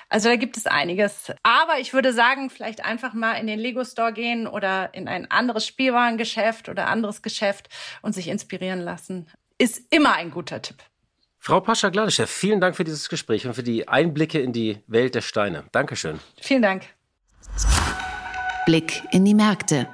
Also 0.09 0.29
da 0.29 0.35
gibt 0.35 0.57
es 0.57 0.67
einiges. 0.67 1.31
Aber 1.43 1.79
ich 1.79 1.93
würde 1.93 2.13
sagen, 2.13 2.49
vielleicht 2.49 2.83
einfach 2.83 3.13
mal 3.13 3.33
in 3.33 3.47
den 3.47 3.59
Lego 3.59 3.83
Store 3.83 4.13
gehen 4.13 4.47
oder 4.47 4.93
in 4.93 5.07
ein 5.07 5.29
anderes 5.29 5.65
Spielwarengeschäft 5.65 6.69
oder 6.69 6.87
anderes 6.87 7.21
Geschäft 7.21 7.60
Geschäft 7.61 7.69
und 8.01 8.13
sich 8.13 8.27
inspirieren 8.27 8.79
lassen, 8.79 9.27
ist 9.57 9.81
immer 9.89 10.13
ein 10.13 10.31
guter 10.31 10.61
Tipp. 10.61 10.77
Frau 11.37 11.59
Pascha 11.59 11.89
Gladeschew, 11.89 12.27
vielen 12.27 12.61
Dank 12.61 12.75
für 12.75 12.83
dieses 12.83 13.09
Gespräch 13.09 13.47
und 13.47 13.55
für 13.55 13.63
die 13.63 13.87
Einblicke 13.87 14.39
in 14.39 14.53
die 14.53 14.79
Welt 14.87 15.15
der 15.15 15.21
Steine. 15.21 15.63
Dankeschön. 15.71 16.19
Vielen 16.39 16.61
Dank. 16.61 16.85
Blick 18.65 19.01
in 19.11 19.25
die 19.25 19.33
Märkte. 19.33 19.87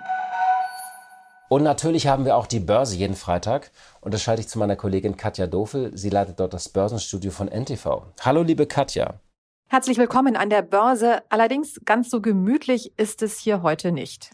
Und 1.50 1.64
natürlich 1.64 2.08
haben 2.08 2.26
wir 2.26 2.36
auch 2.36 2.48
die 2.48 2.60
Börse 2.60 2.98
jeden 2.98 3.16
Freitag. 3.16 3.72
Und 4.02 4.14
das 4.14 4.22
schalte 4.22 4.42
ich 4.42 4.50
zu 4.50 4.60
meiner 4.60 4.76
Kollegin 4.76 5.16
Katja 5.16 5.48
Dofel. 5.48 5.92
Sie 5.98 6.10
leitet 6.10 6.42
dort 6.42 6.54
das 6.54 6.68
Börsenstudio 6.68 7.32
von 7.32 7.48
NTV. 7.48 8.04
Hallo, 8.20 8.44
liebe 8.44 8.68
Katja. 8.68 9.22
Herzlich 9.70 9.98
willkommen 9.98 10.36
an 10.36 10.50
der 10.50 10.64
Börse. 10.64 11.24
Allerdings 11.30 11.80
ganz 11.86 12.10
so 12.10 12.20
gemütlich 12.20 12.92
ist 12.98 13.22
es 13.22 13.40
hier 13.40 13.62
heute 13.62 13.94
nicht. 13.94 14.32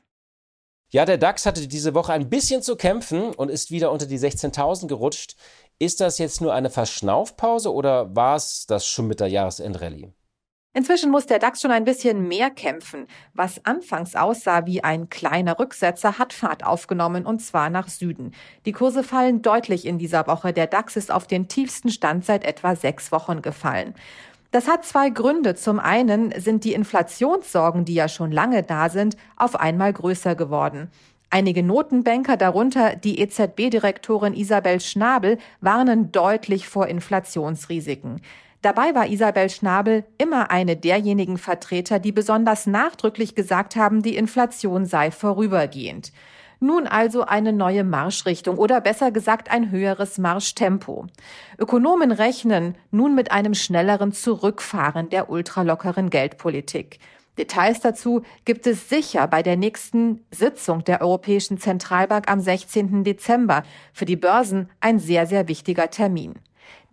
Ja, 0.94 1.06
der 1.06 1.18
DAX 1.18 1.48
hatte 1.48 1.68
diese 1.68 1.96
Woche 1.96 2.14
ein 2.14 2.30
bisschen 2.30 2.62
zu 2.62 2.76
kämpfen 2.76 3.34
und 3.34 3.50
ist 3.50 3.72
wieder 3.72 3.92
unter 3.92 4.06
die 4.06 4.20
16.000 4.20 4.86
gerutscht. 4.86 5.36
Ist 5.80 6.02
das 6.02 6.20
jetzt 6.20 6.40
nur 6.40 6.54
eine 6.54 6.70
Verschnaufpause 6.70 7.74
oder 7.74 8.16
war 8.16 8.36
es 8.36 8.68
das 8.68 8.86
schon 8.86 9.08
mit 9.08 9.20
der 9.20 9.26
Jahresendrallye? 9.26 10.14
Inzwischen 10.76 11.10
muss 11.10 11.26
der 11.26 11.40
DAX 11.40 11.62
schon 11.62 11.72
ein 11.72 11.84
bisschen 11.84 12.28
mehr 12.28 12.52
kämpfen. 12.52 13.08
Was 13.34 13.66
anfangs 13.66 14.16
aussah 14.16 14.68
wie 14.68 14.84
ein 14.84 15.10
kleiner 15.10 15.58
Rücksetzer, 15.58 16.20
hat 16.20 16.32
Fahrt 16.32 16.64
aufgenommen 16.64 17.26
und 17.26 17.40
zwar 17.40 17.72
nach 17.72 17.88
Süden. 17.88 18.36
Die 18.68 18.72
Kurse 18.72 19.04
fallen 19.04 19.42
deutlich 19.42 19.88
in 19.88 19.98
dieser 19.98 20.28
Woche. 20.28 20.54
Der 20.54 20.68
DAX 20.68 20.96
ist 20.96 21.12
auf 21.12 21.26
den 21.26 21.48
tiefsten 21.48 21.90
Stand 21.90 22.24
seit 22.24 22.44
etwa 22.44 22.76
sechs 22.76 23.12
Wochen 23.12 23.42
gefallen. 23.42 23.96
Das 24.54 24.68
hat 24.68 24.86
zwei 24.86 25.10
Gründe. 25.10 25.56
Zum 25.56 25.80
einen 25.80 26.32
sind 26.40 26.64
die 26.64 26.74
Inflationssorgen, 26.74 27.86
die 27.86 27.96
ja 27.96 28.08
schon 28.08 28.32
lange 28.32 28.62
da 28.62 28.88
sind, 28.90 29.18
auf 29.36 29.60
einmal 29.60 29.92
größer 29.92 30.36
geworden. 30.36 30.92
Einige 31.32 31.64
Notenbanker, 31.64 32.38
darunter 32.38 32.96
die 32.96 33.20
EZB-Direktorin 33.20 34.36
Isabel 34.36 34.80
Schnabel, 34.80 35.40
warnen 35.60 36.12
deutlich 36.12 36.68
vor 36.68 36.86
Inflationsrisiken. 36.86 38.22
Dabei 38.62 38.94
war 38.94 39.08
Isabel 39.08 39.50
Schnabel 39.50 40.06
immer 40.20 40.52
eine 40.52 40.78
derjenigen 40.78 41.40
Vertreter, 41.40 41.98
die 41.98 42.12
besonders 42.12 42.68
nachdrücklich 42.68 43.34
gesagt 43.34 43.76
haben, 43.76 44.04
die 44.04 44.16
Inflation 44.16 44.86
sei 44.86 45.10
vorübergehend. 45.10 46.12
Nun 46.64 46.88
also 46.88 47.26
eine 47.26 47.52
neue 47.52 47.84
Marschrichtung 47.84 48.58
oder 48.58 48.80
besser 48.80 49.12
gesagt 49.12 49.52
ein 49.52 49.70
höheres 49.70 50.18
Marschtempo. 50.18 51.08
Ökonomen 51.60 52.14
rechnen 52.14 52.78
nun 52.90 53.16
mit 53.16 53.34
einem 53.34 53.54
schnelleren 53.54 54.14
Zurückfahren 54.14 55.10
der 55.10 55.30
ultralockeren 55.30 56.10
Geldpolitik. 56.10 57.00
Details 57.38 57.82
dazu 57.82 58.22
gibt 58.46 58.66
es 58.66 58.88
sicher 58.88 59.28
bei 59.28 59.44
der 59.44 59.58
nächsten 59.58 60.24
Sitzung 60.32 60.86
der 60.86 61.02
Europäischen 61.02 61.58
Zentralbank 61.58 62.32
am 62.32 62.40
16. 62.40 63.04
Dezember. 63.04 63.64
Für 63.92 64.06
die 64.06 64.16
Börsen 64.16 64.70
ein 64.80 65.00
sehr, 65.00 65.28
sehr 65.28 65.50
wichtiger 65.50 65.90
Termin. 65.90 66.36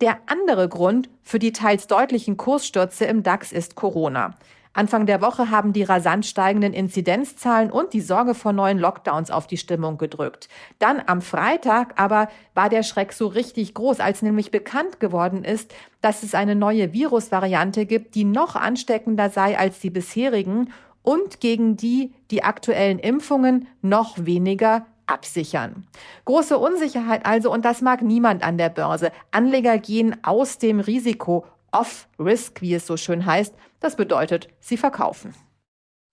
Der 0.01 0.17
andere 0.25 0.67
Grund 0.67 1.09
für 1.23 1.39
die 1.39 1.53
teils 1.53 1.87
deutlichen 1.87 2.35
Kursstürze 2.35 3.05
im 3.05 3.23
DAX 3.23 3.53
ist 3.53 3.75
Corona. 3.75 4.35
Anfang 4.73 5.05
der 5.05 5.21
Woche 5.21 5.49
haben 5.49 5.73
die 5.73 5.83
rasant 5.83 6.25
steigenden 6.25 6.71
Inzidenzzahlen 6.71 7.71
und 7.71 7.91
die 7.91 7.99
Sorge 7.99 8.33
vor 8.33 8.53
neuen 8.53 8.79
Lockdowns 8.79 9.29
auf 9.29 9.45
die 9.45 9.57
Stimmung 9.57 9.97
gedrückt. 9.97 10.47
Dann 10.79 11.01
am 11.05 11.21
Freitag 11.21 11.99
aber 11.99 12.29
war 12.53 12.69
der 12.69 12.83
Schreck 12.83 13.11
so 13.11 13.27
richtig 13.27 13.73
groß, 13.73 13.99
als 13.99 14.21
nämlich 14.21 14.49
bekannt 14.49 15.01
geworden 15.01 15.43
ist, 15.43 15.73
dass 15.99 16.23
es 16.23 16.33
eine 16.33 16.55
neue 16.55 16.93
Virusvariante 16.93 17.85
gibt, 17.85 18.15
die 18.15 18.23
noch 18.23 18.55
ansteckender 18.55 19.29
sei 19.29 19.57
als 19.57 19.79
die 19.79 19.89
bisherigen 19.89 20.71
und 21.03 21.41
gegen 21.41 21.75
die 21.75 22.13
die 22.29 22.43
aktuellen 22.43 22.99
Impfungen 22.99 23.67
noch 23.81 24.25
weniger 24.25 24.85
absichern. 25.05 25.85
Große 26.23 26.57
Unsicherheit 26.57 27.25
also 27.25 27.51
und 27.51 27.65
das 27.65 27.81
mag 27.81 28.01
niemand 28.01 28.43
an 28.43 28.57
der 28.57 28.69
Börse. 28.69 29.11
Anleger 29.31 29.77
gehen 29.77 30.15
aus 30.23 30.59
dem 30.59 30.79
Risiko 30.79 31.45
Off-Risk, 31.71 32.61
wie 32.61 32.73
es 32.73 32.85
so 32.85 32.97
schön 32.97 33.25
heißt. 33.25 33.53
Das 33.79 33.95
bedeutet, 33.95 34.47
sie 34.59 34.77
verkaufen. 34.77 35.33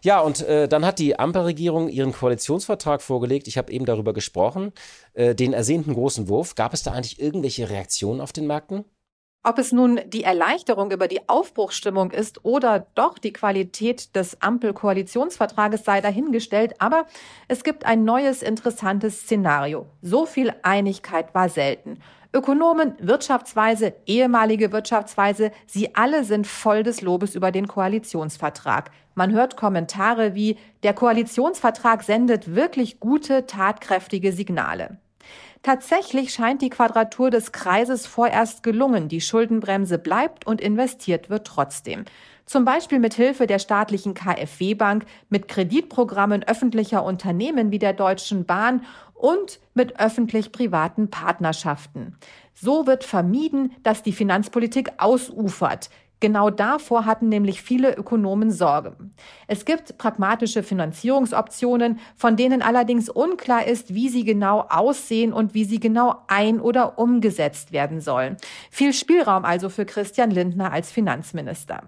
Ja, 0.05 0.21
und 0.21 0.43
äh, 0.43 0.69
dann 0.69 0.87
hat 0.87 1.01
die 1.01 1.19
Ampelregierung 1.19 1.89
ihren 1.89 2.13
Koalitionsvertrag 2.13 3.03
vorgelegt. 3.03 3.49
Ich 3.49 3.59
habe 3.59 3.73
eben 3.73 3.85
darüber 3.85 4.13
gesprochen, 4.13 4.73
äh, 5.15 5.35
den 5.35 5.53
ersehnten 5.53 5.93
großen 5.95 6.29
Wurf. 6.29 6.55
Gab 6.55 6.73
es 6.73 6.85
da 6.85 6.93
eigentlich 6.93 7.21
irgendwelche 7.21 7.69
Reaktionen 7.69 8.21
auf 8.21 8.33
den 8.33 8.47
Märkten? 8.47 8.85
Ob 9.45 9.59
es 9.59 9.73
nun 9.73 10.01
die 10.07 10.25
Erleichterung 10.25 10.91
über 10.91 11.09
die 11.09 11.29
Aufbruchsstimmung 11.29 12.11
ist 12.11 12.45
oder 12.45 12.87
doch 12.95 13.19
die 13.19 13.33
Qualität 13.33 14.15
des 14.15 14.43
Ampelkoalitionsvertrages 14.43 15.85
sei 15.85 16.01
dahingestellt, 16.01 16.75
aber 16.81 17.07
es 17.47 17.65
gibt 17.65 17.87
ein 17.87 18.05
neues 18.05 18.43
interessantes 18.43 19.23
Szenario. 19.23 19.87
So 20.03 20.27
viel 20.27 20.53
Einigkeit 20.63 21.35
war 21.35 21.49
selten. 21.49 22.01
Ökonomen, 22.35 22.93
Wirtschaftsweise, 23.01 23.95
ehemalige 24.05 24.71
Wirtschaftsweise, 24.71 25.51
sie 25.67 25.95
alle 25.95 26.25
sind 26.25 26.47
voll 26.47 26.83
des 26.83 27.01
Lobes 27.01 27.35
über 27.35 27.51
den 27.51 27.67
Koalitionsvertrag. 27.67 28.91
Man 29.15 29.33
hört 29.33 29.57
Kommentare 29.57 30.35
wie, 30.35 30.59
der 30.83 30.93
Koalitionsvertrag 30.93 32.03
sendet 32.03 32.55
wirklich 32.55 33.01
gute, 33.01 33.47
tatkräftige 33.47 34.33
Signale. 34.33 34.99
Tatsächlich 35.63 36.33
scheint 36.33 36.61
die 36.61 36.71
Quadratur 36.71 37.31
des 37.31 37.51
Kreises 37.53 38.07
vorerst 38.07 38.63
gelungen. 38.63 39.09
Die 39.09 39.23
Schuldenbremse 39.23 39.99
bleibt 39.99 40.47
und 40.47 40.61
investiert 40.61 41.31
wird 41.31 41.47
trotzdem. 41.47 42.05
Zum 42.49 42.65
Beispiel 42.65 42.99
mit 42.99 43.13
Hilfe 43.13 43.47
der 43.47 43.59
staatlichen 43.59 44.15
KfW-Bank, 44.15 45.05
mit 45.29 45.49
Kreditprogrammen 45.49 46.45
öffentlicher 46.45 47.05
Unternehmen 47.05 47.71
wie 47.73 47.79
der 47.79 47.93
Deutschen 47.93 48.47
Bahn 48.47 48.87
und 49.13 49.61
mit 49.75 50.01
öffentlich-privaten 50.01 51.11
Partnerschaften. 51.11 52.17
So 52.55 52.87
wird 52.87 53.05
vermieden, 53.05 53.73
dass 53.83 54.03
die 54.03 54.13
Finanzpolitik 54.13 54.93
ausufert. 54.97 55.91
Genau 56.21 56.49
davor 56.49 57.05
hatten 57.05 57.29
nämlich 57.29 57.61
viele 57.61 57.95
Ökonomen 57.95 58.51
Sorge. 58.51 58.97
Es 59.47 59.67
gibt 59.67 59.99
pragmatische 59.99 60.63
Finanzierungsoptionen, 60.63 62.01
von 62.17 62.37
denen 62.37 62.63
allerdings 62.63 63.11
unklar 63.11 63.67
ist, 63.67 63.95
wie 63.95 64.09
sie 64.09 64.25
genau 64.25 64.63
aussehen 64.71 65.35
und 65.35 65.53
wie 65.53 65.65
sie 65.65 65.81
genau 65.81 66.23
ein- 66.29 66.63
oder 66.63 66.99
umgesetzt 66.99 67.73
werden 67.73 68.01
sollen. 68.01 68.39
Viel 68.71 68.95
Spielraum 68.95 69.45
also 69.45 69.69
für 69.69 69.85
Christian 69.85 70.31
Lindner 70.31 70.73
als 70.73 70.91
Finanzminister. 70.91 71.83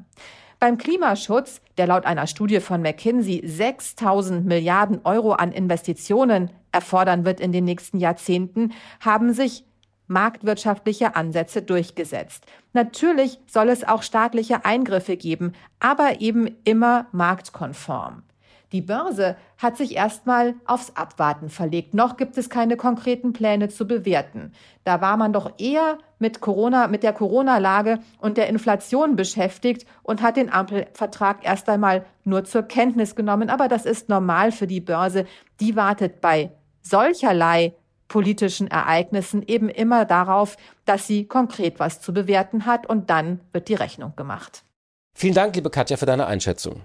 Beim 0.61 0.77
Klimaschutz, 0.77 1.63
der 1.79 1.87
laut 1.87 2.05
einer 2.05 2.27
Studie 2.27 2.61
von 2.61 2.83
McKinsey 2.83 3.41
6000 3.43 4.45
Milliarden 4.45 5.01
Euro 5.05 5.33
an 5.33 5.53
Investitionen 5.53 6.51
erfordern 6.71 7.25
wird 7.25 7.41
in 7.41 7.51
den 7.51 7.65
nächsten 7.65 7.99
Jahrzehnten, 7.99 8.75
haben 9.01 9.33
sich 9.33 9.65
marktwirtschaftliche 10.07 11.17
Ansätze 11.17 11.63
durchgesetzt. 11.63 12.45
Natürlich 12.75 13.39
soll 13.47 13.71
es 13.71 13.89
auch 13.89 14.03
staatliche 14.03 14.67
Eingriffe 14.67 15.17
geben, 15.17 15.55
aber 15.79 16.21
eben 16.21 16.55
immer 16.65 17.07
marktkonform. 17.13 18.23
Die 18.73 18.83
Börse 18.83 19.37
hat 19.57 19.79
sich 19.79 19.97
erstmal 19.97 20.55
aufs 20.67 20.95
Abwarten 20.95 21.49
verlegt. 21.49 21.95
Noch 21.95 22.19
gibt 22.19 22.37
es 22.37 22.51
keine 22.51 22.77
konkreten 22.77 23.33
Pläne 23.33 23.71
zu 23.71 23.87
bewerten. 23.87 24.53
Da 24.85 25.01
war 25.01 25.17
man 25.17 25.33
doch 25.33 25.59
eher 25.59 25.97
mit 26.21 26.41
Corona, 26.41 26.87
mit 26.87 27.03
der 27.03 27.13
Corona-Lage 27.13 27.99
und 28.19 28.37
der 28.37 28.49
Inflation 28.49 29.17
beschäftigt 29.17 29.87
und 30.03 30.23
hat 30.23 30.37
den 30.37 30.53
Ampelvertrag 30.53 31.45
erst 31.45 31.69
einmal 31.69 32.05
nur 32.25 32.45
zur 32.45 32.63
Kenntnis 32.63 33.15
genommen. 33.15 33.51
Aber 33.51 33.69
das 33.69 33.87
ist 33.87 34.09
normal 34.09 34.53
für 34.53 34.67
die 34.67 34.81
Börse. 34.81 35.27
Die 35.61 35.77
wartet 35.77 36.21
bei 36.21 36.51
solcherlei 36.83 37.75
politischen 38.09 38.67
Ereignissen 38.67 39.43
eben 39.47 39.69
immer 39.69 40.05
darauf, 40.05 40.57
dass 40.85 41.07
sie 41.07 41.27
konkret 41.27 41.79
was 41.79 42.01
zu 42.01 42.13
bewerten 42.13 42.67
hat 42.67 42.87
und 42.87 43.09
dann 43.09 43.41
wird 43.53 43.69
die 43.69 43.75
Rechnung 43.75 44.15
gemacht. 44.17 44.65
Vielen 45.15 45.35
Dank, 45.35 45.55
liebe 45.55 45.71
Katja, 45.71 45.97
für 45.97 46.07
deine 46.07 46.27
Einschätzung. 46.27 46.83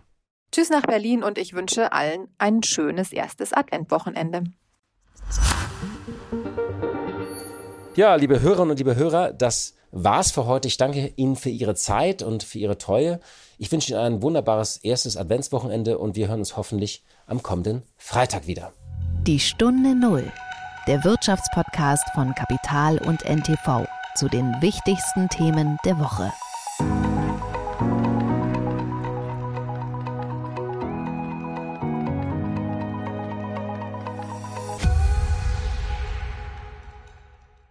Tschüss 0.51 0.69
nach 0.69 0.83
Berlin 0.83 1.23
und 1.23 1.37
ich 1.37 1.53
wünsche 1.53 1.91
allen 1.91 2.29
ein 2.37 2.63
schönes 2.63 3.11
erstes 3.11 3.51
Adventwochenende. 3.51 4.43
Ja, 7.95 8.15
liebe 8.15 8.41
Hörerinnen 8.41 8.71
und 8.71 8.77
liebe 8.77 8.97
Hörer, 8.97 9.31
das 9.31 9.73
war's 9.91 10.31
für 10.31 10.45
heute. 10.45 10.67
Ich 10.67 10.75
danke 10.75 11.13
Ihnen 11.15 11.37
für 11.37 11.49
Ihre 11.49 11.75
Zeit 11.75 12.23
und 12.23 12.43
für 12.43 12.59
Ihre 12.59 12.77
Treue. 12.77 13.21
Ich 13.57 13.71
wünsche 13.71 13.93
Ihnen 13.93 14.01
ein 14.01 14.21
wunderbares 14.21 14.75
erstes 14.83 15.15
Adventswochenende 15.15 15.97
und 15.97 16.17
wir 16.17 16.27
hören 16.27 16.39
uns 16.39 16.57
hoffentlich 16.57 17.05
am 17.25 17.41
kommenden 17.41 17.83
Freitag 17.95 18.47
wieder. 18.47 18.73
Die 19.25 19.39
Stunde 19.39 19.95
Null, 19.95 20.29
der 20.87 21.05
Wirtschaftspodcast 21.05 22.03
von 22.13 22.35
Kapital 22.35 22.97
und 22.97 23.23
NTV 23.23 23.85
zu 24.15 24.27
den 24.27 24.61
wichtigsten 24.61 25.29
Themen 25.29 25.77
der 25.85 25.97
Woche. 25.97 26.33